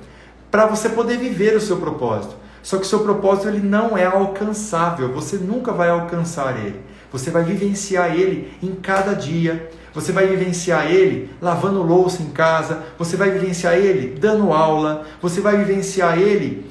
para 0.50 0.66
você 0.66 0.90
poder 0.90 1.16
viver 1.16 1.56
o 1.56 1.60
seu 1.60 1.78
propósito. 1.78 2.34
Só 2.62 2.76
que 2.76 2.82
o 2.82 2.86
seu 2.86 3.00
propósito 3.00 3.48
ele 3.48 3.66
não 3.66 3.96
é 3.96 4.04
alcançável, 4.04 5.10
você 5.10 5.36
nunca 5.36 5.72
vai 5.72 5.88
alcançar 5.88 6.54
ele. 6.58 6.82
Você 7.10 7.30
vai 7.30 7.44
vivenciar 7.44 8.14
ele 8.14 8.52
em 8.62 8.74
cada 8.74 9.14
dia. 9.14 9.70
Você 9.94 10.12
vai 10.12 10.26
vivenciar 10.26 10.90
ele 10.90 11.30
lavando 11.40 11.82
louça 11.82 12.22
em 12.22 12.30
casa, 12.30 12.82
você 12.98 13.16
vai 13.16 13.30
vivenciar 13.30 13.74
ele 13.74 14.18
dando 14.18 14.52
aula, 14.52 15.06
você 15.20 15.40
vai 15.40 15.56
vivenciar 15.56 16.18
ele 16.18 16.70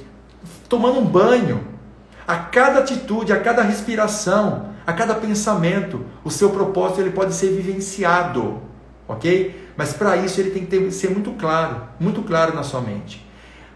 tomando 0.67 0.99
um 0.99 1.05
banho. 1.05 1.67
A 2.27 2.37
cada 2.37 2.79
atitude, 2.79 3.33
a 3.33 3.39
cada 3.39 3.61
respiração, 3.61 4.69
a 4.85 4.93
cada 4.93 5.13
pensamento, 5.13 6.05
o 6.23 6.31
seu 6.31 6.49
propósito 6.49 7.01
ele 7.01 7.11
pode 7.11 7.33
ser 7.33 7.51
vivenciado, 7.51 8.61
ok? 9.07 9.69
Mas 9.75 9.93
para 9.93 10.17
isso 10.17 10.39
ele 10.39 10.51
tem 10.51 10.65
que 10.65 10.69
ter, 10.69 10.91
ser 10.91 11.09
muito 11.11 11.31
claro, 11.33 11.81
muito 11.99 12.21
claro 12.23 12.55
na 12.55 12.63
sua 12.63 12.81
mente. 12.81 13.25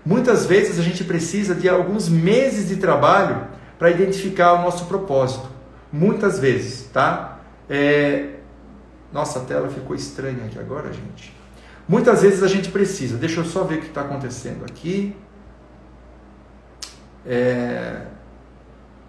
Muitas 0.06 0.46
vezes 0.46 0.80
a 0.80 0.84
gente 0.84 1.04
precisa 1.04 1.56
de 1.56 1.68
alguns 1.68 2.08
meses 2.08 2.70
de 2.70 2.76
trabalho 2.78 3.48
para 3.78 3.90
identificar 3.90 4.54
o 4.54 4.62
nosso 4.62 4.86
propósito. 4.86 5.50
Muitas 5.92 6.40
vezes, 6.40 6.90
tá? 6.94 7.40
É... 7.70 8.35
Nossa, 9.16 9.40
a 9.40 9.44
tela 9.44 9.70
ficou 9.70 9.96
estranha 9.96 10.44
aqui 10.44 10.60
agora, 10.60 10.92
gente. 10.92 11.34
Muitas 11.88 12.22
vezes 12.22 12.44
a 12.44 12.50
gente 12.50 12.70
precisa. 12.70 13.16
Deixa 13.16 13.40
eu 13.40 13.46
só 13.46 13.64
ver 13.64 13.76
o 13.76 13.80
que 13.80 13.88
está 13.88 14.02
acontecendo 14.02 14.66
aqui. 14.66 15.16
É... 17.26 18.08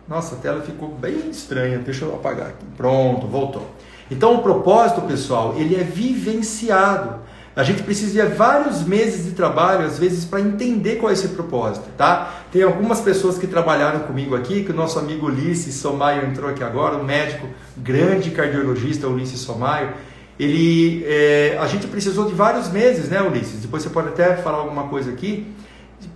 Nossa, 0.07 0.37
a 0.37 0.39
tela 0.39 0.63
ficou 0.63 0.91
bem 0.91 1.29
estranha. 1.29 1.81
Deixa 1.81 2.05
eu 2.05 2.15
apagar 2.15 2.51
aqui. 2.51 2.65
Pronto, 2.77 3.27
voltou. 3.27 3.69
Então 4.09 4.37
o 4.37 4.43
propósito, 4.45 5.01
pessoal, 5.01 5.57
ele 5.57 5.75
é 5.75 5.83
vivenciado. 5.83 7.23
A 7.57 7.63
gente 7.63 7.83
precisa 7.83 8.29
de 8.29 8.35
vários 8.35 8.85
meses 8.85 9.25
de 9.25 9.31
trabalho, 9.31 9.87
às 9.87 9.99
vezes, 9.99 10.27
para 10.27 10.43
entender 10.43 10.97
qual 10.97 11.09
é 11.09 11.15
esse 11.15 11.29
propósito, 11.29 11.89
tá? 11.97 12.45
Tem 12.53 12.63
algumas 12.63 13.01
pessoas 13.01 13.39
que 13.39 13.47
trabalharam 13.47 14.01
comigo 14.01 14.37
aqui, 14.37 14.63
que 14.63 14.73
o 14.73 14.75
nosso 14.75 14.99
amigo 14.99 15.25
Ulisses 15.25 15.75
Somaio 15.77 16.27
entrou 16.27 16.51
aqui 16.51 16.63
agora, 16.63 16.99
um 16.99 17.03
médico, 17.03 17.49
grande 17.75 18.31
cardiologista, 18.31 19.09
Ulisses 19.09 19.41
Somaio. 19.41 19.95
Ele, 20.39 21.03
é, 21.07 21.57
a 21.59 21.67
gente 21.67 21.87
precisou 21.87 22.27
de 22.27 22.35
vários 22.35 22.69
meses, 22.69 23.09
né, 23.09 23.23
Ulisses? 23.23 23.63
Depois 23.63 23.83
você 23.83 23.89
pode 23.89 24.09
até 24.09 24.37
falar 24.37 24.59
alguma 24.59 24.89
coisa 24.89 25.11
aqui, 25.11 25.47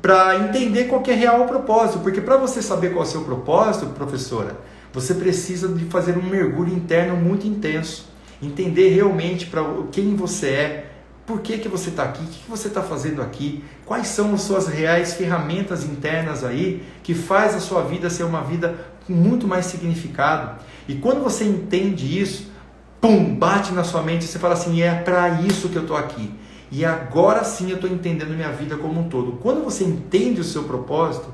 para 0.03 0.37
entender 0.37 0.85
qual 0.85 1.03
é 1.09 1.15
real 1.15 1.45
o 1.45 1.49
propósito. 1.49 2.01
Porque 2.01 2.21
para 2.21 2.37
você 2.37 2.61
saber 2.61 2.91
qual 2.91 3.03
é 3.03 3.09
o 3.09 3.11
seu 3.11 3.23
propósito, 3.23 3.87
professora, 3.87 4.59
você 4.93 5.15
precisa 5.15 5.69
de 5.69 5.87
fazer 5.87 6.19
um 6.19 6.23
mergulho 6.23 6.71
interno 6.71 7.17
muito 7.17 7.47
intenso. 7.47 8.11
Entender 8.43 8.91
realmente 8.91 9.47
para 9.47 9.65
quem 9.91 10.15
você 10.15 10.47
é, 10.49 10.90
por 11.31 11.43
que, 11.43 11.59
que 11.59 11.69
você 11.69 11.91
está 11.91 12.03
aqui, 12.03 12.25
o 12.25 12.27
que, 12.27 12.41
que 12.41 12.51
você 12.51 12.67
está 12.67 12.83
fazendo 12.83 13.23
aqui, 13.23 13.63
quais 13.87 14.09
são 14.09 14.35
as 14.35 14.43
suas 14.43 14.67
reais 14.67 15.15
ferramentas 15.15 15.85
internas 15.85 16.43
aí 16.43 16.83
que 17.05 17.15
faz 17.15 17.55
a 17.55 17.61
sua 17.61 17.83
vida 17.83 18.11
ser 18.11 18.25
uma 18.25 18.43
vida 18.43 18.75
com 19.07 19.13
muito 19.13 19.47
mais 19.47 19.67
significado. 19.67 20.61
E 20.89 20.97
quando 20.97 21.23
você 21.23 21.45
entende 21.45 22.21
isso, 22.21 22.51
pum, 23.01 23.33
bate 23.33 23.73
na 23.73 23.85
sua 23.85 24.03
mente 24.03 24.25
e 24.25 24.27
você 24.27 24.41
fala 24.41 24.55
assim, 24.55 24.83
é 24.83 24.93
para 24.93 25.43
isso 25.43 25.69
que 25.69 25.77
eu 25.77 25.83
estou 25.83 25.97
aqui. 25.97 26.35
E 26.69 26.85
agora 26.85 27.45
sim 27.45 27.71
eu 27.71 27.77
estou 27.77 27.89
entendendo 27.89 28.31
minha 28.31 28.51
vida 28.51 28.77
como 28.77 29.01
um 29.01 29.09
todo. 29.09 29.39
Quando 29.41 29.63
você 29.63 29.85
entende 29.85 30.41
o 30.41 30.45
seu 30.45 30.65
propósito, 30.65 31.33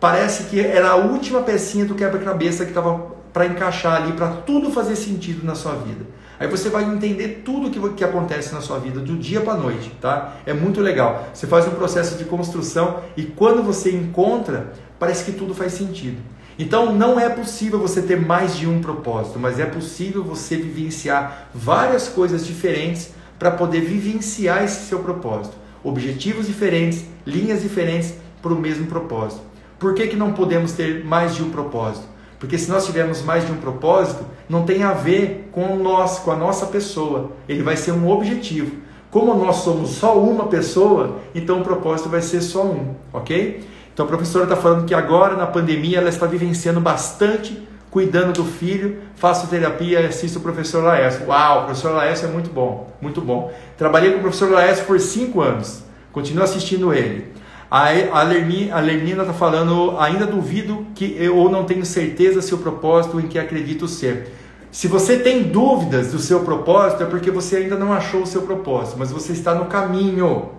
parece 0.00 0.44
que 0.44 0.58
era 0.58 0.88
a 0.88 0.96
última 0.96 1.42
pecinha 1.42 1.84
do 1.84 1.94
quebra-cabeça 1.94 2.64
que 2.64 2.70
estava 2.70 3.12
para 3.30 3.44
encaixar 3.44 4.02
ali, 4.02 4.12
para 4.12 4.28
tudo 4.28 4.70
fazer 4.70 4.96
sentido 4.96 5.44
na 5.44 5.54
sua 5.54 5.74
vida. 5.74 6.06
Aí 6.42 6.48
você 6.48 6.68
vai 6.68 6.82
entender 6.82 7.42
tudo 7.44 7.70
que, 7.70 7.78
que 7.90 8.02
acontece 8.02 8.52
na 8.52 8.60
sua 8.60 8.76
vida 8.80 8.98
do 8.98 9.16
dia 9.16 9.40
para 9.42 9.52
a 9.52 9.56
noite, 9.56 9.92
tá? 10.00 10.38
É 10.44 10.52
muito 10.52 10.80
legal. 10.80 11.28
Você 11.32 11.46
faz 11.46 11.68
um 11.68 11.70
processo 11.70 12.18
de 12.18 12.24
construção 12.24 12.98
e 13.16 13.22
quando 13.22 13.62
você 13.62 13.92
encontra, 13.92 14.72
parece 14.98 15.24
que 15.24 15.38
tudo 15.38 15.54
faz 15.54 15.72
sentido. 15.74 16.20
Então 16.58 16.92
não 16.92 17.20
é 17.20 17.28
possível 17.28 17.78
você 17.78 18.02
ter 18.02 18.20
mais 18.20 18.56
de 18.56 18.66
um 18.66 18.80
propósito, 18.80 19.38
mas 19.38 19.60
é 19.60 19.66
possível 19.66 20.24
você 20.24 20.56
vivenciar 20.56 21.48
várias 21.54 22.08
coisas 22.08 22.44
diferentes 22.44 23.12
para 23.38 23.52
poder 23.52 23.82
vivenciar 23.82 24.64
esse 24.64 24.88
seu 24.88 24.98
propósito. 24.98 25.56
Objetivos 25.84 26.48
diferentes, 26.48 27.04
linhas 27.24 27.62
diferentes 27.62 28.14
para 28.42 28.52
o 28.52 28.58
mesmo 28.58 28.86
propósito. 28.86 29.42
Por 29.78 29.94
que, 29.94 30.08
que 30.08 30.16
não 30.16 30.32
podemos 30.32 30.72
ter 30.72 31.04
mais 31.04 31.36
de 31.36 31.44
um 31.44 31.50
propósito? 31.50 32.11
Porque 32.42 32.58
se 32.58 32.68
nós 32.68 32.84
tivermos 32.84 33.22
mais 33.22 33.46
de 33.46 33.52
um 33.52 33.58
propósito, 33.58 34.24
não 34.48 34.64
tem 34.64 34.82
a 34.82 34.92
ver 34.92 35.48
com 35.52 35.76
nós, 35.76 36.18
com 36.18 36.32
a 36.32 36.34
nossa 36.34 36.66
pessoa. 36.66 37.30
Ele 37.48 37.62
vai 37.62 37.76
ser 37.76 37.92
um 37.92 38.10
objetivo. 38.10 38.78
Como 39.12 39.32
nós 39.32 39.58
somos 39.58 39.90
só 39.90 40.18
uma 40.18 40.48
pessoa, 40.48 41.20
então 41.36 41.60
o 41.60 41.62
propósito 41.62 42.08
vai 42.08 42.20
ser 42.20 42.40
só 42.40 42.64
um, 42.64 42.96
ok? 43.12 43.62
Então 43.94 44.04
a 44.04 44.08
professora 44.08 44.42
está 44.42 44.56
falando 44.56 44.84
que 44.84 44.92
agora 44.92 45.36
na 45.36 45.46
pandemia 45.46 45.98
ela 45.98 46.08
está 46.08 46.26
vivenciando 46.26 46.80
bastante, 46.80 47.62
cuidando 47.92 48.32
do 48.32 48.44
filho, 48.44 48.98
faço 49.14 49.46
terapia 49.46 50.00
e 50.00 50.06
assisto 50.06 50.40
o 50.40 50.42
professor 50.42 50.82
Laércio. 50.82 51.28
Uau, 51.28 51.60
o 51.60 51.64
professor 51.66 51.92
Laércio 51.92 52.26
é 52.26 52.30
muito 52.32 52.50
bom, 52.50 52.92
muito 53.00 53.20
bom. 53.20 53.52
Trabalhei 53.78 54.10
com 54.10 54.18
o 54.18 54.20
professor 54.20 54.50
Laércio 54.50 54.84
por 54.84 54.98
cinco 54.98 55.40
anos, 55.40 55.84
continuo 56.10 56.42
assistindo 56.42 56.92
ele. 56.92 57.40
A 57.74 58.22
Lermina 58.22 59.22
está 59.22 59.32
falando, 59.32 59.96
ainda 59.98 60.26
duvido 60.26 60.86
que 60.94 61.16
eu 61.18 61.38
ou 61.38 61.50
não 61.50 61.64
tenho 61.64 61.86
certeza 61.86 62.42
se 62.42 62.54
o 62.54 62.58
propósito 62.58 63.18
em 63.18 63.26
que 63.26 63.38
acredito 63.38 63.88
ser. 63.88 64.30
Se 64.70 64.86
você 64.86 65.18
tem 65.18 65.44
dúvidas 65.44 66.12
do 66.12 66.18
seu 66.18 66.40
propósito, 66.40 67.02
é 67.02 67.06
porque 67.06 67.30
você 67.30 67.56
ainda 67.56 67.74
não 67.76 67.90
achou 67.90 68.24
o 68.24 68.26
seu 68.26 68.42
propósito, 68.42 68.98
mas 68.98 69.10
você 69.10 69.32
está 69.32 69.54
no 69.54 69.64
caminho. 69.64 70.50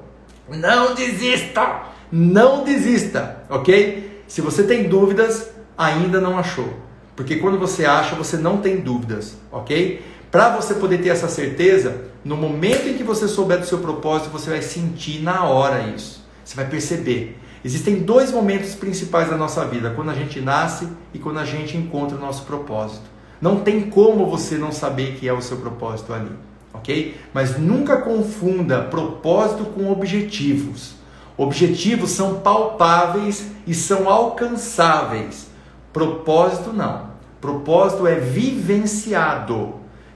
Não 0.49 0.95
desista! 0.95 1.83
Não 2.11 2.63
desista, 2.63 3.43
ok? 3.47 4.23
Se 4.27 4.41
você 4.41 4.63
tem 4.63 4.89
dúvidas, 4.89 5.51
ainda 5.77 6.19
não 6.19 6.35
achou. 6.39 6.73
Porque 7.15 7.35
quando 7.35 7.59
você 7.59 7.85
acha, 7.85 8.15
você 8.15 8.37
não 8.37 8.57
tem 8.57 8.77
dúvidas, 8.77 9.37
ok? 9.51 10.03
Para 10.31 10.55
você 10.55 10.73
poder 10.73 10.97
ter 10.97 11.09
essa 11.09 11.27
certeza, 11.27 12.05
no 12.25 12.35
momento 12.35 12.89
em 12.89 12.95
que 12.95 13.03
você 13.03 13.27
souber 13.27 13.59
do 13.59 13.67
seu 13.67 13.77
propósito, 13.77 14.31
você 14.31 14.49
vai 14.49 14.63
sentir 14.63 15.21
na 15.21 15.43
hora 15.43 15.81
isso. 15.95 16.22
Você 16.43 16.55
vai 16.55 16.67
perceber. 16.67 17.39
Existem 17.63 17.99
dois 17.99 18.31
momentos 18.31 18.75
principais 18.75 19.29
da 19.29 19.37
nossa 19.37 19.65
vida: 19.65 19.91
quando 19.91 20.09
a 20.09 20.13
gente 20.13 20.41
nasce 20.41 20.87
e 21.13 21.19
quando 21.19 21.39
a 21.39 21.45
gente 21.45 21.77
encontra 21.77 22.17
o 22.17 22.19
nosso 22.19 22.43
propósito. 22.43 23.13
Não 23.41 23.59
tem 23.59 23.89
como 23.89 24.29
você 24.29 24.57
não 24.57 24.71
saber 24.71 25.15
que 25.15 25.27
é 25.27 25.33
o 25.33 25.41
seu 25.41 25.57
propósito 25.57 26.13
ali, 26.13 26.31
ok? 26.73 27.17
Mas 27.33 27.57
nunca 27.57 27.97
confunda 27.97 28.83
propósito 28.83 29.65
com 29.65 29.91
objetivos. 29.91 30.95
Objetivos 31.35 32.11
são 32.11 32.39
palpáveis 32.39 33.47
e 33.67 33.73
são 33.73 34.07
alcançáveis. 34.07 35.47
Propósito 35.91 36.71
não. 36.71 37.11
Propósito 37.41 38.07
é 38.07 38.15
vivenciado. 38.15 39.75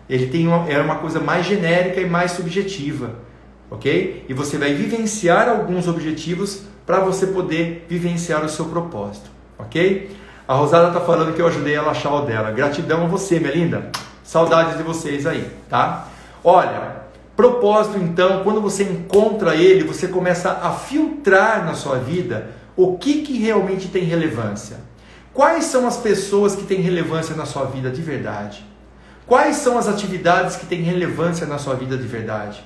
Ele 0.10 0.28
tem 0.28 0.48
uma, 0.48 0.70
é 0.70 0.80
uma 0.80 0.96
coisa 0.96 1.20
mais 1.20 1.46
genérica 1.46 2.00
e 2.00 2.10
mais 2.10 2.32
subjetiva 2.32 3.27
ok? 3.70 4.26
E 4.28 4.34
você 4.34 4.58
vai 4.58 4.74
vivenciar 4.74 5.50
alguns 5.50 5.88
objetivos 5.88 6.64
para 6.86 7.00
você 7.00 7.28
poder 7.28 7.86
vivenciar 7.90 8.44
o 8.46 8.50
seu 8.50 8.66
propósito, 8.66 9.30
ok? 9.60 10.16
A 10.48 10.54
Rosada 10.54 10.88
está 10.88 11.02
falando 11.02 11.36
que 11.36 11.42
eu 11.42 11.48
ajudei 11.48 11.76
ela 11.76 11.90
a 11.90 11.92
achar 11.92 12.14
o 12.14 12.22
dela. 12.22 12.52
Gratidão 12.52 13.04
a 13.04 13.08
você, 13.08 13.38
minha 13.40 13.52
linda. 13.52 13.92
Saudades 14.24 14.78
de 14.78 14.84
vocês 14.84 15.28
aí, 15.28 15.46
tá? 15.70 16.08
Olha, 16.42 17.02
propósito 17.36 17.98
então, 17.98 18.44
quando 18.44 18.62
você 18.62 18.84
encontra 18.84 19.56
ele, 19.56 19.84
você 19.84 20.08
começa 20.08 20.52
a 20.52 20.72
filtrar 20.72 21.66
na 21.66 21.74
sua 21.74 21.98
vida 21.98 22.50
o 22.78 22.98
que, 22.98 23.24
que 23.24 23.38
realmente 23.38 23.90
tem 23.90 24.04
relevância. 24.04 24.78
Quais 25.34 25.66
são 25.66 25.86
as 25.86 25.98
pessoas 25.98 26.56
que 26.56 26.64
têm 26.64 26.80
relevância 26.80 27.36
na 27.36 27.46
sua 27.46 27.66
vida 27.66 27.92
de 27.92 28.02
verdade? 28.02 28.66
Quais 29.26 29.58
são 29.58 29.78
as 29.78 29.90
atividades 29.90 30.56
que 30.56 30.66
têm 30.66 30.82
relevância 30.82 31.46
na 31.46 31.58
sua 31.58 31.76
vida 31.76 31.98
de 31.98 32.08
verdade? 32.08 32.64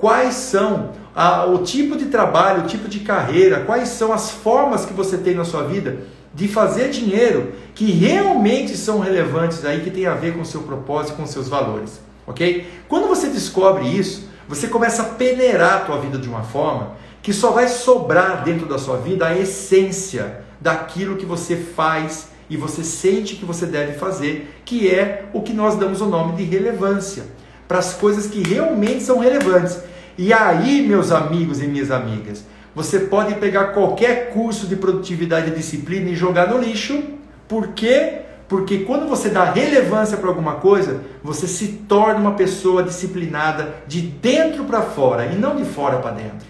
Quais 0.00 0.34
são 0.34 0.90
a, 1.14 1.44
o 1.44 1.58
tipo 1.58 1.96
de 1.96 2.06
trabalho, 2.06 2.64
o 2.64 2.66
tipo 2.66 2.88
de 2.88 3.00
carreira, 3.00 3.60
quais 3.60 3.90
são 3.90 4.12
as 4.12 4.30
formas 4.30 4.84
que 4.84 4.92
você 4.92 5.18
tem 5.18 5.34
na 5.34 5.44
sua 5.44 5.62
vida 5.64 5.98
de 6.34 6.48
fazer 6.48 6.90
dinheiro 6.90 7.52
que 7.74 7.90
realmente 7.90 8.76
são 8.76 9.00
relevantes 9.00 9.64
aí, 9.64 9.80
que 9.80 9.90
tem 9.90 10.06
a 10.06 10.14
ver 10.14 10.34
com 10.34 10.40
o 10.40 10.46
seu 10.46 10.62
propósito, 10.62 11.16
com 11.16 11.26
seus 11.26 11.48
valores, 11.48 12.00
ok? 12.26 12.66
Quando 12.88 13.08
você 13.08 13.28
descobre 13.28 13.86
isso, 13.86 14.28
você 14.48 14.68
começa 14.68 15.02
a 15.02 15.06
peneirar 15.06 15.74
a 15.74 15.80
tua 15.80 15.98
vida 15.98 16.18
de 16.18 16.28
uma 16.28 16.42
forma 16.42 16.92
que 17.22 17.32
só 17.32 17.50
vai 17.50 17.68
sobrar 17.68 18.42
dentro 18.44 18.66
da 18.66 18.78
sua 18.78 18.96
vida 18.96 19.26
a 19.26 19.36
essência 19.36 20.40
daquilo 20.60 21.16
que 21.16 21.26
você 21.26 21.56
faz 21.56 22.28
e 22.48 22.56
você 22.56 22.82
sente 22.82 23.36
que 23.36 23.44
você 23.44 23.66
deve 23.66 23.92
fazer, 23.92 24.60
que 24.64 24.88
é 24.88 25.26
o 25.32 25.42
que 25.42 25.52
nós 25.52 25.76
damos 25.76 26.00
o 26.00 26.06
nome 26.06 26.36
de 26.36 26.42
relevância, 26.42 27.24
para 27.68 27.78
as 27.78 27.94
coisas 27.94 28.26
que 28.26 28.42
realmente 28.42 29.02
são 29.02 29.18
relevantes. 29.18 29.78
E 30.22 30.34
aí, 30.34 30.86
meus 30.86 31.12
amigos 31.12 31.62
e 31.62 31.66
minhas 31.66 31.90
amigas, 31.90 32.44
você 32.74 33.00
pode 33.00 33.36
pegar 33.36 33.68
qualquer 33.68 34.34
curso 34.34 34.66
de 34.66 34.76
produtividade 34.76 35.48
e 35.48 35.54
disciplina 35.54 36.10
e 36.10 36.14
jogar 36.14 36.46
no 36.46 36.58
lixo. 36.58 37.02
Por 37.48 37.68
quê? 37.68 38.18
Porque 38.46 38.80
quando 38.80 39.08
você 39.08 39.30
dá 39.30 39.44
relevância 39.44 40.18
para 40.18 40.28
alguma 40.28 40.56
coisa, 40.56 41.00
você 41.24 41.48
se 41.48 41.68
torna 41.88 42.20
uma 42.20 42.34
pessoa 42.34 42.82
disciplinada 42.82 43.76
de 43.86 44.02
dentro 44.02 44.64
para 44.64 44.82
fora 44.82 45.24
e 45.24 45.36
não 45.36 45.56
de 45.56 45.64
fora 45.64 46.00
para 46.00 46.10
dentro. 46.10 46.46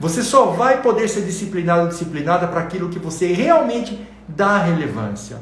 Você 0.00 0.22
só 0.22 0.46
vai 0.46 0.80
poder 0.80 1.06
ser 1.10 1.20
disciplinado 1.20 1.82
ou 1.82 1.88
disciplinada 1.88 2.48
para 2.48 2.60
aquilo 2.60 2.88
que 2.88 2.98
você 2.98 3.26
realmente 3.26 4.08
dá 4.26 4.56
relevância, 4.56 5.36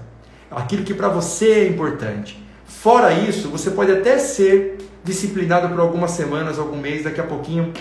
aquilo 0.50 0.82
que 0.82 0.92
para 0.92 1.06
você 1.06 1.50
é 1.52 1.68
importante. 1.68 2.43
Fora 2.80 3.12
isso, 3.12 3.48
você 3.48 3.70
pode 3.70 3.90
até 3.90 4.18
ser 4.18 4.76
disciplinado 5.02 5.68
por 5.68 5.80
algumas 5.80 6.10
semanas, 6.10 6.58
algum 6.58 6.76
mês, 6.76 7.04
daqui 7.04 7.20
a 7.20 7.24
pouquinho 7.24 7.72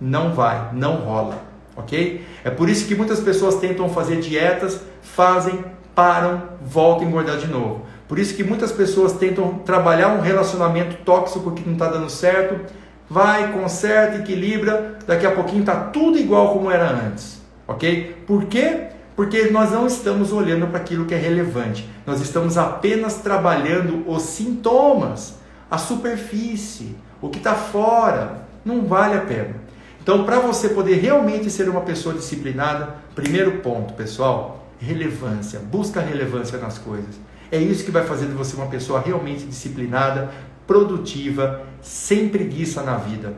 não 0.00 0.34
vai, 0.34 0.70
não 0.74 0.96
rola, 0.96 1.42
ok? 1.74 2.24
É 2.44 2.50
por 2.50 2.68
isso 2.68 2.86
que 2.86 2.94
muitas 2.94 3.20
pessoas 3.20 3.56
tentam 3.56 3.88
fazer 3.88 4.20
dietas, 4.20 4.82
fazem, 5.00 5.64
param, 5.94 6.42
voltam 6.60 7.06
a 7.06 7.08
engordar 7.08 7.38
de 7.38 7.46
novo. 7.46 7.86
Por 8.06 8.18
isso 8.18 8.34
que 8.34 8.44
muitas 8.44 8.72
pessoas 8.72 9.14
tentam 9.14 9.58
trabalhar 9.60 10.08
um 10.08 10.20
relacionamento 10.20 10.96
tóxico 11.04 11.52
que 11.52 11.66
não 11.66 11.72
está 11.72 11.88
dando 11.88 12.10
certo, 12.10 12.72
vai, 13.08 13.52
conserta, 13.52 14.18
equilibra, 14.18 14.98
daqui 15.06 15.26
a 15.26 15.32
pouquinho 15.32 15.60
está 15.60 15.76
tudo 15.76 16.18
igual 16.18 16.52
como 16.52 16.70
era 16.70 16.90
antes, 16.90 17.40
ok? 17.66 18.22
Por 18.26 18.44
quê? 18.44 18.88
Porque 19.16 19.44
nós 19.50 19.72
não 19.72 19.86
estamos 19.86 20.30
olhando 20.30 20.66
para 20.66 20.78
aquilo 20.78 21.06
que 21.06 21.14
é 21.14 21.18
relevante, 21.18 21.88
nós 22.06 22.20
estamos 22.20 22.58
apenas 22.58 23.14
trabalhando 23.14 24.04
os 24.06 24.22
sintomas, 24.22 25.38
a 25.70 25.78
superfície, 25.78 26.94
o 27.20 27.30
que 27.30 27.38
está 27.38 27.54
fora, 27.54 28.46
não 28.62 28.84
vale 28.84 29.16
a 29.16 29.22
pena. 29.22 29.56
Então, 30.02 30.24
para 30.24 30.38
você 30.38 30.68
poder 30.68 30.96
realmente 30.96 31.50
ser 31.50 31.68
uma 31.68 31.80
pessoa 31.80 32.14
disciplinada, 32.14 32.94
primeiro 33.14 33.58
ponto, 33.58 33.94
pessoal, 33.94 34.68
relevância. 34.78 35.58
Busca 35.58 36.00
relevância 36.00 36.58
nas 36.58 36.78
coisas. 36.78 37.18
É 37.50 37.58
isso 37.58 37.84
que 37.84 37.90
vai 37.90 38.04
fazer 38.04 38.26
de 38.26 38.32
você 38.32 38.54
uma 38.54 38.66
pessoa 38.66 39.00
realmente 39.00 39.44
disciplinada, 39.46 40.30
produtiva, 40.66 41.62
sem 41.80 42.28
preguiça 42.28 42.82
na 42.82 42.96
vida. 42.96 43.34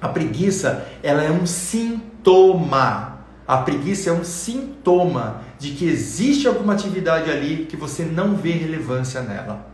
A 0.00 0.08
preguiça, 0.08 0.86
ela 1.02 1.22
é 1.22 1.30
um 1.30 1.46
sintoma. 1.46 3.20
A 3.46 3.58
preguiça 3.58 4.10
é 4.10 4.12
um 4.12 4.24
sintoma 4.24 5.42
de 5.58 5.70
que 5.70 5.88
existe 5.88 6.46
alguma 6.46 6.72
atividade 6.72 7.30
ali 7.30 7.66
que 7.68 7.76
você 7.76 8.04
não 8.04 8.36
vê 8.36 8.52
relevância 8.52 9.20
nela. 9.20 9.66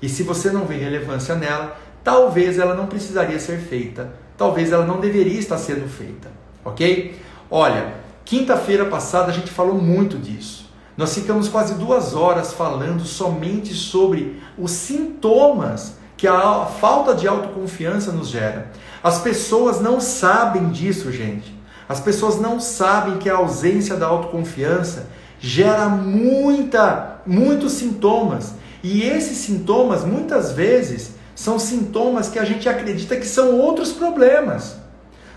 E 0.00 0.08
se 0.08 0.22
você 0.22 0.50
não 0.50 0.66
vê 0.66 0.76
relevância 0.76 1.34
nela, 1.34 1.76
talvez 2.02 2.58
ela 2.58 2.74
não 2.74 2.86
precisaria 2.86 3.38
ser 3.38 3.58
feita 3.58 4.24
talvez 4.36 4.72
ela 4.72 4.84
não 4.84 5.00
deveria 5.00 5.38
estar 5.38 5.58
sendo 5.58 5.88
feita, 5.88 6.30
ok? 6.64 7.18
Olha, 7.50 7.94
quinta-feira 8.24 8.86
passada 8.86 9.30
a 9.30 9.34
gente 9.34 9.50
falou 9.50 9.74
muito 9.74 10.18
disso. 10.18 10.70
Nós 10.96 11.14
ficamos 11.14 11.48
quase 11.48 11.74
duas 11.74 12.14
horas 12.14 12.52
falando 12.52 13.04
somente 13.04 13.74
sobre 13.74 14.40
os 14.56 14.70
sintomas 14.70 15.96
que 16.16 16.26
a 16.26 16.66
falta 16.66 17.14
de 17.14 17.26
autoconfiança 17.26 18.12
nos 18.12 18.28
gera. 18.28 18.70
As 19.02 19.18
pessoas 19.20 19.80
não 19.80 20.00
sabem 20.00 20.70
disso, 20.70 21.10
gente. 21.10 21.53
As 21.88 22.00
pessoas 22.00 22.40
não 22.40 22.58
sabem 22.60 23.18
que 23.18 23.28
a 23.28 23.36
ausência 23.36 23.96
da 23.96 24.06
autoconfiança 24.06 25.06
gera 25.38 25.88
muita, 25.88 27.20
muitos 27.26 27.72
sintomas. 27.72 28.54
E 28.82 29.02
esses 29.02 29.38
sintomas, 29.38 30.04
muitas 30.04 30.52
vezes, 30.52 31.12
são 31.34 31.58
sintomas 31.58 32.28
que 32.28 32.38
a 32.38 32.44
gente 32.44 32.68
acredita 32.68 33.16
que 33.16 33.26
são 33.26 33.58
outros 33.58 33.92
problemas. 33.92 34.76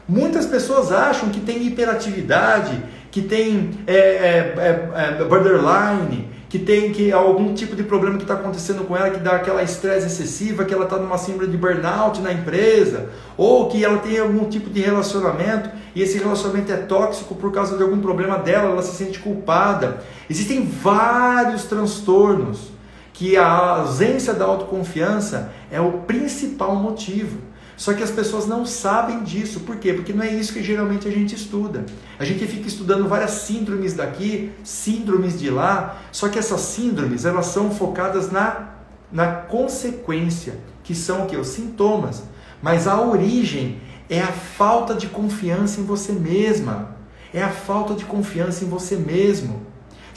Muitas 0.08 0.46
pessoas 0.46 0.92
acham 0.92 1.30
que 1.30 1.42
tem 1.42 1.66
hiperatividade, 1.66 2.82
que 3.12 3.22
tem 3.22 3.72
é, 3.86 3.98
é, 3.98 4.54
é, 4.58 5.22
é 5.22 5.24
borderline, 5.26 6.30
que 6.58 6.66
tem 6.66 6.92
que 6.92 7.12
algum 7.12 7.54
tipo 7.54 7.76
de 7.76 7.84
problema 7.84 8.18
que 8.18 8.24
está 8.24 8.34
acontecendo 8.34 8.84
com 8.86 8.98
ela, 8.98 9.12
que 9.12 9.20
dá 9.20 9.34
aquela 9.34 9.62
estresse 9.62 10.08
excessiva, 10.08 10.66
que 10.66 10.74
ela 10.74 10.86
está 10.86 10.98
numa 10.98 11.18
síndrome 11.18 11.52
de 11.52 11.58
burnout 11.58 12.20
na 12.20 12.34
empresa, 12.34 13.10
ou 13.38 13.68
que 13.70 13.86
ela 13.86 14.00
tem 14.00 14.18
algum 14.18 14.46
tipo 14.46 14.70
de 14.70 14.82
relacionamento 14.82 15.70
e 15.94 16.02
esse 16.02 16.18
relacionamento 16.18 16.72
é 16.72 16.78
tóxico 16.78 17.36
por 17.36 17.52
causa 17.52 17.78
de 17.78 17.84
algum 17.84 18.00
problema 18.00 18.40
dela, 18.40 18.72
ela 18.72 18.82
se 18.82 18.96
sente 18.96 19.20
culpada. 19.20 20.00
Existem 20.28 20.66
vários 20.66 21.66
transtornos 21.66 22.72
que 23.14 23.38
a 23.38 23.48
ausência 23.48 24.34
da 24.34 24.46
autoconfiança 24.46 25.52
é 25.72 25.80
o 25.80 25.92
principal 26.08 26.76
motivo. 26.76 27.38
Só 27.78 27.94
que 27.94 28.02
as 28.02 28.10
pessoas 28.10 28.48
não 28.48 28.66
sabem 28.66 29.24
disso. 29.24 29.60
Por 29.60 29.78
quê? 29.78 29.94
Porque 29.94 30.12
não 30.12 30.24
é 30.24 30.34
isso 30.34 30.52
que 30.52 30.64
geralmente 30.64 31.08
a 31.08 31.12
gente 31.12 31.36
estuda. 31.36 31.86
A 32.18 32.26
gente 32.26 32.46
fica 32.48 32.68
estudando 32.68 33.08
várias 33.08 33.32
síndromes 33.32 33.94
daqui, 33.94 34.52
síndromes 34.64 35.40
de 35.40 35.52
lá, 35.52 36.02
só 36.12 36.28
que 36.28 36.40
essas 36.40 36.62
síndromes, 36.62 37.24
elas 37.24 37.46
são 37.46 37.70
focadas 37.70 38.32
na, 38.32 38.70
na 39.12 39.28
consequência, 39.28 40.56
que 40.84 40.96
são 40.96 41.28
que? 41.28 41.38
Os 41.38 41.50
sintomas. 41.50 42.24
Mas 42.64 42.88
a 42.88 43.00
origem 43.00 43.80
é 44.10 44.22
a 44.22 44.32
falta 44.32 44.96
de 44.96 45.08
confiança 45.08 45.80
em 45.80 45.84
você 45.84 46.12
mesma. 46.12 46.98
É 47.32 47.44
a 47.44 47.50
falta 47.50 47.94
de 47.94 48.06
confiança 48.06 48.66
em 48.66 48.68
você 48.68 48.96
mesmo. 48.96 49.67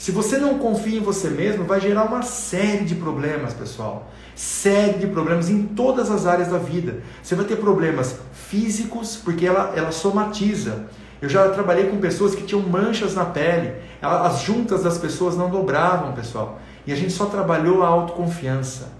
Se 0.01 0.11
você 0.11 0.39
não 0.39 0.57
confia 0.57 0.97
em 0.97 1.03
você 1.03 1.29
mesmo, 1.29 1.63
vai 1.63 1.79
gerar 1.79 2.05
uma 2.05 2.23
série 2.23 2.85
de 2.85 2.95
problemas, 2.95 3.53
pessoal. 3.53 4.09
Série 4.33 4.97
de 4.97 5.05
problemas 5.05 5.47
em 5.47 5.61
todas 5.61 6.09
as 6.09 6.25
áreas 6.25 6.47
da 6.47 6.57
vida. 6.57 7.03
Você 7.21 7.35
vai 7.35 7.45
ter 7.45 7.57
problemas 7.57 8.15
físicos, 8.33 9.15
porque 9.15 9.45
ela, 9.45 9.73
ela 9.75 9.91
somatiza. 9.91 10.87
Eu 11.21 11.29
já 11.29 11.47
trabalhei 11.49 11.85
com 11.85 11.97
pessoas 11.97 12.33
que 12.33 12.41
tinham 12.41 12.63
manchas 12.63 13.13
na 13.13 13.25
pele. 13.25 13.75
As 14.01 14.41
juntas 14.41 14.81
das 14.81 14.97
pessoas 14.97 15.37
não 15.37 15.51
dobravam, 15.51 16.13
pessoal. 16.13 16.59
E 16.87 16.91
a 16.91 16.95
gente 16.95 17.13
só 17.13 17.27
trabalhou 17.27 17.83
a 17.83 17.87
autoconfiança. 17.87 18.91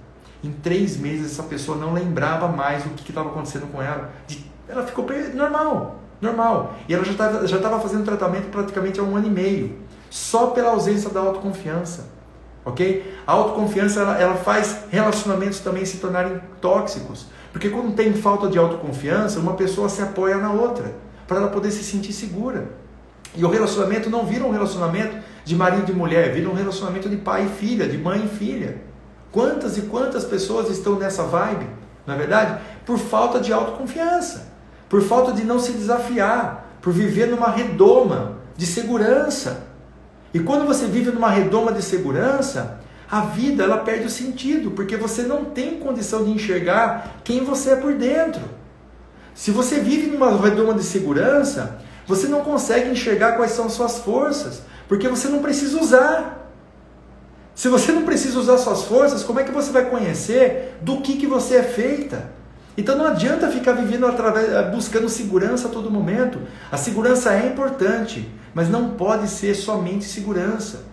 Em 0.44 0.52
três 0.52 0.98
meses, 0.98 1.32
essa 1.32 1.42
pessoa 1.42 1.80
não 1.80 1.94
lembrava 1.94 2.48
mais 2.48 2.86
o 2.86 2.90
que 2.90 3.10
estava 3.10 3.30
acontecendo 3.30 3.66
com 3.72 3.82
ela. 3.82 4.12
Ela 4.70 4.86
ficou 4.86 5.08
normal, 5.34 6.00
normal. 6.22 6.76
E 6.88 6.94
ela 6.94 7.04
já 7.04 7.12
estava 7.12 7.48
já 7.48 7.80
fazendo 7.80 8.06
tratamento 8.06 8.52
praticamente 8.52 9.00
há 9.00 9.04
um 9.04 9.16
ano 9.16 9.26
e 9.26 9.32
meio 9.32 9.82
só 10.12 10.48
pela 10.48 10.72
ausência 10.72 11.10
da 11.10 11.22
autoconfiança. 11.22 12.10
Ok? 12.66 13.18
A 13.26 13.32
autoconfiança 13.32 14.02
ela, 14.02 14.20
ela 14.20 14.36
faz 14.36 14.82
relacionamentos 14.92 15.62
também 15.62 15.86
se 15.86 15.98
tornarem 15.98 16.40
tóxicos. 16.60 17.28
Porque 17.52 17.70
quando 17.70 17.96
tem 17.96 18.14
falta 18.14 18.50
de 18.50 18.60
autoconfiança, 18.60 19.40
uma 19.40 19.54
pessoa 19.54 19.88
se 19.90 20.02
apoia 20.02 20.38
na 20.38 20.52
outra, 20.52 20.94
para 21.26 21.38
ela 21.38 21.48
poder 21.48 21.72
se 21.72 21.84
sentir 21.84 22.12
segura. 22.12 22.70
E 23.36 23.44
o 23.44 23.50
relacionamento 23.50 24.10
não 24.10 24.26
vira 24.26 24.44
um 24.44 24.52
relacionamento 24.52 25.18
de 25.46 25.56
marido 25.56 25.92
e 25.92 25.96
mulher, 25.96 26.34
vira 26.34 26.50
um 26.50 26.54
relacionamento 26.54 27.10
de 27.10 27.16
pai 27.16 27.46
e 27.46 27.50
filha, 27.50 27.88
de 27.88 27.98
mãe 27.98 28.26
e 28.26 28.28
filha. 28.28 28.82
Quantas 29.32 29.78
e 29.78 29.84
quantas 29.84 30.26
pessoas 30.26 30.70
estão 30.70 31.00
nessa 31.00 31.24
vibe, 31.24 31.68
na 32.06 32.16
é 32.16 32.18
verdade? 32.18 32.62
Por 32.86 32.98
falta 32.98 33.40
de 33.40 33.54
autoconfiança, 33.54 34.52
por 34.90 35.02
falta 35.02 35.32
de 35.32 35.46
não 35.46 35.58
se 35.58 35.72
desafiar, 35.72 36.78
por 36.82 36.92
viver 36.92 37.28
numa 37.28 37.50
redoma 37.50 38.40
de 38.58 38.66
segurança. 38.66 39.71
E 40.34 40.40
quando 40.40 40.66
você 40.66 40.86
vive 40.86 41.12
numa 41.12 41.30
redoma 41.30 41.74
de 41.74 41.82
segurança, 41.82 42.80
a 43.10 43.22
vida 43.22 43.64
ela 43.64 43.80
perde 43.80 44.06
o 44.06 44.10
sentido, 44.10 44.72
porque 44.72 44.96
você 44.96 45.24
não 45.24 45.46
tem 45.46 45.80
condição 45.80 46.24
de 46.24 46.32
enxergar 46.32 47.20
quem 47.24 47.44
você 47.44 47.72
é 47.72 47.76
por 47.76 47.94
dentro. 47.94 48.42
Se 49.34 49.52
você 49.52 49.80
vive 49.80 50.08
numa 50.08 50.32
redoma 50.38 50.74
de 50.74 50.84
segurança, 50.84 51.80
você 52.08 52.28
não 52.28 52.42
consegue 52.42 52.90
enxergar 52.90 53.34
quais 53.34 53.52
são 53.52 53.70
suas 53.70 54.00
forças, 54.00 54.62
porque 54.88 55.08
você 55.08 55.28
não 55.28 55.40
precisa 55.40 55.80
usar. 55.80 56.50
Se 57.54 57.68
você 57.68 57.92
não 57.92 58.04
precisa 58.04 58.40
usar 58.40 58.58
suas 58.58 58.84
forças, 58.84 59.24
como 59.24 59.40
é 59.40 59.44
que 59.44 59.52
você 59.52 59.72
vai 59.72 59.86
conhecer 59.86 60.78
do 60.82 61.02
que, 61.02 61.18
que 61.18 61.28
você 61.28 61.58
é 61.58 61.64
feita? 61.64 62.32
Então 62.78 62.98
não 62.98 63.08
adianta 63.08 63.50
ficar 63.50 63.74
vivendo 63.74 64.08
através, 64.08 64.74
buscando 64.74 65.10
segurança 65.10 65.68
a 65.68 65.72
todo 65.72 65.92
momento. 65.92 66.40
A 66.72 66.78
segurança 66.78 67.34
é 67.34 67.48
importante, 67.48 68.30
mas 68.54 68.70
não 68.70 68.92
pode 68.92 69.28
ser 69.28 69.56
somente 69.56 70.06
segurança. 70.06 70.86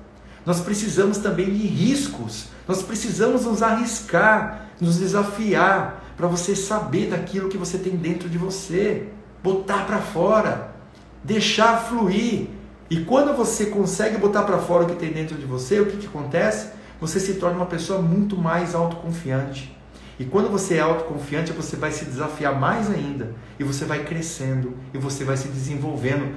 Nós 0.45 0.61
precisamos 0.61 1.19
também 1.19 1.47
de 1.47 1.67
riscos. 1.67 2.47
Nós 2.67 2.83
precisamos 2.83 3.45
nos 3.45 3.63
arriscar, 3.63 4.69
nos 4.81 4.99
desafiar 4.99 6.05
para 6.17 6.27
você 6.27 6.57
saber 6.57 7.11
daquilo 7.11 7.49
que 7.49 7.57
você 7.57 7.79
tem 7.79 7.97
dentro 7.97 8.29
de 8.29 8.39
você, 8.39 9.09
botar 9.43 9.87
para 9.87 9.99
fora, 9.99 10.75
deixar 11.23 11.79
fluir. 11.85 12.49
E 12.91 13.05
quando 13.05 13.37
você 13.37 13.67
consegue 13.67 14.17
botar 14.17 14.43
para 14.43 14.59
fora 14.59 14.85
o 14.85 14.87
que 14.87 14.97
tem 14.97 15.13
dentro 15.13 15.37
de 15.37 15.45
você, 15.45 15.81
o 15.81 15.87
que, 15.87 15.99
que 15.99 16.07
acontece? 16.07 16.71
Você 17.01 17.21
se 17.21 17.35
torna 17.35 17.57
uma 17.57 17.67
pessoa 17.67 18.01
muito 18.01 18.37
mais 18.37 18.75
autoconfiante. 18.75 19.77
E 20.19 20.25
quando 20.25 20.51
você 20.51 20.77
é 20.77 20.81
autoconfiante, 20.81 21.53
você 21.53 21.77
vai 21.77 21.93
se 21.93 22.05
desafiar 22.05 22.59
mais 22.59 22.91
ainda. 22.91 23.35
E 23.59 23.63
você 23.63 23.85
vai 23.85 24.03
crescendo. 24.03 24.75
E 24.93 24.99
você 24.99 25.23
vai 25.23 25.37
se 25.37 25.47
desenvolvendo 25.47 26.35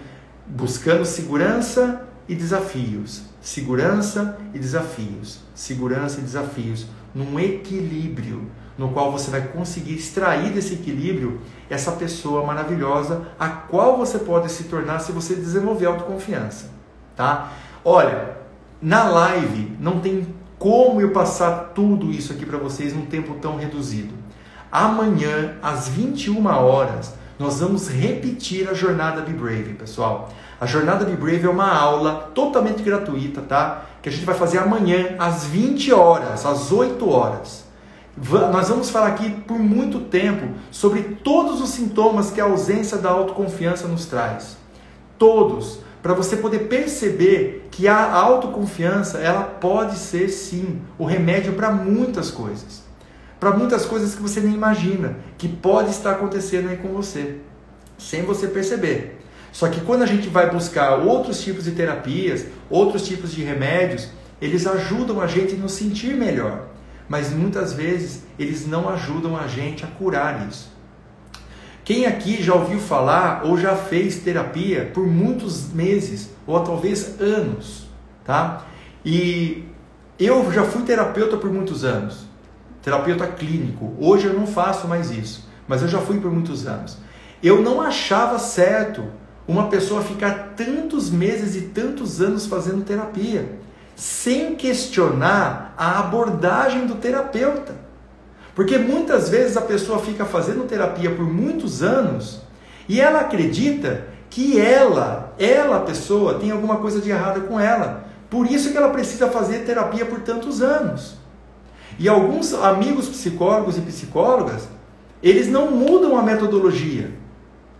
buscando 0.51 1.05
segurança 1.05 2.05
e 2.27 2.35
desafios, 2.35 3.23
segurança 3.41 4.37
e 4.53 4.59
desafios, 4.59 5.39
segurança 5.55 6.19
e 6.19 6.23
desafios, 6.23 6.87
num 7.15 7.39
equilíbrio, 7.39 8.49
no 8.77 8.89
qual 8.89 9.11
você 9.11 9.31
vai 9.31 9.41
conseguir 9.41 9.95
extrair 9.95 10.51
desse 10.51 10.73
equilíbrio 10.73 11.39
essa 11.69 11.91
pessoa 11.93 12.45
maravilhosa 12.45 13.27
a 13.39 13.47
qual 13.47 13.97
você 13.97 14.19
pode 14.19 14.51
se 14.51 14.65
tornar 14.65 14.99
se 14.99 15.11
você 15.11 15.35
desenvolver 15.35 15.85
autoconfiança, 15.85 16.69
tá? 17.15 17.51
Olha, 17.83 18.37
na 18.81 19.03
live 19.03 19.75
não 19.79 19.99
tem 19.99 20.35
como 20.59 21.01
eu 21.01 21.11
passar 21.11 21.71
tudo 21.73 22.11
isso 22.11 22.33
aqui 22.33 22.45
para 22.45 22.57
vocês 22.57 22.93
num 22.93 23.05
tempo 23.05 23.35
tão 23.35 23.57
reduzido. 23.57 24.13
Amanhã 24.71 25.55
às 25.61 25.87
21 25.87 26.45
horas 26.45 27.13
nós 27.41 27.59
vamos 27.59 27.87
repetir 27.87 28.69
a 28.69 28.73
jornada 28.75 29.21
Be 29.21 29.33
Brave, 29.33 29.73
pessoal. 29.73 30.29
A 30.59 30.67
jornada 30.67 31.03
Be 31.03 31.15
Brave 31.15 31.43
é 31.43 31.49
uma 31.49 31.75
aula 31.75 32.29
totalmente 32.35 32.83
gratuita, 32.83 33.41
tá? 33.41 33.85
Que 33.99 34.09
a 34.09 34.11
gente 34.11 34.25
vai 34.25 34.35
fazer 34.35 34.59
amanhã 34.59 35.15
às 35.17 35.45
20 35.45 35.91
horas, 35.91 36.45
às 36.45 36.71
8 36.71 37.09
horas. 37.09 37.65
Nós 38.15 38.69
vamos 38.69 38.91
falar 38.91 39.07
aqui 39.07 39.31
por 39.31 39.57
muito 39.57 40.01
tempo 40.01 40.53
sobre 40.69 41.01
todos 41.23 41.59
os 41.61 41.69
sintomas 41.71 42.29
que 42.29 42.39
a 42.39 42.43
ausência 42.43 42.99
da 42.99 43.09
autoconfiança 43.09 43.87
nos 43.87 44.05
traz. 44.05 44.55
Todos. 45.17 45.79
para 46.03 46.13
você 46.13 46.35
poder 46.35 46.67
perceber 46.67 47.67
que 47.71 47.87
a 47.87 48.11
autoconfiança, 48.11 49.19
ela 49.19 49.43
pode 49.43 49.97
ser 49.97 50.29
sim 50.29 50.81
o 50.97 51.05
remédio 51.05 51.53
para 51.53 51.71
muitas 51.71 52.31
coisas. 52.31 52.80
Para 53.41 53.57
muitas 53.57 53.87
coisas 53.87 54.13
que 54.13 54.21
você 54.21 54.39
nem 54.39 54.53
imagina, 54.53 55.17
que 55.35 55.47
pode 55.47 55.89
estar 55.89 56.11
acontecendo 56.11 56.69
aí 56.69 56.77
com 56.77 56.89
você, 56.89 57.37
sem 57.97 58.21
você 58.21 58.47
perceber. 58.47 59.19
Só 59.51 59.67
que 59.67 59.81
quando 59.81 60.03
a 60.03 60.05
gente 60.05 60.29
vai 60.29 60.51
buscar 60.51 60.97
outros 60.97 61.41
tipos 61.41 61.63
de 61.63 61.71
terapias, 61.71 62.45
outros 62.69 63.03
tipos 63.03 63.31
de 63.31 63.41
remédios, 63.41 64.09
eles 64.39 64.67
ajudam 64.67 65.19
a 65.19 65.25
gente 65.25 65.55
a 65.55 65.57
nos 65.57 65.71
sentir 65.71 66.13
melhor. 66.13 66.67
Mas 67.09 67.31
muitas 67.33 67.73
vezes 67.73 68.21
eles 68.37 68.67
não 68.67 68.87
ajudam 68.87 69.35
a 69.35 69.47
gente 69.47 69.83
a 69.83 69.87
curar 69.87 70.47
isso. 70.47 70.71
Quem 71.83 72.05
aqui 72.05 72.43
já 72.43 72.53
ouviu 72.53 72.77
falar 72.77 73.41
ou 73.43 73.57
já 73.57 73.75
fez 73.75 74.17
terapia 74.17 74.91
por 74.93 75.07
muitos 75.07 75.73
meses 75.73 76.29
ou 76.45 76.59
talvez 76.59 77.19
anos, 77.19 77.89
tá? 78.23 78.67
E 79.03 79.63
eu 80.19 80.53
já 80.53 80.63
fui 80.63 80.83
terapeuta 80.83 81.37
por 81.37 81.51
muitos 81.51 81.83
anos, 81.83 82.29
terapeuta 82.81 83.27
clínico. 83.27 83.93
Hoje 83.99 84.27
eu 84.27 84.33
não 84.33 84.47
faço 84.47 84.87
mais 84.87 85.11
isso, 85.11 85.47
mas 85.67 85.81
eu 85.81 85.87
já 85.87 85.99
fui 85.99 86.19
por 86.19 86.31
muitos 86.31 86.65
anos. 86.67 86.97
Eu 87.41 87.61
não 87.61 87.81
achava 87.81 88.37
certo 88.39 89.03
uma 89.47 89.67
pessoa 89.67 90.01
ficar 90.01 90.53
tantos 90.55 91.09
meses 91.09 91.55
e 91.55 91.61
tantos 91.69 92.21
anos 92.21 92.45
fazendo 92.45 92.83
terapia 92.83 93.59
sem 93.95 94.55
questionar 94.55 95.73
a 95.77 95.99
abordagem 95.99 96.85
do 96.87 96.95
terapeuta. 96.95 97.75
Porque 98.55 98.77
muitas 98.77 99.29
vezes 99.29 99.55
a 99.55 99.61
pessoa 99.61 99.99
fica 99.99 100.25
fazendo 100.25 100.67
terapia 100.67 101.11
por 101.11 101.25
muitos 101.25 101.81
anos 101.83 102.41
e 102.87 102.99
ela 102.99 103.21
acredita 103.21 104.05
que 104.29 104.59
ela, 104.59 105.33
ela 105.37 105.81
pessoa, 105.81 106.39
tem 106.39 106.51
alguma 106.51 106.77
coisa 106.77 106.99
de 106.99 107.09
errado 107.09 107.41
com 107.41 107.59
ela. 107.59 108.05
Por 108.29 108.49
isso 108.49 108.71
que 108.71 108.77
ela 108.77 108.89
precisa 108.89 109.27
fazer 109.27 109.65
terapia 109.65 110.05
por 110.05 110.21
tantos 110.21 110.61
anos. 110.61 111.20
E 112.01 112.09
alguns 112.09 112.51
amigos 112.55 113.07
psicólogos 113.07 113.77
e 113.77 113.81
psicólogas, 113.81 114.67
eles 115.21 115.47
não 115.47 115.69
mudam 115.69 116.17
a 116.17 116.23
metodologia. 116.23 117.11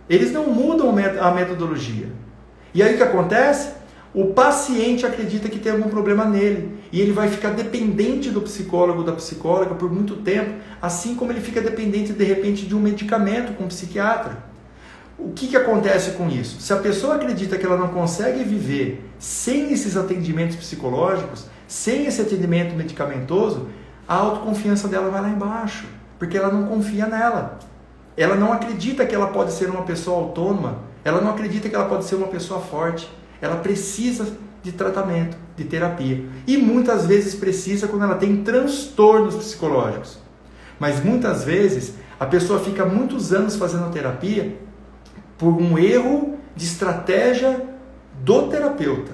Eles 0.08 0.32
não 0.32 0.46
mudam 0.46 0.94
a 1.20 1.32
metodologia. 1.32 2.08
E 2.72 2.84
aí 2.84 2.94
o 2.94 2.98
que 2.98 3.02
acontece? 3.02 3.72
O 4.14 4.26
paciente 4.26 5.08
acredita 5.08 5.50
que 5.50 5.58
tem 5.58 5.72
algum 5.72 5.90
problema 5.90 6.24
nele 6.24 6.78
e 6.92 7.02
ele 7.02 7.12
vai 7.12 7.30
ficar 7.30 7.50
dependente 7.50 8.30
do 8.30 8.42
psicólogo, 8.42 9.04
da 9.04 9.14
psicóloga 9.14 9.74
por 9.74 9.92
muito 9.92 10.18
tempo, 10.18 10.54
assim 10.80 11.16
como 11.16 11.32
ele 11.32 11.42
fica 11.42 11.60
dependente 11.60 12.14
de 12.14 12.24
repente 12.24 12.68
de 12.68 12.76
um 12.76 12.80
medicamento 12.80 13.58
com 13.58 13.64
um 13.64 13.70
psiquiatra. 13.70 14.38
O 15.18 15.32
que, 15.32 15.48
que 15.48 15.58
acontece 15.58 16.12
com 16.12 16.30
isso? 16.30 16.62
Se 16.62 16.72
a 16.72 16.78
pessoa 16.78 17.16
acredita 17.16 17.58
que 17.58 17.66
ela 17.66 17.78
não 17.78 17.88
consegue 17.88 18.44
viver 18.44 19.04
sem 19.18 19.74
esses 19.74 19.98
atendimentos 19.98 20.56
psicológicos, 20.58 21.48
sem 21.68 22.06
esse 22.06 22.22
atendimento 22.22 22.76
medicamentoso, 22.76 23.68
a 24.08 24.16
autoconfiança 24.16 24.88
dela 24.88 25.10
vai 25.10 25.22
lá 25.22 25.30
embaixo, 25.30 25.86
porque 26.20 26.38
ela 26.38 26.52
não 26.52 26.68
confia 26.68 27.08
nela. 27.08 27.60
Ela 28.18 28.36
não 28.36 28.52
acredita 28.52 29.06
que 29.06 29.16
ela 29.16 29.28
pode 29.28 29.54
ser 29.54 29.70
uma 29.70 29.84
pessoa 29.84 30.18
autônoma, 30.18 30.80
ela 31.04 31.22
não 31.22 31.32
acredita 31.32 31.70
que 31.70 31.76
ela 31.76 31.86
pode 31.86 32.06
ser 32.06 32.16
uma 32.16 32.28
pessoa 32.28 32.60
forte 32.60 33.10
ela 33.42 33.58
precisa 33.58 34.38
de 34.62 34.72
tratamento, 34.72 35.36
de 35.58 35.64
terapia. 35.64 36.24
E 36.46 36.56
muitas 36.58 37.08
vezes 37.08 37.34
precisa 37.34 37.88
quando 37.88 38.04
ela 38.04 38.16
tem 38.16 38.44
transtornos 38.44 39.36
psicológicos. 39.36 40.20
Mas 40.80 41.04
muitas 41.04 41.44
vezes 41.44 41.96
a 42.20 42.26
pessoa 42.26 42.60
fica 42.60 42.86
muitos 42.86 43.34
anos 43.34 43.56
fazendo 43.56 43.92
terapia 43.92 44.60
por 45.38 45.50
um 45.54 45.78
erro 45.78 46.38
de 46.56 46.66
estratégia 46.66 47.66
do 48.24 48.48
terapeuta. 48.48 49.12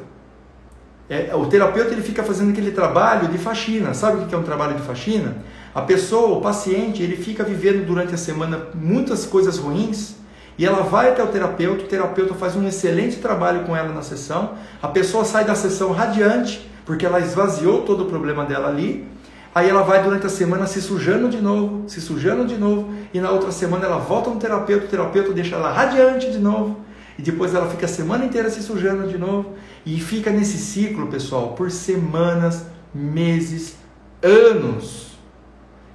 É, 1.10 1.34
o 1.36 1.46
terapeuta 1.46 1.92
ele 1.92 2.02
fica 2.02 2.24
fazendo 2.24 2.52
aquele 2.52 2.72
trabalho 2.72 3.28
de 3.30 3.38
faxina. 3.38 3.94
Sabe 3.94 4.24
o 4.24 4.28
que 4.28 4.36
é 4.36 4.38
um 4.38 4.44
trabalho 4.44 4.76
de 4.76 4.82
faxina? 4.82 5.38
A 5.74 5.82
pessoa, 5.82 6.38
o 6.38 6.42
paciente, 6.42 7.02
ele 7.02 7.16
fica 7.16 7.44
vivendo 7.44 7.86
durante 7.86 8.14
a 8.14 8.18
semana 8.18 8.68
muitas 8.74 9.26
coisas 9.26 9.58
ruins 9.58 10.16
e 10.58 10.66
ela 10.66 10.82
vai 10.82 11.10
até 11.10 11.24
o 11.24 11.28
terapeuta, 11.28 11.84
o 11.84 11.88
terapeuta 11.88 12.34
faz 12.34 12.56
um 12.56 12.68
excelente 12.68 13.18
trabalho 13.18 13.64
com 13.64 13.76
ela 13.76 13.94
na 13.94 14.02
sessão, 14.02 14.54
a 14.82 14.88
pessoa 14.88 15.24
sai 15.24 15.46
da 15.46 15.54
sessão 15.54 15.92
radiante, 15.92 16.68
porque 16.84 17.06
ela 17.06 17.20
esvaziou 17.20 17.84
todo 17.84 18.04
o 18.04 18.06
problema 18.08 18.44
dela 18.44 18.68
ali, 18.68 19.08
aí 19.54 19.70
ela 19.70 19.84
vai 19.84 20.02
durante 20.02 20.26
a 20.26 20.30
semana 20.30 20.66
se 20.66 20.82
sujando 20.82 21.30
de 21.30 21.40
novo, 21.40 21.88
se 21.88 22.02
sujando 22.02 22.46
de 22.46 22.58
novo, 22.58 22.92
e 23.14 23.20
na 23.20 23.30
outra 23.30 23.52
semana 23.52 23.86
ela 23.86 23.98
volta 23.98 24.32
no 24.32 24.38
terapeuta, 24.38 24.86
o 24.86 24.88
terapeuta 24.88 25.32
deixa 25.32 25.56
ela 25.56 25.72
radiante 25.72 26.32
de 26.32 26.40
novo, 26.40 26.78
e 27.18 27.22
depois 27.22 27.54
ela 27.54 27.70
fica 27.70 27.86
a 27.86 27.90
semana 27.90 28.26
inteira 28.26 28.50
se 28.50 28.62
sujando 28.62 29.08
de 29.08 29.18
novo, 29.18 29.54
e 29.86 30.00
fica 30.00 30.30
nesse 30.30 30.58
ciclo, 30.58 31.08
pessoal, 31.08 31.54
por 31.54 31.72
semanas, 31.72 32.66
meses, 32.94 33.76
anos. 34.22 35.18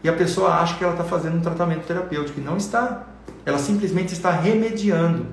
E 0.02 0.08
a 0.08 0.12
pessoa 0.12 0.54
acha 0.54 0.76
que 0.76 0.82
ela 0.82 0.94
está 0.94 1.04
fazendo 1.04 1.36
um 1.36 1.40
tratamento 1.40 1.86
terapêutico, 1.86 2.40
e 2.40 2.42
não 2.42 2.56
está. 2.56 3.06
Ela 3.46 3.58
simplesmente 3.58 4.12
está 4.12 4.30
remediando. 4.30 5.26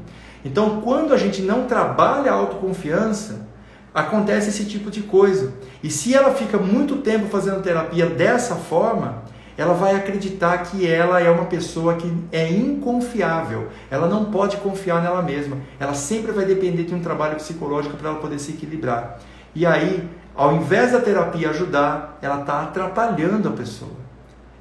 Então, 0.43 0.81
quando 0.81 1.13
a 1.13 1.17
gente 1.17 1.41
não 1.41 1.65
trabalha 1.65 2.31
a 2.31 2.35
autoconfiança, 2.35 3.47
acontece 3.93 4.49
esse 4.49 4.65
tipo 4.65 4.91
de 4.91 5.01
coisa. 5.01 5.53
E 5.83 5.89
se 5.89 6.13
ela 6.13 6.33
fica 6.33 6.57
muito 6.57 6.97
tempo 6.97 7.27
fazendo 7.27 7.61
terapia 7.61 8.05
dessa 8.05 8.55
forma, 8.55 9.23
ela 9.59 9.73
vai 9.73 9.93
acreditar 9.93 10.57
que 10.59 10.87
ela 10.87 11.19
é 11.19 11.29
uma 11.29 11.43
pessoa 11.43 11.95
que 11.95 12.09
é 12.31 12.49
inconfiável. 12.49 13.67
Ela 13.91 14.07
não 14.07 14.31
pode 14.31 14.55
confiar 14.55 15.03
nela 15.03 15.21
mesma. 15.21 15.57
Ela 15.77 15.93
sempre 15.93 16.31
vai 16.31 16.45
depender 16.45 16.83
de 16.83 16.95
um 16.95 17.01
trabalho 17.01 17.35
psicológico 17.35 17.97
para 17.97 18.11
ela 18.11 18.19
poder 18.19 18.39
se 18.39 18.51
equilibrar. 18.51 19.19
E 19.53 19.65
aí, 19.65 20.07
ao 20.33 20.55
invés 20.55 20.93
da 20.93 21.01
terapia 21.01 21.49
ajudar, 21.49 22.17
ela 22.21 22.39
está 22.39 22.61
atrapalhando 22.61 23.49
a 23.49 23.51
pessoa. 23.51 23.91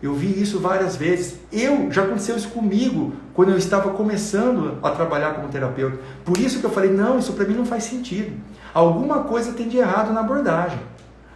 Eu 0.03 0.15
vi 0.15 0.43
isso 0.43 0.59
várias 0.59 0.97
vezes. 0.97 1.39
Eu 1.53 1.93
já 1.93 2.03
aconteceu 2.03 2.37
isso 2.37 2.49
comigo 2.49 3.13
quando 3.35 3.53
eu 3.53 3.57
estava 3.57 3.91
começando 3.91 4.79
a 4.83 4.91
trabalhar 4.91 5.35
como 5.35 5.47
terapeuta. 5.47 5.97
Por 6.25 6.37
isso 6.39 6.59
que 6.59 6.67
eu 6.67 6.71
falei: 6.71 6.91
não, 6.91 7.21
isso 7.21 7.35
para 7.35 7.45
mim 7.45 7.55
não 7.55 7.65
faz 7.65 7.85
sentido. 7.85 8.33
Alguma 8.75 9.21
coisa 9.21 9.53
tem 9.53 9.69
de 9.69 9.77
errado 9.77 10.13
na 10.13 10.23
abordagem. 10.23 10.81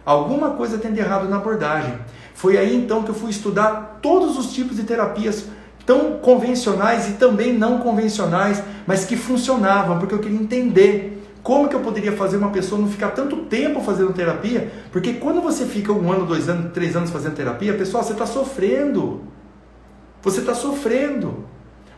Alguma 0.05 0.49
coisa 0.51 0.77
tem 0.77 0.91
de 0.91 0.99
errado 0.99 1.29
na 1.29 1.37
abordagem. 1.37 1.97
Foi 2.33 2.57
aí 2.57 2.75
então 2.75 3.03
que 3.03 3.09
eu 3.09 3.15
fui 3.15 3.29
estudar 3.29 3.99
todos 4.01 4.37
os 4.37 4.53
tipos 4.53 4.77
de 4.77 4.83
terapias, 4.83 5.45
tão 5.85 6.13
convencionais 6.13 7.09
e 7.09 7.13
também 7.13 7.53
não 7.53 7.79
convencionais, 7.79 8.63
mas 8.87 9.05
que 9.05 9.15
funcionavam, 9.15 9.99
porque 9.99 10.15
eu 10.15 10.19
queria 10.19 10.39
entender 10.39 11.13
como 11.43 11.67
que 11.67 11.75
eu 11.75 11.81
poderia 11.81 12.13
fazer 12.13 12.37
uma 12.37 12.51
pessoa 12.51 12.79
não 12.79 12.87
ficar 12.87 13.09
tanto 13.09 13.35
tempo 13.45 13.81
fazendo 13.81 14.13
terapia? 14.13 14.71
Porque 14.93 15.13
quando 15.15 15.41
você 15.41 15.65
fica 15.65 15.91
um 15.91 16.09
ano, 16.09 16.25
dois 16.25 16.47
anos, 16.47 16.71
três 16.71 16.95
anos 16.95 17.09
fazendo 17.09 17.35
terapia, 17.35 17.73
pessoal, 17.73 18.01
você 18.01 18.13
está 18.13 18.25
sofrendo. 18.25 19.23
Você 20.21 20.39
está 20.39 20.55
sofrendo. 20.55 21.43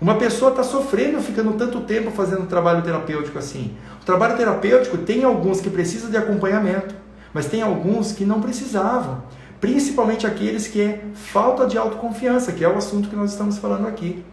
Uma 0.01 0.15
pessoa 0.15 0.49
está 0.49 0.63
sofrendo 0.63 1.21
ficando 1.21 1.53
tanto 1.53 1.81
tempo 1.81 2.09
fazendo 2.09 2.47
trabalho 2.47 2.81
terapêutico 2.81 3.37
assim. 3.37 3.77
O 4.01 4.05
trabalho 4.05 4.35
terapêutico 4.35 4.97
tem 4.97 5.23
alguns 5.23 5.61
que 5.61 5.69
precisam 5.69 6.09
de 6.09 6.17
acompanhamento, 6.17 6.95
mas 7.31 7.45
tem 7.45 7.61
alguns 7.61 8.11
que 8.11 8.25
não 8.25 8.41
precisavam. 8.41 9.23
Principalmente 9.65 10.27
aqueles 10.27 10.67
que 10.67 10.79
é 10.79 11.01
falta 11.15 11.65
de 11.65 11.75
autoconfiança, 11.75 12.51
que 12.51 12.63
é 12.63 12.69
o 12.69 12.77
assunto 12.77 13.09
que 13.09 13.15
nós 13.15 13.31
estamos 13.31 13.57
falando 13.57 13.87
aqui. 13.87 14.23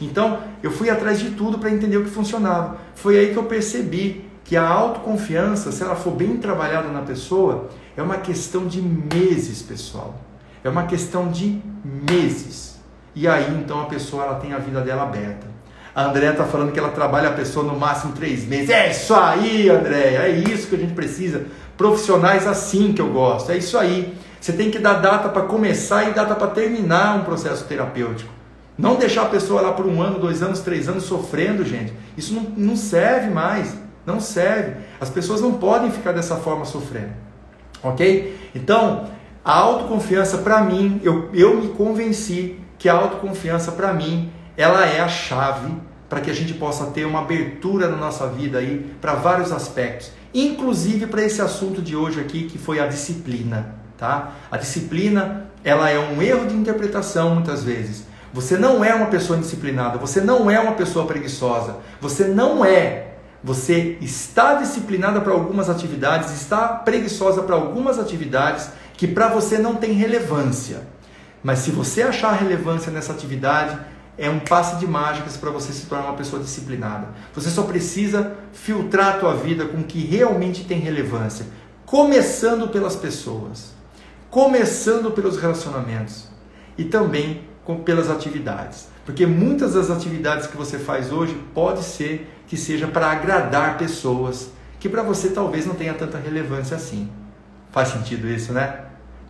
Então, 0.00 0.38
eu 0.62 0.70
fui 0.70 0.88
atrás 0.88 1.18
de 1.18 1.30
tudo 1.30 1.58
para 1.58 1.72
entender 1.72 1.96
o 1.96 2.04
que 2.04 2.10
funcionava. 2.10 2.76
Foi 2.94 3.18
aí 3.18 3.32
que 3.32 3.36
eu 3.36 3.42
percebi 3.42 4.24
que 4.44 4.56
a 4.56 4.64
autoconfiança, 4.64 5.72
se 5.72 5.82
ela 5.82 5.96
for 5.96 6.12
bem 6.12 6.36
trabalhada 6.36 6.86
na 6.86 7.00
pessoa, 7.00 7.68
é 7.96 8.02
uma 8.02 8.18
questão 8.18 8.68
de 8.68 8.80
meses, 8.80 9.60
pessoal. 9.60 10.14
É 10.62 10.68
uma 10.68 10.84
questão 10.84 11.26
de 11.32 11.60
meses. 11.84 12.78
E 13.12 13.26
aí, 13.26 13.58
então, 13.58 13.82
a 13.82 13.86
pessoa 13.86 14.22
ela 14.22 14.34
tem 14.36 14.52
a 14.52 14.58
vida 14.58 14.80
dela 14.82 15.02
aberta. 15.02 15.48
A 15.92 16.04
Andréa 16.04 16.30
está 16.30 16.44
falando 16.44 16.70
que 16.70 16.78
ela 16.78 16.90
trabalha 16.90 17.30
a 17.30 17.32
pessoa 17.32 17.66
no 17.66 17.76
máximo 17.76 18.12
três 18.12 18.46
meses. 18.46 18.70
É 18.70 18.88
isso 18.88 19.12
aí, 19.12 19.68
Andréa. 19.68 20.28
É 20.28 20.30
isso 20.30 20.68
que 20.68 20.76
a 20.76 20.78
gente 20.78 20.94
precisa. 20.94 21.46
Profissionais 21.76 22.46
assim 22.46 22.92
que 22.92 23.02
eu 23.02 23.08
gosto. 23.08 23.50
É 23.50 23.56
isso 23.56 23.76
aí. 23.76 24.14
Você 24.46 24.52
tem 24.52 24.70
que 24.70 24.78
dar 24.78 25.00
data 25.00 25.28
para 25.28 25.42
começar 25.42 26.08
e 26.08 26.12
data 26.12 26.32
para 26.36 26.46
terminar 26.46 27.16
um 27.16 27.24
processo 27.24 27.64
terapêutico. 27.64 28.32
Não 28.78 28.94
deixar 28.94 29.22
a 29.22 29.28
pessoa 29.28 29.60
lá 29.60 29.72
por 29.72 29.84
um 29.84 30.00
ano, 30.00 30.20
dois 30.20 30.40
anos, 30.40 30.60
três 30.60 30.88
anos 30.88 31.02
sofrendo, 31.02 31.64
gente. 31.64 31.92
Isso 32.16 32.32
não, 32.32 32.42
não 32.56 32.76
serve 32.76 33.28
mais. 33.28 33.76
Não 34.06 34.20
serve. 34.20 34.76
As 35.00 35.10
pessoas 35.10 35.40
não 35.40 35.54
podem 35.54 35.90
ficar 35.90 36.12
dessa 36.12 36.36
forma 36.36 36.64
sofrendo. 36.64 37.10
Ok? 37.82 38.38
Então, 38.54 39.08
a 39.44 39.52
autoconfiança 39.52 40.38
para 40.38 40.60
mim, 40.60 41.00
eu, 41.02 41.28
eu 41.34 41.60
me 41.60 41.70
convenci 41.70 42.56
que 42.78 42.88
a 42.88 42.94
autoconfiança 42.94 43.72
para 43.72 43.92
mim, 43.92 44.30
ela 44.56 44.86
é 44.86 45.00
a 45.00 45.08
chave 45.08 45.74
para 46.08 46.20
que 46.20 46.30
a 46.30 46.34
gente 46.34 46.54
possa 46.54 46.86
ter 46.92 47.04
uma 47.04 47.22
abertura 47.22 47.88
na 47.88 47.96
nossa 47.96 48.28
vida 48.28 48.58
aí 48.58 48.94
para 49.00 49.14
vários 49.14 49.50
aspectos, 49.50 50.12
inclusive 50.32 51.08
para 51.08 51.24
esse 51.24 51.42
assunto 51.42 51.82
de 51.82 51.96
hoje 51.96 52.20
aqui 52.20 52.44
que 52.44 52.58
foi 52.58 52.78
a 52.78 52.86
disciplina, 52.86 53.75
tá? 53.96 54.32
A 54.50 54.56
disciplina, 54.56 55.46
ela 55.64 55.90
é 55.90 55.98
um 55.98 56.20
erro 56.22 56.46
de 56.46 56.54
interpretação 56.54 57.34
muitas 57.34 57.64
vezes. 57.64 58.04
Você 58.32 58.56
não 58.58 58.84
é 58.84 58.94
uma 58.94 59.06
pessoa 59.06 59.38
indisciplinada, 59.38 59.98
você 59.98 60.20
não 60.20 60.50
é 60.50 60.60
uma 60.60 60.72
pessoa 60.72 61.06
preguiçosa, 61.06 61.76
você 62.00 62.24
não 62.24 62.64
é 62.64 63.14
Você 63.46 63.96
está 64.00 64.54
disciplinada 64.54 65.20
para 65.20 65.32
algumas 65.32 65.70
atividades, 65.70 66.32
está 66.34 66.66
preguiçosa 66.66 67.44
para 67.44 67.54
algumas 67.54 67.96
atividades 67.96 68.70
que 68.94 69.06
para 69.06 69.28
você 69.28 69.56
não 69.56 69.76
tem 69.76 69.92
relevância. 69.92 70.82
Mas 71.44 71.60
se 71.60 71.70
você 71.70 72.02
achar 72.02 72.32
relevância 72.32 72.90
nessa 72.90 73.12
atividade, 73.12 73.78
é 74.18 74.28
um 74.28 74.40
passe 74.40 74.80
de 74.80 74.86
mágicas 74.88 75.36
para 75.36 75.50
você 75.50 75.72
se 75.72 75.86
tornar 75.86 76.06
uma 76.06 76.16
pessoa 76.16 76.42
disciplinada. 76.42 77.06
Você 77.34 77.48
só 77.48 77.62
precisa 77.62 78.32
filtrar 78.52 79.14
a 79.14 79.18
tua 79.18 79.34
vida 79.36 79.64
com 79.66 79.78
o 79.78 79.84
que 79.84 80.00
realmente 80.00 80.64
tem 80.64 80.80
relevância, 80.80 81.46
começando 81.84 82.66
pelas 82.66 82.96
pessoas, 82.96 83.75
começando 84.36 85.12
pelos 85.12 85.38
relacionamentos 85.38 86.28
e 86.76 86.84
também 86.84 87.40
com, 87.64 87.78
pelas 87.78 88.10
atividades. 88.10 88.86
Porque 89.06 89.24
muitas 89.24 89.72
das 89.72 89.90
atividades 89.90 90.46
que 90.46 90.58
você 90.58 90.78
faz 90.78 91.10
hoje 91.10 91.34
pode 91.54 91.82
ser 91.82 92.30
que 92.46 92.54
seja 92.54 92.86
para 92.86 93.10
agradar 93.10 93.78
pessoas 93.78 94.50
que 94.78 94.90
para 94.90 95.02
você 95.02 95.30
talvez 95.30 95.64
não 95.64 95.74
tenha 95.74 95.94
tanta 95.94 96.18
relevância 96.18 96.76
assim. 96.76 97.08
Faz 97.72 97.88
sentido 97.88 98.28
isso, 98.28 98.52
né? 98.52 98.80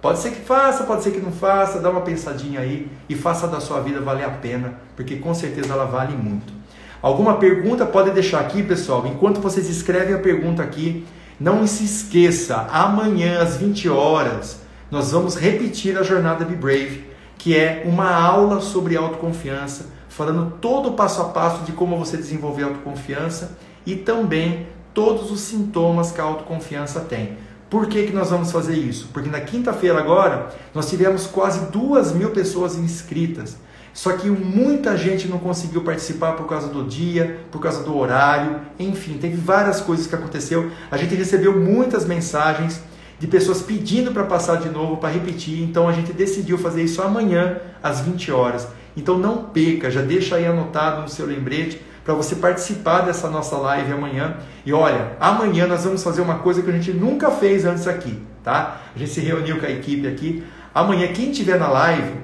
Pode 0.02 0.18
ser 0.18 0.32
que 0.32 0.40
faça, 0.40 0.82
pode 0.82 1.04
ser 1.04 1.12
que 1.12 1.20
não 1.20 1.30
faça, 1.30 1.78
dá 1.78 1.88
uma 1.88 2.00
pensadinha 2.00 2.58
aí 2.58 2.90
e 3.08 3.14
faça 3.14 3.46
da 3.46 3.60
sua 3.60 3.78
vida 3.78 4.00
valer 4.00 4.24
a 4.24 4.30
pena, 4.30 4.74
porque 4.96 5.14
com 5.14 5.32
certeza 5.32 5.72
ela 5.72 5.84
vale 5.84 6.16
muito. 6.16 6.52
Alguma 7.00 7.36
pergunta 7.36 7.86
pode 7.86 8.10
deixar 8.10 8.40
aqui, 8.40 8.60
pessoal. 8.60 9.06
Enquanto 9.06 9.40
vocês 9.40 9.70
escrevem 9.70 10.16
a 10.16 10.18
pergunta 10.18 10.64
aqui, 10.64 11.06
não 11.38 11.64
se 11.64 11.84
esqueça, 11.84 12.66
amanhã 12.72 13.40
às 13.40 13.56
20 13.56 13.88
horas, 13.88 14.65
nós 14.90 15.10
vamos 15.10 15.36
repetir 15.36 15.98
a 15.98 16.02
jornada 16.02 16.44
Be 16.44 16.54
Brave, 16.54 17.04
que 17.36 17.56
é 17.56 17.82
uma 17.86 18.14
aula 18.14 18.60
sobre 18.60 18.96
autoconfiança, 18.96 19.86
falando 20.08 20.52
todo 20.60 20.90
o 20.90 20.92
passo 20.92 21.20
a 21.20 21.24
passo 21.24 21.64
de 21.64 21.72
como 21.72 21.98
você 21.98 22.16
desenvolver 22.16 22.62
autoconfiança 22.62 23.58
e 23.84 23.96
também 23.96 24.68
todos 24.94 25.30
os 25.30 25.40
sintomas 25.40 26.12
que 26.12 26.20
a 26.20 26.24
autoconfiança 26.24 27.00
tem. 27.00 27.36
Por 27.68 27.86
que, 27.86 28.06
que 28.06 28.12
nós 28.12 28.30
vamos 28.30 28.52
fazer 28.52 28.76
isso? 28.76 29.08
Porque 29.12 29.28
na 29.28 29.40
quinta-feira 29.40 29.98
agora 29.98 30.50
nós 30.72 30.88
tivemos 30.88 31.26
quase 31.26 31.70
duas 31.70 32.12
mil 32.12 32.30
pessoas 32.30 32.76
inscritas. 32.76 33.56
Só 33.92 34.12
que 34.12 34.28
muita 34.28 34.96
gente 34.96 35.26
não 35.26 35.38
conseguiu 35.38 35.82
participar 35.82 36.32
por 36.32 36.46
causa 36.46 36.68
do 36.68 36.84
dia, 36.84 37.40
por 37.50 37.60
causa 37.60 37.82
do 37.82 37.96
horário, 37.96 38.60
enfim, 38.78 39.18
teve 39.18 39.36
várias 39.36 39.80
coisas 39.80 40.06
que 40.06 40.14
aconteceu. 40.14 40.70
A 40.90 40.96
gente 40.96 41.14
recebeu 41.14 41.58
muitas 41.58 42.04
mensagens 42.04 42.80
de 43.18 43.26
pessoas 43.26 43.62
pedindo 43.62 44.12
para 44.12 44.24
passar 44.24 44.56
de 44.56 44.68
novo, 44.68 44.98
para 44.98 45.10
repetir. 45.10 45.62
Então 45.62 45.88
a 45.88 45.92
gente 45.92 46.12
decidiu 46.12 46.58
fazer 46.58 46.82
isso 46.82 47.02
amanhã 47.02 47.58
às 47.82 48.00
20 48.00 48.30
horas. 48.32 48.68
Então 48.96 49.18
não 49.18 49.44
perca, 49.44 49.90
já 49.90 50.00
deixa 50.00 50.36
aí 50.36 50.46
anotado 50.46 51.02
no 51.02 51.08
seu 51.08 51.26
lembrete 51.26 51.80
para 52.04 52.14
você 52.14 52.36
participar 52.36 53.00
dessa 53.00 53.28
nossa 53.28 53.56
live 53.56 53.92
amanhã. 53.92 54.36
E 54.64 54.72
olha, 54.72 55.16
amanhã 55.18 55.66
nós 55.66 55.84
vamos 55.84 56.02
fazer 56.02 56.22
uma 56.22 56.38
coisa 56.38 56.62
que 56.62 56.70
a 56.70 56.72
gente 56.72 56.92
nunca 56.92 57.30
fez 57.30 57.64
antes 57.64 57.86
aqui, 57.86 58.22
tá? 58.44 58.80
A 58.94 58.98
gente 58.98 59.10
se 59.10 59.20
reuniu 59.20 59.58
com 59.58 59.66
a 59.66 59.70
equipe 59.70 60.06
aqui. 60.06 60.44
Amanhã 60.74 61.08
quem 61.08 61.32
tiver 61.32 61.58
na 61.58 61.68
live 61.68 62.14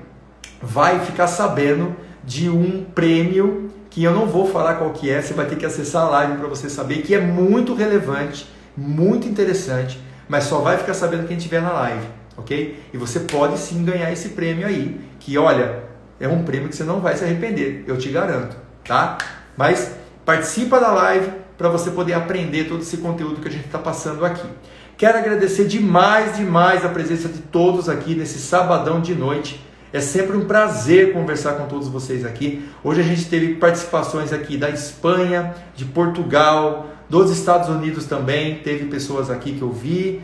vai 0.62 1.00
ficar 1.00 1.26
sabendo 1.26 1.96
de 2.24 2.48
um 2.48 2.84
prêmio 2.94 3.70
que 3.90 4.04
eu 4.04 4.12
não 4.12 4.26
vou 4.26 4.46
falar 4.46 4.74
qual 4.74 4.90
que 4.90 5.10
é, 5.10 5.20
você 5.20 5.34
vai 5.34 5.46
ter 5.46 5.56
que 5.56 5.66
acessar 5.66 6.06
a 6.06 6.08
live 6.08 6.38
para 6.38 6.48
você 6.48 6.70
saber 6.70 7.02
que 7.02 7.14
é 7.14 7.20
muito 7.20 7.74
relevante, 7.74 8.48
muito 8.76 9.28
interessante, 9.28 10.00
mas 10.32 10.44
só 10.44 10.60
vai 10.60 10.78
ficar 10.78 10.94
sabendo 10.94 11.28
quem 11.28 11.36
tiver 11.36 11.60
na 11.60 11.72
live, 11.72 12.06
ok? 12.38 12.82
E 12.90 12.96
você 12.96 13.20
pode 13.20 13.58
sim 13.58 13.84
ganhar 13.84 14.10
esse 14.10 14.30
prêmio 14.30 14.66
aí, 14.66 14.98
que 15.20 15.36
olha, 15.36 15.80
é 16.18 16.26
um 16.26 16.42
prêmio 16.42 16.70
que 16.70 16.74
você 16.74 16.84
não 16.84 17.00
vai 17.00 17.14
se 17.14 17.22
arrepender, 17.22 17.84
eu 17.86 17.98
te 17.98 18.08
garanto, 18.08 18.56
tá? 18.82 19.18
Mas 19.58 19.94
participa 20.24 20.80
da 20.80 20.90
live 20.90 21.30
para 21.58 21.68
você 21.68 21.90
poder 21.90 22.14
aprender 22.14 22.64
todo 22.64 22.80
esse 22.80 22.96
conteúdo 22.96 23.42
que 23.42 23.48
a 23.48 23.50
gente 23.50 23.66
está 23.66 23.78
passando 23.78 24.24
aqui. 24.24 24.48
Quero 24.96 25.18
agradecer 25.18 25.66
demais, 25.66 26.34
demais 26.34 26.82
a 26.82 26.88
presença 26.88 27.28
de 27.28 27.40
todos 27.40 27.90
aqui 27.90 28.14
nesse 28.14 28.38
sabadão 28.38 29.02
de 29.02 29.14
noite. 29.14 29.62
É 29.92 30.00
sempre 30.00 30.34
um 30.34 30.46
prazer 30.46 31.12
conversar 31.12 31.56
com 31.56 31.66
todos 31.66 31.88
vocês 31.88 32.24
aqui. 32.24 32.66
Hoje 32.82 33.02
a 33.02 33.04
gente 33.04 33.26
teve 33.26 33.56
participações 33.56 34.32
aqui 34.32 34.56
da 34.56 34.70
Espanha, 34.70 35.54
de 35.76 35.84
Portugal, 35.84 36.86
dos 37.12 37.30
Estados 37.30 37.68
Unidos 37.68 38.06
também. 38.06 38.54
Teve 38.64 38.86
pessoas 38.86 39.30
aqui 39.30 39.52
que 39.52 39.60
eu 39.60 39.70
vi. 39.70 40.22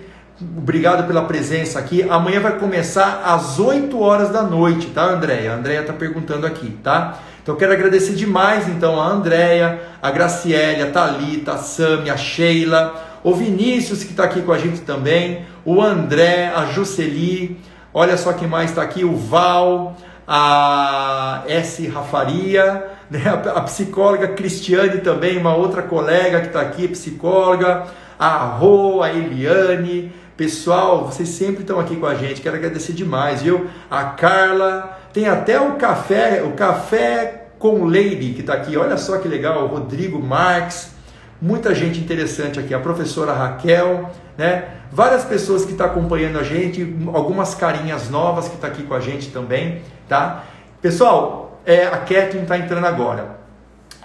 Obrigado 0.57 1.07
pela 1.07 1.23
presença 1.25 1.79
aqui. 1.79 2.03
Amanhã 2.09 2.41
vai 2.41 2.59
começar 2.59 3.25
às 3.27 3.59
8 3.59 4.01
horas 4.01 4.31
da 4.31 4.43
noite, 4.43 4.87
tá, 4.87 5.05
Andréia? 5.05 5.53
A 5.53 5.57
Andréia 5.57 5.81
está 5.81 5.93
perguntando 5.93 6.47
aqui, 6.47 6.71
tá? 6.83 7.19
Então 7.43 7.57
quero 7.57 7.75
agradecer 7.75 8.15
demais 8.15 8.67
então 8.69 8.99
a 8.99 9.07
Andréia, 9.07 9.79
a 10.01 10.11
Graciele, 10.11 10.81
a 10.81 10.91
Thalita, 10.91 11.53
a 11.53 11.59
Sami, 11.59 12.09
a 12.09 12.17
Sheila, 12.17 13.21
o 13.23 13.35
Vinícius 13.35 14.03
que 14.03 14.13
está 14.13 14.25
aqui 14.25 14.41
com 14.41 14.53
a 14.53 14.59
gente 14.59 14.81
também, 14.81 15.45
o 15.67 15.83
André, 15.83 16.51
a 16.55 16.67
Juceli, 16.67 17.61
olha 17.93 18.17
só 18.17 18.33
quem 18.33 18.49
mais 18.49 18.71
está 18.71 18.81
aqui, 18.81 19.05
o 19.05 19.15
Val, 19.15 19.95
a 20.27 21.43
S. 21.49 21.87
Rafaria, 21.89 22.98
né? 23.11 23.23
a 23.29 23.61
psicóloga 23.63 24.29
Cristiane 24.29 24.99
também, 24.99 25.39
uma 25.39 25.55
outra 25.55 25.83
colega 25.83 26.41
que 26.41 26.49
está 26.49 26.61
aqui, 26.61 26.89
psicóloga, 26.89 27.87
a 28.19 28.37
Rô, 28.39 29.03
a 29.03 29.13
Eliane, 29.13 30.13
pessoal, 30.37 31.07
vocês 31.07 31.29
sempre 31.29 31.63
estão 31.63 31.81
aqui 31.81 31.97
com 31.97 32.07
a 32.07 32.15
gente, 32.15 32.41
quero 32.41 32.57
agradecer 32.57 32.93
demais, 32.93 33.43
viu? 33.43 33.67
A 33.91 34.05
Carla, 34.05 34.99
tem 35.13 35.29
até 35.29 35.61
o 35.61 35.75
café, 35.75 36.43
o 36.43 36.53
café 36.53 37.49
com 37.59 37.85
Lady 37.85 38.35
que 38.35 38.41
está 38.41 38.55
aqui. 38.55 38.77
Olha 38.77 38.97
só 38.97 39.19
que 39.19 39.27
legal, 39.27 39.65
o 39.65 39.67
Rodrigo 39.67 40.21
Marques, 40.21 40.93
muita 41.41 41.75
gente 41.75 41.99
interessante 41.99 42.59
aqui, 42.59 42.73
a 42.73 42.79
professora 42.79 43.33
Raquel, 43.33 44.11
né? 44.37 44.65
Várias 44.91 45.25
pessoas 45.25 45.65
que 45.65 45.73
estão 45.73 45.87
tá 45.87 45.93
acompanhando 45.93 46.39
a 46.39 46.43
gente, 46.43 46.97
algumas 47.13 47.55
carinhas 47.55 48.09
novas 48.09 48.49
que 48.49 48.55
estão 48.55 48.71
tá 48.71 48.75
aqui 48.75 48.85
com 48.85 48.95
a 48.95 49.01
gente 49.01 49.31
também, 49.31 49.83
tá? 50.09 50.45
Pessoal, 50.81 51.48
é, 51.69 51.87
a 51.87 51.99
Kathleen 51.99 52.45
está 52.45 52.57
entrando 52.57 52.87
agora. 52.87 53.41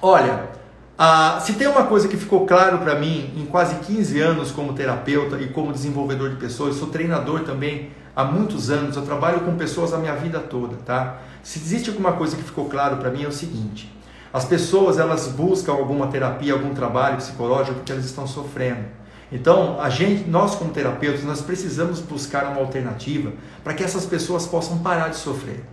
Olha, 0.01 0.49
a, 0.97 1.39
se 1.39 1.53
tem 1.53 1.65
uma 1.65 1.85
coisa 1.85 2.09
que 2.09 2.17
ficou 2.17 2.45
claro 2.45 2.79
para 2.79 2.95
mim 2.95 3.31
em 3.37 3.45
quase 3.45 3.75
15 3.75 4.19
anos 4.19 4.51
como 4.51 4.73
terapeuta 4.73 5.37
e 5.37 5.47
como 5.47 5.71
desenvolvedor 5.71 6.31
de 6.31 6.35
pessoas, 6.35 6.75
sou 6.75 6.89
treinador 6.89 7.45
também 7.45 7.91
há 8.13 8.25
muitos 8.25 8.69
anos, 8.69 8.97
eu 8.97 9.03
trabalho 9.03 9.39
com 9.39 9.55
pessoas 9.55 9.93
a 9.93 9.97
minha 9.97 10.13
vida 10.13 10.41
toda, 10.41 10.75
tá? 10.85 11.21
Se 11.41 11.57
existe 11.57 11.89
alguma 11.89 12.11
coisa 12.11 12.35
que 12.35 12.43
ficou 12.43 12.65
claro 12.65 12.97
para 12.97 13.09
mim 13.09 13.23
é 13.23 13.27
o 13.29 13.31
seguinte: 13.31 13.89
as 14.33 14.43
pessoas 14.43 14.99
elas 14.99 15.27
buscam 15.27 15.71
alguma 15.71 16.07
terapia, 16.07 16.51
algum 16.51 16.73
trabalho 16.73 17.15
psicológico 17.15 17.75
porque 17.75 17.93
elas 17.93 18.03
estão 18.03 18.27
sofrendo. 18.27 18.83
Então, 19.31 19.79
a 19.79 19.89
gente, 19.89 20.29
nós 20.29 20.53
como 20.55 20.71
terapeutas, 20.71 21.23
nós 21.23 21.39
precisamos 21.39 22.01
buscar 22.01 22.47
uma 22.47 22.59
alternativa 22.59 23.31
para 23.63 23.73
que 23.73 23.85
essas 23.85 24.05
pessoas 24.05 24.45
possam 24.45 24.79
parar 24.79 25.07
de 25.07 25.15
sofrer. 25.15 25.63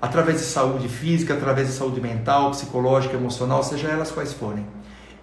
Através 0.00 0.38
de 0.38 0.46
saúde 0.46 0.88
física, 0.88 1.34
através 1.34 1.66
de 1.66 1.74
saúde 1.74 2.00
mental, 2.00 2.50
psicológica, 2.52 3.16
emocional, 3.16 3.62
seja 3.64 3.88
elas 3.88 4.10
quais 4.10 4.32
forem. 4.32 4.64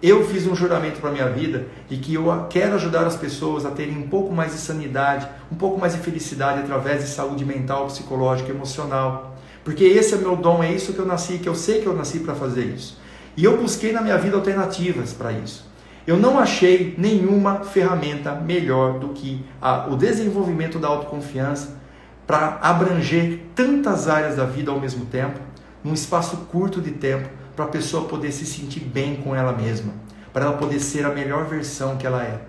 Eu 0.02 0.26
fiz 0.26 0.46
um 0.46 0.54
juramento 0.54 1.00
para 1.00 1.10
minha 1.10 1.28
vida 1.30 1.66
de 1.88 1.96
que 1.96 2.12
eu 2.12 2.26
quero 2.50 2.74
ajudar 2.74 3.06
as 3.06 3.16
pessoas 3.16 3.64
a 3.64 3.70
terem 3.70 3.96
um 3.96 4.08
pouco 4.08 4.34
mais 4.34 4.52
de 4.52 4.58
sanidade, 4.58 5.26
um 5.50 5.56
pouco 5.56 5.80
mais 5.80 5.94
de 5.94 6.00
felicidade 6.00 6.60
através 6.60 7.02
de 7.02 7.08
saúde 7.08 7.46
mental, 7.46 7.86
psicológica, 7.86 8.50
emocional. 8.50 9.34
Porque 9.64 9.84
esse 9.84 10.14
é 10.14 10.18
meu 10.18 10.36
dom, 10.36 10.62
é 10.62 10.70
isso 10.70 10.92
que 10.92 10.98
eu 10.98 11.06
nasci, 11.06 11.38
que 11.38 11.48
eu 11.48 11.54
sei 11.54 11.80
que 11.80 11.86
eu 11.86 11.96
nasci 11.96 12.20
para 12.20 12.34
fazer 12.34 12.64
isso. 12.64 13.00
E 13.34 13.44
eu 13.44 13.56
busquei 13.56 13.92
na 13.92 14.02
minha 14.02 14.18
vida 14.18 14.36
alternativas 14.36 15.14
para 15.14 15.32
isso. 15.32 15.66
Eu 16.06 16.18
não 16.18 16.38
achei 16.38 16.94
nenhuma 16.98 17.64
ferramenta 17.64 18.32
melhor 18.32 19.00
do 19.00 19.08
que 19.08 19.44
a, 19.60 19.88
o 19.88 19.96
desenvolvimento 19.96 20.78
da 20.78 20.88
autoconfiança 20.88 21.80
para 22.26 22.58
abranger 22.60 23.40
tantas 23.54 24.08
áreas 24.08 24.36
da 24.36 24.44
vida 24.44 24.70
ao 24.70 24.80
mesmo 24.80 25.06
tempo, 25.06 25.38
num 25.84 25.94
espaço 25.94 26.36
curto 26.50 26.80
de 26.80 26.90
tempo, 26.90 27.28
para 27.54 27.64
a 27.64 27.68
pessoa 27.68 28.08
poder 28.08 28.32
se 28.32 28.44
sentir 28.44 28.80
bem 28.80 29.16
com 29.16 29.34
ela 29.34 29.52
mesma, 29.52 29.92
para 30.32 30.46
ela 30.46 30.56
poder 30.56 30.80
ser 30.80 31.06
a 31.06 31.10
melhor 31.10 31.44
versão 31.46 31.96
que 31.96 32.06
ela 32.06 32.22
é, 32.22 32.40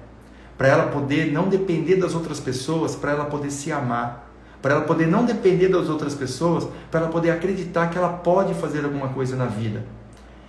para 0.58 0.68
ela 0.68 0.88
poder 0.88 1.32
não 1.32 1.48
depender 1.48 1.98
das 1.98 2.16
outras 2.16 2.40
pessoas, 2.40 2.96
para 2.96 3.12
ela 3.12 3.26
poder 3.26 3.52
se 3.52 3.72
amar, 3.72 4.28
para 4.62 4.74
ela 4.74 4.84
poder 4.84 5.08
não 5.08 5.24
depender 5.24 5.68
das 5.68 5.88
outras 5.88 6.16
pessoas, 6.16 6.68
para 6.90 7.02
ela 7.02 7.10
poder 7.10 7.30
acreditar 7.30 7.90
que 7.90 7.98
ela 7.98 8.10
pode 8.10 8.56
fazer 8.56 8.84
alguma 8.84 9.10
coisa 9.10 9.36
na 9.36 9.46
vida. 9.46 9.86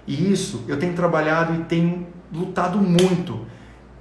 E 0.07 0.33
isso 0.33 0.65
eu 0.67 0.79
tenho 0.79 0.95
trabalhado 0.95 1.55
e 1.55 1.65
tenho 1.65 2.07
lutado 2.33 2.79
muito, 2.79 3.47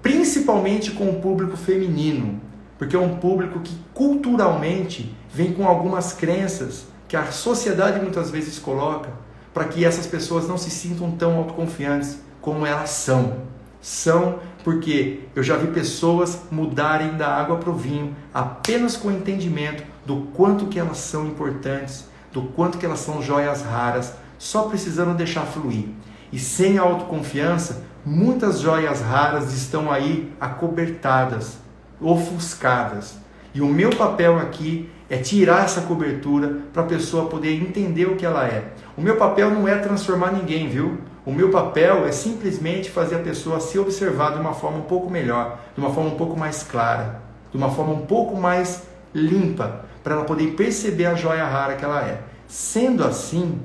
principalmente 0.01 0.91
com 0.91 1.09
o 1.09 1.21
público 1.21 1.57
feminino, 1.57 2.41
porque 2.77 2.95
é 2.95 2.99
um 2.99 3.17
público 3.17 3.59
que 3.59 3.75
culturalmente 3.93 5.15
vem 5.33 5.53
com 5.53 5.67
algumas 5.67 6.13
crenças 6.13 6.87
que 7.07 7.15
a 7.15 7.31
sociedade 7.31 7.99
muitas 7.99 8.29
vezes 8.29 8.59
coloca 8.59 9.09
para 9.53 9.65
que 9.65 9.83
essas 9.83 10.05
pessoas 10.05 10.47
não 10.47 10.57
se 10.57 10.69
sintam 10.69 11.11
tão 11.11 11.37
autoconfiantes 11.37 12.19
como 12.41 12.65
elas 12.65 12.91
são. 12.91 13.41
São 13.81 14.39
porque 14.63 15.21
eu 15.35 15.41
já 15.41 15.55
vi 15.55 15.67
pessoas 15.67 16.41
mudarem 16.51 17.15
da 17.15 17.27
água 17.27 17.57
para 17.57 17.69
o 17.69 17.75
vinho 17.75 18.15
apenas 18.33 18.97
com 18.97 19.07
o 19.07 19.11
entendimento 19.11 19.83
do 20.05 20.27
quanto 20.33 20.67
que 20.67 20.77
elas 20.79 20.97
são 20.97 21.25
importantes, 21.25 22.05
do 22.31 22.41
quanto 22.41 22.77
que 22.77 22.85
elas 22.85 22.99
são 22.99 23.21
joias 23.21 23.61
raras, 23.61 24.13
só 24.37 24.63
precisando 24.63 25.15
deixar 25.15 25.45
fluir. 25.45 25.85
E 26.31 26.37
sem 26.37 26.77
autoconfiança, 26.77 27.83
muitas 28.05 28.59
joias 28.59 29.01
raras 29.01 29.53
estão 29.53 29.91
aí 29.91 30.33
acobertadas, 30.39 31.57
ofuscadas. 32.01 33.17
E 33.53 33.61
o 33.61 33.67
meu 33.67 33.89
papel 33.89 34.37
aqui 34.37 34.89
é 35.09 35.17
tirar 35.17 35.63
essa 35.63 35.81
cobertura 35.81 36.57
para 36.73 36.83
a 36.83 36.85
pessoa 36.85 37.29
poder 37.29 37.53
entender 37.53 38.05
o 38.05 38.15
que 38.15 38.25
ela 38.25 38.45
é. 38.45 38.73
O 38.97 39.01
meu 39.01 39.15
papel 39.15 39.49
não 39.51 39.67
é 39.67 39.77
transformar 39.77 40.31
ninguém, 40.31 40.67
viu? 40.67 40.97
O 41.25 41.31
meu 41.31 41.49
papel 41.49 42.05
é 42.05 42.11
simplesmente 42.11 42.89
fazer 42.89 43.15
a 43.15 43.19
pessoa 43.19 43.59
se 43.59 43.77
observar 43.77 44.33
de 44.33 44.39
uma 44.39 44.53
forma 44.53 44.77
um 44.77 44.83
pouco 44.83 45.09
melhor, 45.09 45.59
de 45.75 45.81
uma 45.81 45.93
forma 45.93 46.11
um 46.11 46.15
pouco 46.15 46.37
mais 46.37 46.63
clara, 46.63 47.21
de 47.51 47.57
uma 47.57 47.69
forma 47.69 47.93
um 47.93 48.05
pouco 48.05 48.35
mais 48.37 48.83
limpa, 49.13 49.85
para 50.03 50.15
ela 50.15 50.23
poder 50.23 50.51
perceber 50.51 51.05
a 51.05 51.15
joia 51.15 51.45
rara 51.45 51.75
que 51.75 51.83
ela 51.83 52.01
é. 52.01 52.21
Sendo 52.47 53.03
assim, 53.03 53.59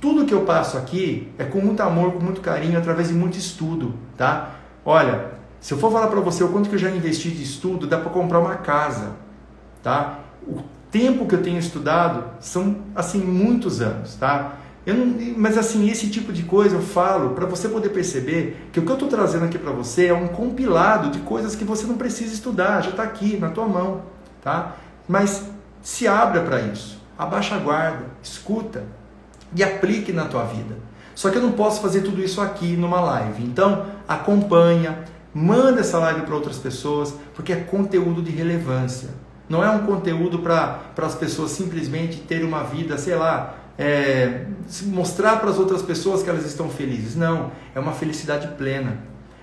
tudo 0.00 0.26
que 0.26 0.34
eu 0.34 0.42
passo 0.42 0.76
aqui 0.76 1.32
é 1.38 1.44
com 1.44 1.60
muito 1.60 1.80
amor, 1.82 2.12
com 2.12 2.20
muito 2.20 2.40
carinho, 2.40 2.78
através 2.78 3.08
de 3.08 3.14
muito 3.14 3.38
estudo, 3.38 3.94
tá? 4.16 4.50
Olha, 4.84 5.35
se 5.66 5.74
eu 5.74 5.78
for 5.78 5.90
falar 5.90 6.06
para 6.06 6.20
você 6.20 6.44
o 6.44 6.48
quanto 6.48 6.68
que 6.68 6.76
eu 6.76 6.78
já 6.78 6.88
investi 6.88 7.28
de 7.28 7.42
estudo, 7.42 7.88
dá 7.88 7.98
para 7.98 8.08
comprar 8.08 8.38
uma 8.38 8.54
casa, 8.54 9.16
tá? 9.82 10.20
O 10.46 10.60
tempo 10.92 11.26
que 11.26 11.34
eu 11.34 11.42
tenho 11.42 11.58
estudado 11.58 12.22
são 12.38 12.76
assim 12.94 13.18
muitos 13.18 13.80
anos, 13.80 14.14
tá? 14.14 14.58
Não, 14.86 15.34
mas 15.36 15.58
assim, 15.58 15.90
esse 15.90 16.08
tipo 16.08 16.32
de 16.32 16.44
coisa 16.44 16.76
eu 16.76 16.80
falo 16.80 17.30
para 17.30 17.46
você 17.46 17.68
poder 17.68 17.88
perceber 17.88 18.68
que 18.72 18.78
o 18.78 18.84
que 18.84 18.88
eu 18.88 18.94
estou 18.94 19.08
trazendo 19.08 19.44
aqui 19.44 19.58
para 19.58 19.72
você 19.72 20.06
é 20.06 20.14
um 20.14 20.28
compilado 20.28 21.10
de 21.10 21.18
coisas 21.18 21.56
que 21.56 21.64
você 21.64 21.84
não 21.84 21.96
precisa 21.96 22.32
estudar, 22.32 22.82
já 22.82 22.90
está 22.90 23.02
aqui 23.02 23.36
na 23.36 23.50
tua 23.50 23.66
mão, 23.66 24.02
tá? 24.44 24.76
Mas 25.08 25.50
se 25.82 26.06
abra 26.06 26.42
para 26.42 26.60
isso, 26.60 27.02
abaixa 27.18 27.56
a 27.56 27.58
guarda, 27.58 28.04
escuta 28.22 28.84
e 29.52 29.64
aplique 29.64 30.12
na 30.12 30.26
tua 30.26 30.44
vida. 30.44 30.76
Só 31.12 31.28
que 31.28 31.38
eu 31.38 31.42
não 31.42 31.52
posso 31.52 31.80
fazer 31.80 32.02
tudo 32.02 32.22
isso 32.22 32.40
aqui 32.40 32.76
numa 32.76 33.00
live. 33.00 33.42
Então, 33.42 33.86
acompanha, 34.06 35.15
manda 35.36 35.80
essa 35.80 35.98
live 35.98 36.22
para 36.22 36.34
outras 36.34 36.56
pessoas, 36.56 37.14
porque 37.34 37.52
é 37.52 37.56
conteúdo 37.56 38.22
de 38.22 38.30
relevância. 38.30 39.10
Não 39.46 39.62
é 39.62 39.70
um 39.70 39.80
conteúdo 39.80 40.38
para 40.38 40.80
as 40.96 41.14
pessoas 41.14 41.50
simplesmente 41.50 42.20
terem 42.20 42.46
uma 42.46 42.64
vida, 42.64 42.96
sei 42.96 43.16
lá, 43.16 43.54
é, 43.76 44.46
mostrar 44.84 45.36
para 45.36 45.50
as 45.50 45.58
outras 45.58 45.82
pessoas 45.82 46.22
que 46.22 46.30
elas 46.30 46.46
estão 46.46 46.70
felizes. 46.70 47.14
Não, 47.14 47.52
é 47.74 47.78
uma 47.78 47.92
felicidade 47.92 48.48
plena. 48.56 48.96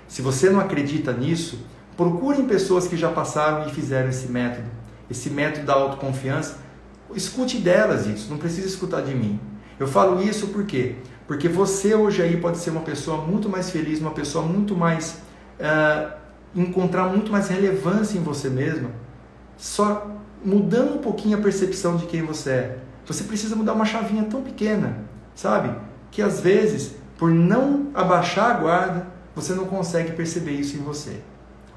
Se 0.07 0.23
você 0.23 0.49
não 0.49 0.59
acredita 0.59 1.13
nisso, 1.13 1.63
procurem 1.95 2.47
pessoas 2.47 2.87
que 2.87 2.97
já 2.97 3.09
passaram 3.09 3.67
e 3.67 3.71
fizeram 3.71 4.09
esse 4.09 4.27
método, 4.31 4.67
esse 5.11 5.29
método 5.29 5.67
da 5.67 5.73
autoconfiança. 5.75 6.57
Escute 7.13 7.59
delas 7.59 8.07
isso, 8.07 8.31
não 8.31 8.37
precisa 8.37 8.65
escutar 8.65 9.01
de 9.01 9.13
mim. 9.13 9.39
Eu 9.79 9.87
falo 9.87 10.23
isso 10.23 10.47
por 10.47 10.65
quê? 10.65 10.95
Porque 11.27 11.47
você 11.47 11.93
hoje 11.93 12.23
aí 12.23 12.35
pode 12.35 12.57
ser 12.57 12.71
uma 12.71 12.81
pessoa 12.81 13.17
muito 13.17 13.47
mais 13.47 13.69
feliz, 13.69 13.99
uma 13.99 14.11
pessoa 14.11 14.43
muito 14.43 14.75
mais. 14.75 15.21
Uh, 15.63 16.11
encontrar 16.55 17.05
muito 17.05 17.31
mais 17.31 17.47
relevância 17.47 18.17
em 18.17 18.21
você 18.21 18.49
mesma, 18.49 18.91
só 19.57 20.11
mudando 20.43 20.95
um 20.95 20.97
pouquinho 20.99 21.37
a 21.37 21.41
percepção 21.41 21.95
de 21.95 22.05
quem 22.05 22.21
você 22.21 22.49
é. 22.49 22.77
Você 23.05 23.23
precisa 23.23 23.55
mudar 23.55 23.73
uma 23.73 23.85
chavinha 23.85 24.23
tão 24.23 24.41
pequena, 24.41 24.97
sabe? 25.33 25.75
Que 26.11 26.21
às 26.21 26.41
vezes, 26.41 26.95
por 27.17 27.31
não 27.31 27.87
abaixar 27.93 28.51
a 28.51 28.59
guarda, 28.59 29.07
você 29.35 29.53
não 29.53 29.65
consegue 29.65 30.11
perceber 30.11 30.51
isso 30.51 30.77
em 30.77 30.81
você. 30.81 31.19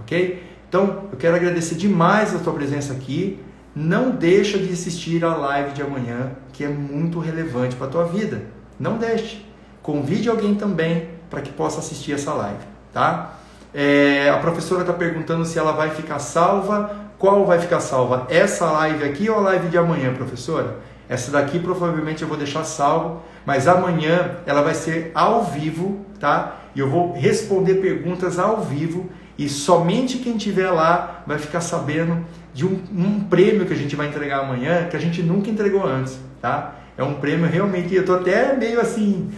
Ok? 0.01 0.43
Então, 0.68 1.09
eu 1.11 1.18
quero 1.18 1.37
agradecer 1.37 1.74
demais 1.74 2.34
a 2.34 2.39
tua 2.39 2.53
presença 2.53 2.93
aqui. 2.93 3.41
Não 3.74 4.11
deixa 4.11 4.59
de 4.59 4.72
assistir 4.72 5.24
a 5.24 5.34
live 5.34 5.72
de 5.72 5.82
amanhã, 5.82 6.32
que 6.53 6.64
é 6.64 6.68
muito 6.68 7.18
relevante 7.18 7.76
para 7.76 7.87
a 7.87 7.91
tua 7.91 8.05
vida. 8.05 8.43
Não 8.78 8.99
deixe. 8.99 9.45
Convide 9.82 10.28
alguém 10.28 10.55
também 10.55 11.09
para 11.30 11.41
que 11.41 11.53
possa 11.53 11.80
assistir 11.80 12.12
essa 12.12 12.32
live, 12.32 12.64
tá? 12.93 13.36
É, 13.79 14.31
a 14.31 14.39
professora 14.39 14.81
está 14.81 14.95
perguntando 14.95 15.45
se 15.45 15.59
ela 15.59 15.72
vai 15.72 15.91
ficar 15.91 16.18
salva. 16.18 16.91
Qual 17.18 17.45
vai 17.45 17.59
ficar 17.59 17.79
salva? 17.81 18.27
Essa 18.31 18.64
live 18.70 19.05
aqui 19.05 19.29
ou 19.29 19.37
a 19.37 19.41
live 19.41 19.68
de 19.68 19.77
amanhã, 19.77 20.14
professora? 20.14 20.79
Essa 21.07 21.31
daqui 21.31 21.59
provavelmente 21.59 22.22
eu 22.22 22.29
vou 22.29 22.39
deixar 22.39 22.64
salvo, 22.64 23.22
mas 23.45 23.68
amanhã 23.68 24.39
ela 24.47 24.62
vai 24.62 24.72
ser 24.72 25.12
ao 25.14 25.45
vivo, 25.45 26.07
tá? 26.18 26.57
E 26.74 26.81
eu 26.81 26.89
vou 26.89 27.12
responder 27.12 27.74
perguntas 27.74 28.39
ao 28.39 28.62
vivo 28.62 29.11
e 29.37 29.47
somente 29.47 30.18
quem 30.18 30.39
estiver 30.39 30.70
lá 30.70 31.22
vai 31.27 31.39
ficar 31.39 31.61
sabendo 31.61 32.24
de 32.55 32.64
um, 32.64 32.83
um, 32.91 33.20
prêmio 33.20 33.66
que 33.66 33.74
a 33.74 33.77
gente 33.77 33.95
vai 33.95 34.09
entregar 34.09 34.41
amanhã 34.41 34.89
que 34.89 34.97
a 34.97 35.01
gente 35.01 35.22
nunca 35.22 35.51
entregou 35.51 35.87
antes, 35.87 36.18
tá? 36.41 36.77
É 36.97 37.03
um 37.03 37.14
prêmio 37.14 37.47
realmente, 37.47 37.95
eu 37.95 38.07
tô 38.07 38.14
até 38.14 38.57
meio 38.57 38.81
assim, 38.81 39.31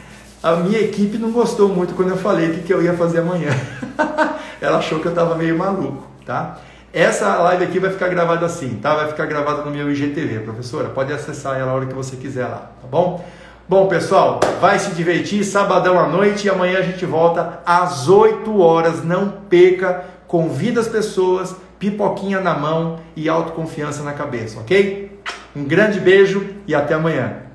a 0.43 0.57
minha 0.57 0.79
equipe 0.79 1.19
não 1.19 1.31
gostou 1.33 1.69
muito 1.69 1.95
quando 1.95 2.11
eu 2.11 2.17
falei 2.17 2.51
o 2.51 2.55
que, 2.55 2.63
que 2.63 2.73
eu 2.73 2.83
ia 2.83 2.95
fazer 2.95 3.21
amanhã. 3.21 3.51
Ela 4.61 4.79
achou 4.79 5.01
que 5.01 5.07
eu 5.07 5.13
estava 5.13 5.35
meio 5.35 5.57
maluco, 5.57 6.07
tá? 6.25 6.59
Essa 6.93 7.37
live 7.37 7.65
aqui 7.65 7.79
vai 7.79 7.91
ficar 7.91 8.09
gravada 8.09 8.47
assim, 8.47 8.77
tá? 8.77 8.95
Vai 8.95 9.09
ficar 9.09 9.27
gravada 9.27 9.63
no 9.63 9.71
meu 9.71 9.91
IGTV, 9.91 10.41
professora. 10.41 10.89
Pode 10.89 11.13
acessar 11.13 11.59
ela 11.59 11.73
a 11.73 11.75
hora 11.75 11.87
que 11.87 11.95
você 11.95 12.17
quiser 12.17 12.47
lá, 12.47 12.71
tá 12.81 12.89
bom? 12.91 13.25
Bom, 13.69 13.87
pessoal, 13.87 14.41
vai 14.61 14.79
se 14.79 14.93
divertir 14.93 15.45
sabadão 15.45 15.99
à 16.01 16.09
noite 16.09 16.47
e 16.47 16.51
amanhã 16.51 16.79
a 16.79 16.83
gente 16.83 17.05
volta 17.05 17.61
às 17.67 18.09
8 18.09 18.59
horas. 18.59 19.05
Não 19.05 19.29
perca, 19.29 20.05
convida 20.27 20.81
as 20.81 20.89
pessoas, 20.89 21.55
pipoquinha 21.79 22.41
na 22.41 22.55
mão 22.55 23.01
e 23.15 23.29
autoconfiança 23.29 24.03
na 24.03 24.15
cabeça, 24.15 24.59
ok? 24.61 25.21
Um 25.55 25.65
grande 25.65 26.01
beijo 26.01 26.55
e 26.67 26.75
até 26.75 26.95
amanhã. 26.95 27.48